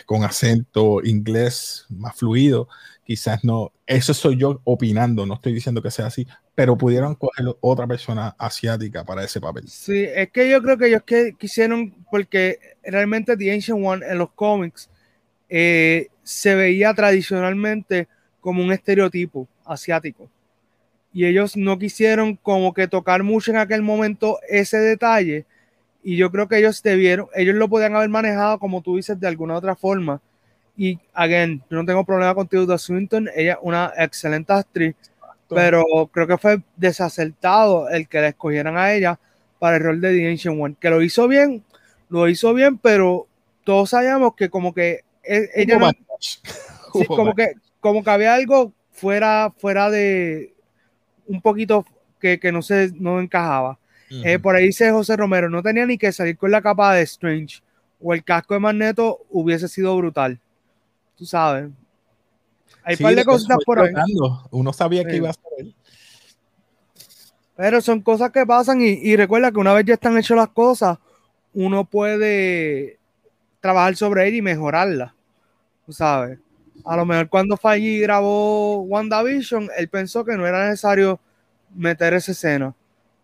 con 0.07 0.23
acento 0.23 1.01
inglés, 1.03 1.87
más 1.89 2.15
fluido. 2.15 2.69
Quizás 3.05 3.43
no, 3.43 3.73
eso 3.85 4.15
soy 4.15 4.37
yo 4.37 4.61
opinando, 4.63 5.27
no 5.27 5.35
estoy 5.35 5.53
diciendo 5.53 5.83
que 5.83 5.91
sea 5.91 6.07
así, 6.07 6.25
pero 6.55 6.79
pudieron 6.79 7.17
coger 7.17 7.47
otra 7.61 7.89
persona 7.89 8.37
asiática 8.39 9.05
para 9.05 9.25
ese 9.25 9.41
papel. 9.41 9.69
Sí, 9.69 10.05
es 10.05 10.31
que 10.31 10.49
yo 10.49 10.63
creo 10.63 10.79
que 10.79 10.87
ellos 10.87 11.03
que 11.05 11.35
quisieron, 11.37 11.93
porque 12.13 12.61
realmente 12.85 13.37
The 13.37 13.53
Ancient 13.53 13.85
One 13.85 14.07
en 14.07 14.19
los 14.19 14.31
cómics 14.31 14.89
eh, 15.49 16.09
se 16.23 16.55
veía 16.55 16.95
tradicionalmente 16.95 18.09
como 18.41 18.63
un 18.63 18.73
estereotipo 18.73 19.49
asiático. 19.65 20.29
Y 21.13 21.27
ellos 21.27 21.57
no 21.57 21.79
quisieron 21.79 22.37
como 22.37 22.73
que 22.73 22.89
tocar 22.89 23.23
mucho 23.23 23.51
en 23.51 23.59
aquel 23.59 23.83
momento 23.83 24.39
ese 24.49 24.79
detalle. 24.79 25.45
Y 26.03 26.17
yo 26.17 26.31
creo 26.31 26.49
que 26.49 26.59
ellos 26.59 26.83
debieron, 26.83 27.29
ellos 27.35 27.55
lo 27.55 27.69
podían 27.69 27.95
haber 27.95 28.09
manejado, 28.09 28.59
como 28.59 28.81
tú 28.81 28.97
dices, 28.97 29.21
de 29.21 29.29
alguna 29.29 29.55
otra 29.55 29.77
forma. 29.77 30.21
Y, 30.77 30.99
again, 31.13 31.63
yo 31.71 31.77
no 31.77 31.85
tengo 31.85 32.05
problema 32.05 32.35
con 32.35 32.49
Tilda 32.49 32.79
Swinton, 32.79 33.29
ella 33.37 33.53
es 33.53 33.59
una 33.63 33.93
excelente 33.97 34.53
actriz 34.53 34.97
pero 35.55 35.85
creo 36.13 36.27
que 36.27 36.39
fue 36.39 36.63
desacertado 36.77 37.89
el 37.89 38.09
que 38.09 38.21
la 38.21 38.29
escogieran 38.29 38.77
a 38.77 38.93
ella 38.93 39.19
para 39.59 39.77
el 39.77 39.83
rol 39.83 40.01
de 40.01 40.13
The 40.13 40.29
Ancient 40.29 40.61
One, 40.61 40.77
que 40.81 40.91
lo 40.91 41.03
hizo 41.03 41.29
bien, 41.29 41.63
lo 42.09 42.29
hizo 42.29 42.53
bien, 42.55 42.79
pero 42.79 43.27
todos 43.65 43.91
sabíamos 43.91 44.35
que 44.35 44.51
como 44.51 44.75
que 44.75 45.03
e, 45.25 45.51
ella 45.55 45.79
no, 45.79 45.91
como 47.09 47.35
que 47.35 47.55
como 47.81 48.03
que 48.03 48.11
había 48.11 48.35
algo 48.35 48.73
fuera 48.91 49.53
fuera 49.57 49.91
de 49.91 50.55
un 51.27 51.41
poquito 51.41 51.85
que, 52.21 52.39
que 52.39 52.53
no 52.53 52.63
se 52.63 52.93
no 52.95 53.21
encajaba. 53.21 53.79
Eh, 54.25 54.39
por 54.39 54.55
ahí 54.55 54.67
dice 54.67 54.91
José 54.91 55.17
Romero, 55.17 55.49
no 55.49 55.63
tenía 55.63 55.87
ni 55.87 55.97
que 55.97 56.13
salir 56.13 56.37
con 56.37 56.51
la 56.51 56.61
capa 56.61 56.93
de 56.93 57.01
Strange 57.03 57.63
o 57.99 58.13
el 58.13 58.23
casco 58.23 58.53
de 58.53 58.61
Magneto 58.61 59.25
hubiese 59.31 59.69
sido 59.69 59.97
brutal. 59.97 60.39
Tú 61.17 61.25
sabes, 61.25 61.71
hay 62.85 62.97
par 62.97 63.15
de 63.15 63.25
cosas 63.25 63.57
por 63.65 63.81
ahí. 63.81 63.93
Uno 64.51 64.73
sabía 64.73 65.05
que 65.05 65.17
iba 65.17 65.31
a 65.31 65.33
ser 65.33 65.43
él. 65.59 65.75
Pero 67.57 67.81
son 67.81 68.01
cosas 68.01 68.31
que 68.33 68.45
pasan 68.47 68.81
y, 68.81 69.15
recuerda 69.17 69.53
que 69.53 69.59
una 69.59 69.73
vez 69.73 69.85
ya 69.85 69.95
están 69.95 70.19
hechas 70.19 70.37
las 70.37 70.49
cosas, 70.49 70.99
uno 71.55 71.85
puede 71.85 72.99
trabajar 73.63 73.97
sobre 73.97 74.29
él 74.29 74.35
y 74.35 74.43
mejorarla. 74.43 75.15
Tú 75.87 75.93
sabes. 75.95 76.39
A 76.85 76.97
lo 76.97 77.07
mejor 77.07 77.29
cuando 77.29 77.57
Faggy 77.57 78.01
grabó 78.01 78.83
WandaVision, 78.83 79.71
él 79.79 79.89
pensó 79.89 80.25
que 80.25 80.37
no 80.37 80.47
era 80.47 80.67
necesario 80.67 81.19
meter 81.75 82.13
esa 82.13 82.33
escena. 82.33 82.75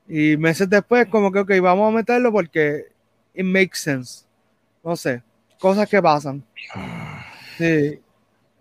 Y 0.09 0.36
meses 0.39 0.70
después, 0.70 1.07
como 1.09 1.30
que, 1.30 1.41
ok, 1.41 1.53
vamos 1.61 1.93
a 1.93 1.97
meterlo 1.97 2.32
porque 2.32 2.86
it 3.34 3.45
makes 3.45 3.78
sense. 3.80 4.24
No 4.82 4.97
sé, 4.97 5.22
cosas 5.59 5.89
que 5.89 6.01
pasan. 6.01 6.43
Sí. 7.59 8.01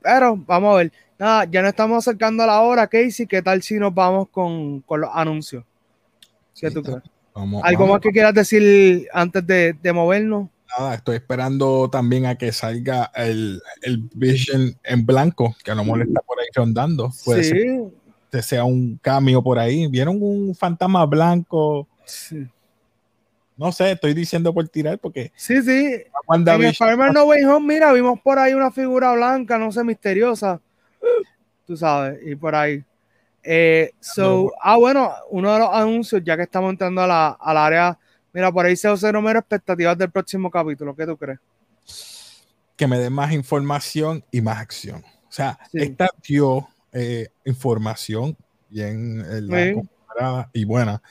Pero 0.02 0.36
vamos 0.36 0.74
a 0.74 0.78
ver. 0.78 0.92
Nada, 1.20 1.46
ya 1.46 1.62
nos 1.62 1.70
estamos 1.70 1.98
acercando 1.98 2.44
a 2.44 2.48
la 2.48 2.62
hora, 2.62 2.88
Casey. 2.88 3.28
¿Qué 3.28 3.42
tal 3.42 3.62
si 3.62 3.76
nos 3.76 3.94
vamos 3.94 4.30
con, 4.30 4.84
los 4.88 5.10
anuncios? 5.14 5.64
¿Qué 6.60 6.70
tú 6.72 6.82
crees? 6.82 7.04
¿Algo 7.64 7.88
más 7.88 8.02
que 8.02 8.10
quieras 8.10 8.34
decir 8.34 9.08
antes 9.14 9.46
de, 9.46 9.94
movernos? 9.94 10.50
Nada, 10.78 10.96
estoy 10.96 11.16
esperando 11.16 11.90
también 11.90 12.26
a 12.26 12.38
que 12.38 12.52
salga 12.52 13.12
el, 13.16 13.62
Vision 14.14 14.76
en 14.84 15.06
blanco, 15.06 15.56
que 15.64 15.72
a 15.72 15.76
lo 15.76 15.84
mejor 15.84 16.02
está 16.02 16.22
por 16.22 16.40
ahí 16.40 16.48
rondando. 16.54 17.12
Puede 17.24 17.44
sí. 17.44 17.84
que 18.32 18.42
sea 18.42 18.64
un 18.64 18.98
cambio 18.98 19.42
por 19.42 19.60
ahí. 19.60 19.88
¿Vieron 19.88 20.18
un 20.22 20.54
fantasma 20.56 21.06
blanco? 21.06 21.88
Sí. 22.06 22.48
No 23.58 23.72
sé, 23.72 23.94
estoy 23.94 24.14
diciendo 24.14 24.54
por 24.54 24.68
tirar 24.70 25.00
porque. 25.00 25.32
Sí, 25.36 25.62
sí. 25.64 26.04
En 26.30 26.48
Spider-Man 26.48 27.14
No 27.14 27.24
Way 27.26 27.44
Home, 27.46 27.74
mira, 27.74 27.92
vimos 27.92 28.20
por 28.22 28.38
ahí 28.38 28.54
una 28.54 28.72
figura 28.72 29.14
blanca, 29.14 29.58
no 29.58 29.72
sé, 29.72 29.84
misteriosa. 29.84 30.62
Tú 31.66 31.76
sabes, 31.76 32.20
y 32.26 32.36
por 32.36 32.54
ahí. 32.54 32.84
Eh, 33.42 33.92
so, 34.00 34.52
ah, 34.62 34.78
bueno, 34.78 35.12
uno 35.30 35.54
de 35.54 35.60
los 35.60 35.70
anuncios, 35.72 36.22
ya 36.24 36.36
que 36.36 36.44
estamos 36.44 36.70
entrando 36.70 37.02
a 37.02 37.08
la, 37.08 37.30
al 37.40 37.58
área. 37.58 37.98
Mira, 38.34 38.52
por 38.52 38.66
ahí 38.66 38.76
se 38.76 38.90
José 38.90 39.12
Romero, 39.12 39.40
expectativas 39.40 39.98
del 39.98 40.12
próximo 40.12 40.52
capítulo. 40.52 40.96
¿Qué 40.96 41.06
tú 41.06 41.18
crees? 41.18 41.40
Que 42.76 42.88
me 42.88 43.00
dé 43.00 43.10
más 43.10 43.32
información 43.32 44.24
y 44.32 44.42
más 44.42 44.60
acción. 44.60 45.04
O 45.28 45.32
sea, 45.32 45.58
esta 45.74 46.10
dio 46.28 46.68
eh, 46.92 47.30
información 47.46 48.38
bien 48.70 49.24
la 49.48 50.50
y 50.54 50.66
buena 50.66 51.02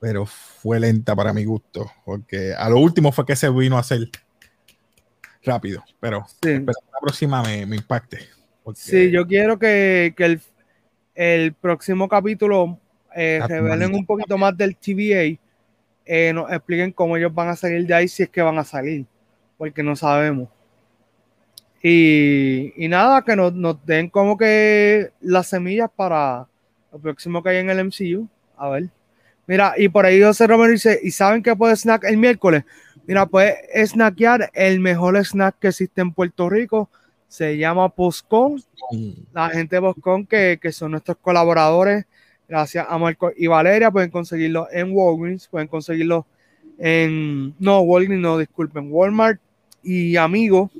pero 0.00 0.26
fue 0.26 0.80
lenta 0.80 1.14
para 1.16 1.32
mi 1.32 1.44
gusto, 1.44 1.90
porque 2.04 2.54
a 2.54 2.68
lo 2.68 2.78
último 2.78 3.12
fue 3.12 3.26
que 3.26 3.36
se 3.36 3.50
vino 3.50 3.76
a 3.76 3.80
hacer 3.80 4.08
rápido, 5.42 5.84
pero, 6.00 6.26
la 6.42 6.74
próxima 7.00 7.42
me, 7.42 7.62
impacte. 7.62 8.18
Sí, 8.74 9.10
yo 9.10 9.26
quiero 9.26 9.58
que, 9.58 10.14
el, 10.16 10.40
el, 11.14 11.54
próximo 11.54 12.08
capítulo 12.08 12.78
eh, 13.14 13.40
revelen 13.46 13.94
un 13.94 14.04
poquito 14.04 14.36
más 14.36 14.56
del 14.56 14.76
TVA, 14.76 15.38
eh, 16.08 16.32
nos 16.32 16.50
expliquen 16.50 16.90
cómo 16.90 17.18
ellos 17.18 17.34
van 17.34 17.48
a 17.48 17.56
salir 17.56 17.86
de 17.86 17.94
ahí, 17.94 18.08
si 18.08 18.22
es 18.22 18.30
que 18.30 18.40
van 18.40 18.58
a 18.58 18.64
salir, 18.64 19.04
porque 19.58 19.82
no 19.82 19.94
sabemos. 19.94 20.48
Y, 21.82 22.72
y 22.82 22.88
nada, 22.88 23.22
que 23.22 23.36
nos, 23.36 23.52
nos 23.52 23.84
den 23.84 24.08
como 24.08 24.38
que 24.38 25.12
las 25.20 25.48
semillas 25.48 25.90
para 25.94 26.48
lo 26.90 26.98
próximo 26.98 27.42
que 27.42 27.50
hay 27.50 27.56
en 27.58 27.68
el 27.68 27.84
MCU. 27.84 28.26
A 28.56 28.70
ver. 28.70 28.88
Mira, 29.46 29.74
y 29.76 29.88
por 29.88 30.06
ahí 30.06 30.22
José 30.22 30.46
Romero 30.46 30.72
dice, 30.72 30.98
¿y 31.02 31.10
saben 31.10 31.42
qué 31.42 31.54
puede 31.54 31.76
snack 31.76 32.04
el 32.04 32.16
miércoles? 32.16 32.64
Mira, 33.06 33.26
puede 33.26 33.56
snackear 33.86 34.50
el 34.54 34.80
mejor 34.80 35.16
snack 35.24 35.58
que 35.58 35.68
existe 35.68 36.00
en 36.00 36.12
Puerto 36.12 36.48
Rico. 36.48 36.90
Se 37.28 37.56
llama 37.58 37.90
Postcon. 37.90 38.62
La 39.32 39.50
gente 39.50 39.76
de 39.76 39.82
Postcon 39.82 40.26
que, 40.26 40.58
que 40.60 40.72
son 40.72 40.92
nuestros 40.92 41.18
colaboradores. 41.18 42.06
Gracias 42.48 42.86
a 42.88 42.96
Marco 42.98 43.30
y 43.36 43.46
Valeria. 43.46 43.90
Pueden 43.90 44.10
conseguirlo 44.10 44.68
en 44.72 44.90
Walgreens. 44.92 45.46
Pueden 45.48 45.68
conseguirlo 45.68 46.26
en... 46.78 47.54
No, 47.58 47.80
Walgreens 47.80 48.22
no, 48.22 48.38
disculpen. 48.38 48.88
Walmart 48.90 49.40
y 49.82 50.16
Amigos. 50.16 50.70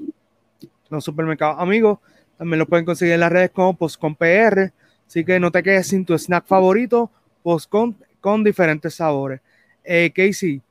Los 0.89 1.05
supermercados 1.05 1.57
Amigos. 1.59 1.99
También 2.39 2.59
lo 2.61 2.67
pueden 2.67 2.85
conseguir 2.85 3.15
en 3.15 3.21
las 3.21 3.33
redes 3.33 3.51
como 3.51 3.77
Postcon 3.77 4.15
PR. 4.15 4.73
Así 5.07 5.25
que 5.25 5.39
no 5.39 5.51
te 5.51 5.63
quedes 5.63 5.89
sin 5.89 6.05
tu 6.05 6.17
snack 6.17 6.47
favorito. 6.47 7.11
Postcon 7.43 7.97
con 8.21 8.43
diferentes 8.43 8.95
sabores. 8.95 9.41
Eh, 9.85 10.11
Casey, 10.15 10.63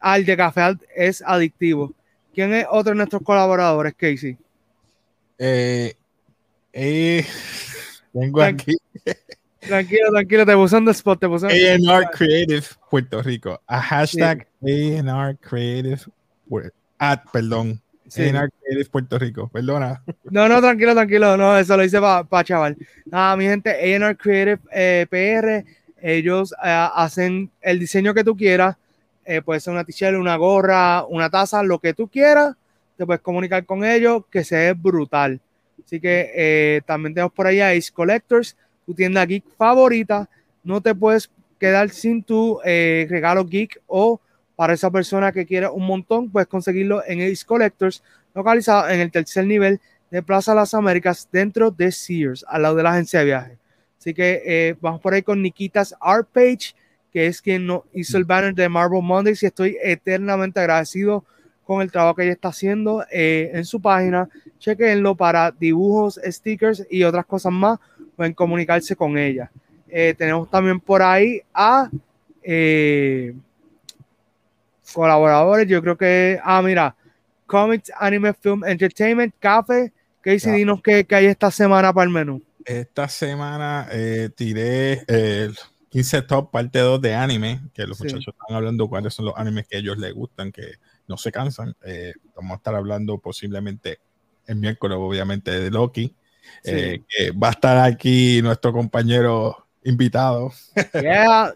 al 0.00 0.24
de 0.24 0.36
café 0.36 0.76
es 0.94 1.22
adictivo. 1.22 1.92
¿Quién 2.32 2.52
es 2.52 2.66
otro 2.70 2.90
de 2.90 2.96
nuestros 2.96 3.22
colaboradores, 3.22 3.94
Casey? 3.94 4.36
Eh, 5.38 5.94
Eh, 6.72 7.24
tengo 8.12 8.42
aquí. 8.42 8.76
Tranquilo, 9.66 10.10
tranquilo, 10.10 10.46
te 10.46 10.54
puse 10.54 10.76
en 10.76 10.88
spot, 10.88 11.20
te 11.20 11.28
puse 11.28 11.46
ANR 11.46 12.10
Creative 12.10 12.66
Puerto 12.90 13.22
Rico. 13.22 13.60
A 13.66 13.80
hashtag 13.80 14.46
ANR 14.62 15.36
Creative. 15.38 16.00
At, 16.98 17.20
perdón. 17.32 17.80
ANR 18.16 18.50
Creative 18.50 18.90
Puerto 18.90 19.18
Rico, 19.18 19.48
perdona. 19.48 20.02
No, 20.30 20.48
no, 20.48 20.60
tranquilo, 20.60 20.94
tranquilo. 20.94 21.36
No, 21.36 21.56
eso 21.56 21.76
lo 21.76 21.84
hice 21.84 21.98
para 22.00 22.44
chaval. 22.44 22.76
Nada, 23.06 23.36
mi 23.36 23.44
gente, 23.44 23.70
ANR 23.70 24.16
Creative 24.16 24.60
eh, 24.70 25.06
PR, 25.08 25.64
ellos 26.00 26.52
eh, 26.52 26.88
hacen 26.94 27.50
el 27.62 27.78
diseño 27.78 28.12
que 28.12 28.24
tú 28.24 28.36
quieras. 28.36 28.76
Eh, 29.24 29.40
puede 29.40 29.60
ser 29.60 29.72
una 29.72 29.84
t-shirt, 29.84 30.18
una 30.18 30.36
gorra, 30.36 31.04
una 31.06 31.30
taza, 31.30 31.62
lo 31.62 31.78
que 31.78 31.94
tú 31.94 32.08
quieras. 32.08 32.54
Te 32.98 33.06
puedes 33.06 33.22
comunicar 33.22 33.64
con 33.64 33.84
ellos, 33.84 34.24
que 34.30 34.44
se 34.44 34.56
ve 34.56 34.72
brutal. 34.74 35.40
Así 35.84 36.00
que 36.00 36.82
también 36.86 37.14
tenemos 37.14 37.32
por 37.32 37.46
ahí 37.46 37.60
a 37.60 37.70
Ace 37.70 37.90
Collectors 37.92 38.56
tu 38.86 38.94
tienda 38.94 39.24
geek 39.24 39.44
favorita. 39.56 40.28
No 40.62 40.80
te 40.80 40.94
puedes 40.94 41.30
quedar 41.58 41.90
sin 41.90 42.22
tu 42.22 42.60
eh, 42.64 43.06
regalo 43.08 43.44
geek 43.44 43.80
o 43.86 44.20
para 44.56 44.74
esa 44.74 44.90
persona 44.90 45.32
que 45.32 45.46
quiere 45.46 45.68
un 45.68 45.86
montón, 45.86 46.30
puedes 46.30 46.48
conseguirlo 46.48 47.02
en 47.06 47.20
Ace 47.20 47.44
Collectors, 47.44 48.02
localizado 48.34 48.88
en 48.88 49.00
el 49.00 49.10
tercer 49.10 49.46
nivel 49.46 49.80
de 50.10 50.22
Plaza 50.22 50.54
Las 50.54 50.74
Américas, 50.74 51.28
dentro 51.32 51.70
de 51.70 51.90
Sears, 51.90 52.44
al 52.48 52.62
lado 52.62 52.76
de 52.76 52.82
la 52.84 52.92
agencia 52.92 53.20
de 53.20 53.24
viaje. 53.24 53.58
Así 53.98 54.14
que 54.14 54.42
eh, 54.44 54.76
vamos 54.80 55.00
por 55.00 55.14
ahí 55.14 55.22
con 55.22 55.42
Nikitas 55.42 55.94
Art 56.00 56.28
Page, 56.32 56.74
que 57.12 57.26
es 57.26 57.40
quien 57.40 57.66
no 57.66 57.84
hizo 57.92 58.16
el 58.16 58.24
banner 58.24 58.54
de 58.54 58.68
Marvel 58.68 59.02
Mondays 59.02 59.42
y 59.42 59.46
estoy 59.46 59.76
eternamente 59.82 60.60
agradecido 60.60 61.24
con 61.64 61.80
el 61.80 61.90
trabajo 61.90 62.16
que 62.16 62.24
ella 62.24 62.32
está 62.32 62.48
haciendo 62.48 63.04
eh, 63.10 63.50
en 63.54 63.64
su 63.64 63.80
página. 63.80 64.28
Chequenlo 64.58 65.14
para 65.14 65.50
dibujos, 65.50 66.20
stickers 66.24 66.86
y 66.90 67.02
otras 67.04 67.24
cosas 67.24 67.52
más 67.52 67.78
pueden 68.14 68.32
comunicarse 68.32 68.96
con 68.96 69.18
ella. 69.18 69.50
Eh, 69.88 70.14
tenemos 70.16 70.50
también 70.50 70.80
por 70.80 71.02
ahí 71.02 71.40
a 71.52 71.88
eh, 72.42 73.34
colaboradores, 74.92 75.68
yo 75.68 75.80
creo 75.82 75.96
que, 75.96 76.40
ah, 76.42 76.60
mira, 76.62 76.96
Comics, 77.46 77.92
Anime, 77.98 78.32
Film, 78.34 78.64
Entertainment, 78.64 79.34
Café. 79.38 79.92
¿Qué 80.22 80.32
dice 80.32 80.50
dinos 80.52 80.80
que, 80.82 81.06
hay 81.10 81.26
esta 81.26 81.50
semana 81.50 81.92
para 81.92 82.04
el 82.04 82.10
menú? 82.10 82.42
Esta 82.64 83.08
semana 83.08 83.86
eh, 83.92 84.30
tiré 84.34 85.04
el 85.06 85.54
15 85.90 86.22
top 86.22 86.50
parte 86.50 86.78
2 86.78 87.00
de 87.00 87.14
anime, 87.14 87.60
que 87.74 87.86
los 87.86 88.00
muchachos 88.00 88.34
están 88.40 88.56
hablando 88.56 88.88
cuáles 88.88 89.12
son 89.12 89.26
los 89.26 89.34
animes 89.36 89.66
que 89.68 89.76
ellos 89.76 89.98
les 89.98 90.14
gustan, 90.14 90.50
que 90.50 90.76
no 91.06 91.18
se 91.18 91.30
cansan. 91.30 91.76
vamos 92.34 92.52
a 92.52 92.56
estar 92.56 92.74
hablando 92.74 93.18
posiblemente 93.18 94.00
el 94.46 94.56
miércoles, 94.56 94.96
obviamente, 94.98 95.50
de 95.50 95.70
Loki. 95.70 96.14
Eh, 96.64 97.02
que 97.08 97.30
va 97.30 97.48
a 97.48 97.50
estar 97.50 97.78
aquí 97.78 98.40
nuestro 98.42 98.72
compañero 98.72 99.66
invitado. 99.84 100.52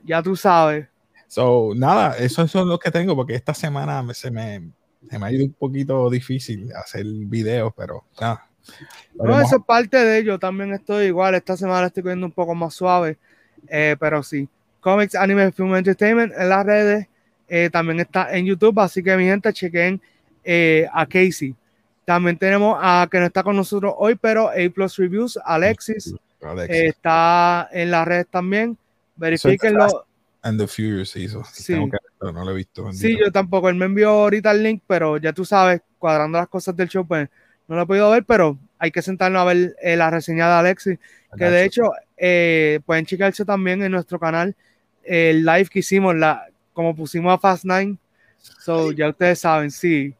ya 0.04 0.22
tú 0.22 0.36
sabes. 0.36 0.86
So, 1.26 1.72
nada, 1.74 2.16
eso, 2.18 2.42
eso 2.42 2.60
es 2.60 2.66
lo 2.66 2.78
que 2.78 2.90
tengo, 2.90 3.14
porque 3.14 3.34
esta 3.34 3.54
semana 3.54 4.02
se 4.14 4.30
me, 4.30 4.70
se 5.10 5.18
me 5.18 5.26
ha 5.26 5.32
ido 5.32 5.44
un 5.44 5.52
poquito 5.52 6.08
difícil 6.10 6.72
hacer 6.74 7.04
videos, 7.04 7.72
pero 7.76 8.04
nada. 8.20 8.46
No, 9.14 9.40
eso 9.40 9.56
es 9.56 9.62
parte 9.64 9.96
de 9.96 10.18
ello. 10.18 10.38
También 10.38 10.72
estoy 10.74 11.06
igual. 11.06 11.34
Esta 11.34 11.56
semana 11.56 11.86
estoy 11.86 12.02
cogiendo 12.02 12.26
un 12.26 12.32
poco 12.32 12.54
más 12.54 12.74
suave, 12.74 13.18
eh, 13.68 13.96
pero 13.98 14.22
sí. 14.22 14.48
Comics, 14.80 15.14
Anime, 15.14 15.52
Film 15.52 15.74
Entertainment 15.74 16.32
en 16.36 16.48
las 16.48 16.64
redes. 16.66 17.06
Eh, 17.48 17.70
también 17.70 18.00
está 18.00 18.34
en 18.36 18.44
YouTube, 18.44 18.78
así 18.78 19.02
que 19.02 19.16
mi 19.16 19.24
gente, 19.24 19.52
chequen 19.52 20.00
a 20.92 21.06
Casey. 21.06 21.54
También 22.08 22.38
tenemos 22.38 22.78
a 22.80 23.06
que 23.10 23.20
no 23.20 23.26
está 23.26 23.42
con 23.42 23.54
nosotros 23.54 23.92
hoy, 23.98 24.14
pero 24.14 24.48
A 24.48 24.54
Plus 24.74 24.96
Reviews, 24.96 25.38
Alexis, 25.44 26.14
está 26.66 27.68
en 27.70 27.90
las 27.90 28.08
redes 28.08 28.26
también. 28.30 28.78
Verifíquenlo. 29.14 30.06
And 30.40 30.58
the 30.58 30.66
Furious 30.66 31.14
hizo. 31.16 31.44
Sí. 31.52 31.74
no 31.74 32.32
lo 32.46 32.50
he 32.52 32.54
visto. 32.54 32.90
Sí, 32.94 33.14
yo 33.22 33.30
tampoco. 33.30 33.68
Él 33.68 33.74
me 33.74 33.84
envió 33.84 34.08
ahorita 34.08 34.52
el 34.52 34.62
link, 34.62 34.82
pero 34.86 35.18
ya 35.18 35.34
tú 35.34 35.44
sabes, 35.44 35.82
cuadrando 35.98 36.38
las 36.38 36.48
cosas 36.48 36.74
del 36.74 36.88
show, 36.88 37.06
pues 37.06 37.28
no 37.66 37.76
lo 37.76 37.82
he 37.82 37.86
podido 37.86 38.10
ver, 38.10 38.24
pero 38.24 38.56
hay 38.78 38.90
que 38.90 39.02
sentarnos 39.02 39.42
a 39.42 39.44
ver 39.44 39.76
eh, 39.82 39.94
la 39.94 40.10
reseña 40.10 40.46
de 40.46 40.54
Alexis, 40.54 40.98
que 41.36 41.44
de 41.44 41.64
hecho 41.66 41.92
eh, 42.16 42.80
pueden 42.86 43.04
checarse 43.04 43.44
también 43.44 43.82
en 43.82 43.92
nuestro 43.92 44.18
canal 44.18 44.56
el 45.04 45.44
live 45.44 45.66
que 45.66 45.80
hicimos, 45.80 46.14
la, 46.14 46.46
como 46.72 46.96
pusimos 46.96 47.34
a 47.34 47.38
Fast 47.38 47.66
Nine. 47.66 47.98
So, 48.38 48.92
ya 48.92 49.10
ustedes 49.10 49.40
saben, 49.40 49.70
sí. 49.70 50.14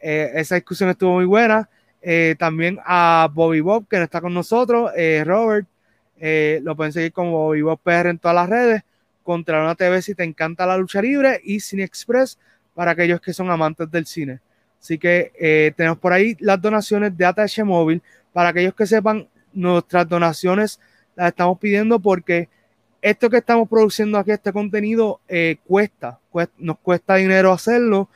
Eh, 0.00 0.30
esa 0.34 0.54
discusión 0.54 0.90
estuvo 0.90 1.14
muy 1.14 1.24
buena. 1.24 1.68
Eh, 2.00 2.36
también 2.38 2.78
a 2.84 3.28
Bobby 3.32 3.60
Bob, 3.60 3.88
que 3.88 3.96
no 3.96 4.04
está 4.04 4.20
con 4.20 4.32
nosotros, 4.32 4.92
eh, 4.96 5.24
Robert, 5.26 5.66
lo 6.62 6.76
pueden 6.76 6.92
seguir 6.92 7.12
como 7.12 7.32
Bobby 7.32 7.62
Bob 7.62 7.80
PR 7.82 8.10
en 8.10 8.18
todas 8.18 8.34
las 8.34 8.48
redes, 8.48 8.82
contra 9.22 9.62
una 9.62 9.74
TV 9.74 10.00
si 10.02 10.14
te 10.14 10.24
encanta 10.24 10.66
la 10.66 10.76
lucha 10.76 11.02
libre 11.02 11.40
y 11.44 11.60
Cine 11.60 11.84
Express 11.84 12.38
para 12.74 12.92
aquellos 12.92 13.20
que 13.20 13.32
son 13.32 13.50
amantes 13.50 13.90
del 13.90 14.06
cine. 14.06 14.40
Así 14.80 14.98
que 14.98 15.72
tenemos 15.76 15.98
por 15.98 16.12
ahí 16.12 16.36
las 16.40 16.60
donaciones 16.60 17.16
de 17.16 17.24
ATH 17.24 17.64
Móvil. 17.64 18.02
Para 18.32 18.50
aquellos 18.50 18.74
que 18.74 18.86
sepan, 18.86 19.28
nuestras 19.52 20.08
donaciones 20.08 20.80
las 21.14 21.28
estamos 21.28 21.58
pidiendo 21.58 21.98
porque 21.98 22.48
esto 23.02 23.30
que 23.30 23.38
estamos 23.38 23.68
produciendo 23.68 24.18
aquí, 24.18 24.30
este 24.30 24.52
contenido, 24.52 25.20
cuesta, 25.66 26.18
nos 26.58 26.78
cuesta 26.78 27.16
dinero 27.16 27.52
hacerlo 27.52 28.08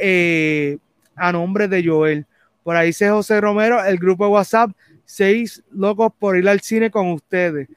a 1.14 1.32
nombre 1.32 1.68
de 1.68 1.86
Joel. 1.86 2.26
Por 2.62 2.76
ahí 2.76 2.88
dice 2.88 3.10
José 3.10 3.40
Romero, 3.40 3.84
el 3.84 3.98
grupo 3.98 4.24
de 4.24 4.30
WhatsApp, 4.30 4.70
seis 5.04 5.62
locos 5.72 6.12
por 6.18 6.36
ir 6.36 6.48
al 6.48 6.60
cine 6.60 6.90
con 6.90 7.10
ustedes. 7.10 7.68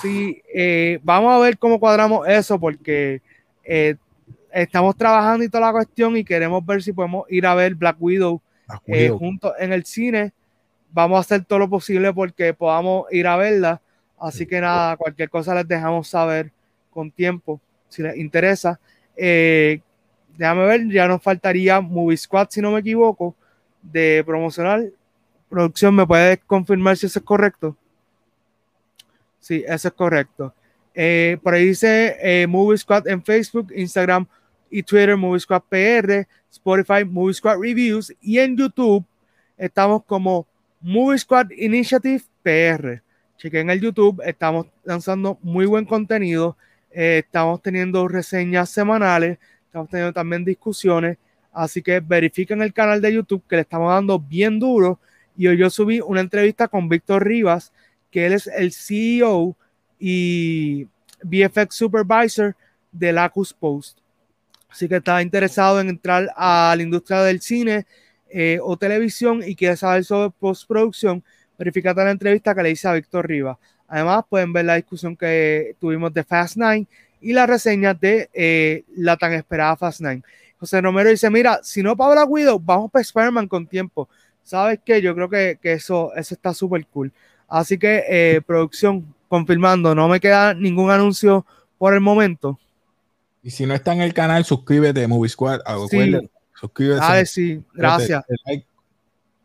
Sí, 0.00 0.42
eh, 0.54 1.00
vamos 1.02 1.32
a 1.32 1.38
ver 1.38 1.58
cómo 1.58 1.80
cuadramos 1.80 2.28
eso 2.28 2.60
porque 2.60 3.20
eh, 3.64 3.96
estamos 4.52 4.96
trabajando 4.96 5.44
y 5.44 5.48
toda 5.48 5.66
la 5.66 5.72
cuestión 5.72 6.16
y 6.16 6.24
queremos 6.24 6.64
ver 6.64 6.82
si 6.82 6.92
podemos 6.92 7.24
ir 7.30 7.46
a 7.46 7.54
ver 7.54 7.74
Black 7.74 7.96
Widow, 7.98 8.40
eh, 8.86 9.08
juntos 9.08 9.52
en 9.58 9.72
el 9.72 9.84
cine. 9.84 10.32
Vamos 10.92 11.16
a 11.16 11.20
hacer 11.20 11.44
todo 11.44 11.58
lo 11.58 11.68
posible 11.68 12.12
porque 12.12 12.54
podamos 12.54 13.06
ir 13.10 13.26
a 13.26 13.36
verla. 13.36 13.80
Así 14.18 14.46
que 14.46 14.60
nada, 14.60 14.96
cualquier 14.96 15.28
cosa 15.28 15.54
les 15.54 15.66
dejamos 15.66 16.08
saber 16.08 16.52
con 16.90 17.10
tiempo 17.10 17.60
si 17.88 18.02
les 18.02 18.16
interesa. 18.16 18.78
déjame 19.16 20.64
ver, 20.66 20.88
ya 20.88 21.08
nos 21.08 21.22
faltaría 21.22 21.80
Movie 21.80 22.16
Squad, 22.16 22.48
si 22.50 22.60
no 22.60 22.70
me 22.70 22.80
equivoco 22.80 23.34
de 23.92 24.22
promocional. 24.24 24.92
Producción, 25.48 25.94
¿me 25.94 26.06
puede 26.06 26.38
confirmar 26.38 26.96
si 26.96 27.06
eso 27.06 27.18
es 27.18 27.24
correcto? 27.24 27.76
Sí, 29.40 29.64
eso 29.66 29.88
es 29.88 29.94
correcto. 29.94 30.54
Eh, 30.94 31.38
por 31.42 31.54
ahí 31.54 31.66
dice 31.66 32.16
eh, 32.20 32.46
Movie 32.46 32.78
Squad 32.78 33.08
en 33.08 33.22
Facebook, 33.22 33.72
Instagram 33.74 34.26
y 34.70 34.82
Twitter, 34.82 35.16
Movie 35.16 35.40
Squad 35.40 35.62
PR, 35.68 36.26
Spotify, 36.50 37.04
Movie 37.04 37.34
Squad 37.34 37.58
Reviews 37.58 38.14
y 38.20 38.38
en 38.38 38.56
YouTube 38.56 39.04
estamos 39.56 40.04
como 40.04 40.46
Movie 40.80 41.18
Squad 41.18 41.50
Initiative 41.50 42.22
PR. 42.42 43.02
Chequen 43.36 43.70
el 43.70 43.80
YouTube, 43.80 44.22
estamos 44.24 44.66
lanzando 44.84 45.38
muy 45.42 45.66
buen 45.66 45.84
contenido, 45.84 46.56
eh, 46.90 47.22
estamos 47.24 47.60
teniendo 47.60 48.06
reseñas 48.06 48.70
semanales, 48.70 49.38
estamos 49.66 49.90
teniendo 49.90 50.12
también 50.12 50.44
discusiones 50.44 51.18
Así 51.54 51.82
que 51.82 52.00
verifiquen 52.00 52.60
el 52.60 52.72
canal 52.72 53.00
de 53.00 53.14
YouTube 53.14 53.44
que 53.48 53.56
le 53.56 53.62
estamos 53.62 53.90
dando 53.90 54.18
bien 54.18 54.58
duro. 54.58 54.98
Y 55.36 55.46
hoy 55.46 55.56
yo 55.56 55.70
subí 55.70 56.00
una 56.00 56.20
entrevista 56.20 56.68
con 56.68 56.88
Víctor 56.88 57.24
Rivas, 57.24 57.72
que 58.10 58.26
él 58.26 58.32
es 58.32 58.48
el 58.48 58.72
CEO 58.72 59.56
y 59.98 60.86
VFX 61.22 61.74
Supervisor 61.74 62.56
de 62.92 63.12
Lacus 63.12 63.52
Post. 63.52 63.98
Así 64.68 64.88
que 64.88 64.96
está 64.96 65.22
interesado 65.22 65.80
en 65.80 65.88
entrar 65.88 66.32
a 66.36 66.74
la 66.76 66.82
industria 66.82 67.22
del 67.22 67.40
cine 67.40 67.86
eh, 68.28 68.58
o 68.60 68.76
televisión 68.76 69.42
y 69.46 69.54
quiere 69.54 69.76
saber 69.76 70.04
sobre 70.04 70.30
postproducción, 70.30 71.22
verificate 71.56 72.02
la 72.02 72.10
entrevista 72.10 72.54
que 72.54 72.62
le 72.64 72.70
hice 72.72 72.88
a 72.88 72.94
Víctor 72.94 73.28
Rivas. 73.28 73.56
Además, 73.86 74.24
pueden 74.28 74.52
ver 74.52 74.64
la 74.64 74.74
discusión 74.74 75.16
que 75.16 75.76
tuvimos 75.78 76.12
de 76.12 76.24
Fast 76.24 76.56
Nine 76.56 76.88
y 77.20 77.32
la 77.32 77.46
reseña 77.46 77.94
de 77.94 78.28
eh, 78.34 78.82
la 78.96 79.16
tan 79.16 79.32
esperada 79.34 79.76
Fast 79.76 80.00
Nine. 80.00 80.22
José 80.64 80.80
Romero 80.80 81.10
dice, 81.10 81.28
mira, 81.28 81.60
si 81.62 81.82
no 81.82 81.94
para 81.94 82.14
Black 82.14 82.30
Widow, 82.30 82.58
vamos 82.58 82.90
para 82.90 83.02
Spider-Man 83.02 83.48
con 83.48 83.66
tiempo. 83.66 84.08
¿Sabes 84.42 84.80
qué? 84.82 85.02
Yo 85.02 85.14
creo 85.14 85.28
que, 85.28 85.58
eso, 85.62 86.10
eso 86.16 86.34
está 86.34 86.54
súper 86.54 86.86
cool. 86.86 87.12
Así 87.46 87.76
que, 87.76 88.02
eh, 88.08 88.40
producción, 88.40 89.14
confirmando, 89.28 89.94
no 89.94 90.08
me 90.08 90.20
queda 90.20 90.54
ningún 90.54 90.90
anuncio 90.90 91.44
por 91.76 91.92
el 91.92 92.00
momento. 92.00 92.58
Y 93.42 93.50
si 93.50 93.66
no 93.66 93.74
está 93.74 93.92
en 93.92 94.00
el 94.00 94.14
canal, 94.14 94.46
suscríbete, 94.46 95.06
Movie 95.06 95.28
Squad. 95.28 95.60
Sí. 95.90 96.16
Suscríbete. 96.58 97.00
Dale, 97.00 97.26
sí, 97.26 97.62
gracias. 97.74 98.24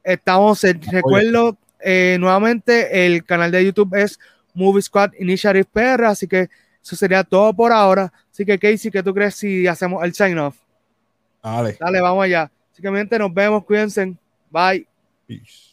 Estamos, 0.02 0.62
recuerdo 0.90 1.58
eh, 1.82 2.16
nuevamente, 2.18 3.06
el 3.06 3.26
canal 3.26 3.52
de 3.52 3.66
YouTube 3.66 3.94
es 3.96 4.18
Movie 4.54 4.84
Squad 4.84 5.12
Initiative 5.20 5.66
PR, 5.66 6.06
así 6.06 6.30
que 6.30 6.50
eso 6.82 6.96
sería 6.96 7.26
todo 7.26 7.54
por 7.54 7.74
ahora. 7.74 8.14
Así 8.32 8.46
que, 8.46 8.58
Casey, 8.58 8.90
¿qué 8.90 9.04
tú 9.04 9.14
crees 9.14 9.36
si 9.36 9.68
hacemos 9.68 10.02
el 10.06 10.14
sign 10.14 10.38
off? 10.40 10.56
Dale. 11.44 11.78
Dale, 11.80 12.02
vamos 12.02 12.24
allá. 12.24 12.52
Así 12.72 12.82
que, 12.82 12.90
gente, 12.90 13.18
nos 13.20 13.34
vemos, 13.34 13.64
cuídense. 13.66 14.16
Bye. 14.52 14.88
Peace. 15.28 15.69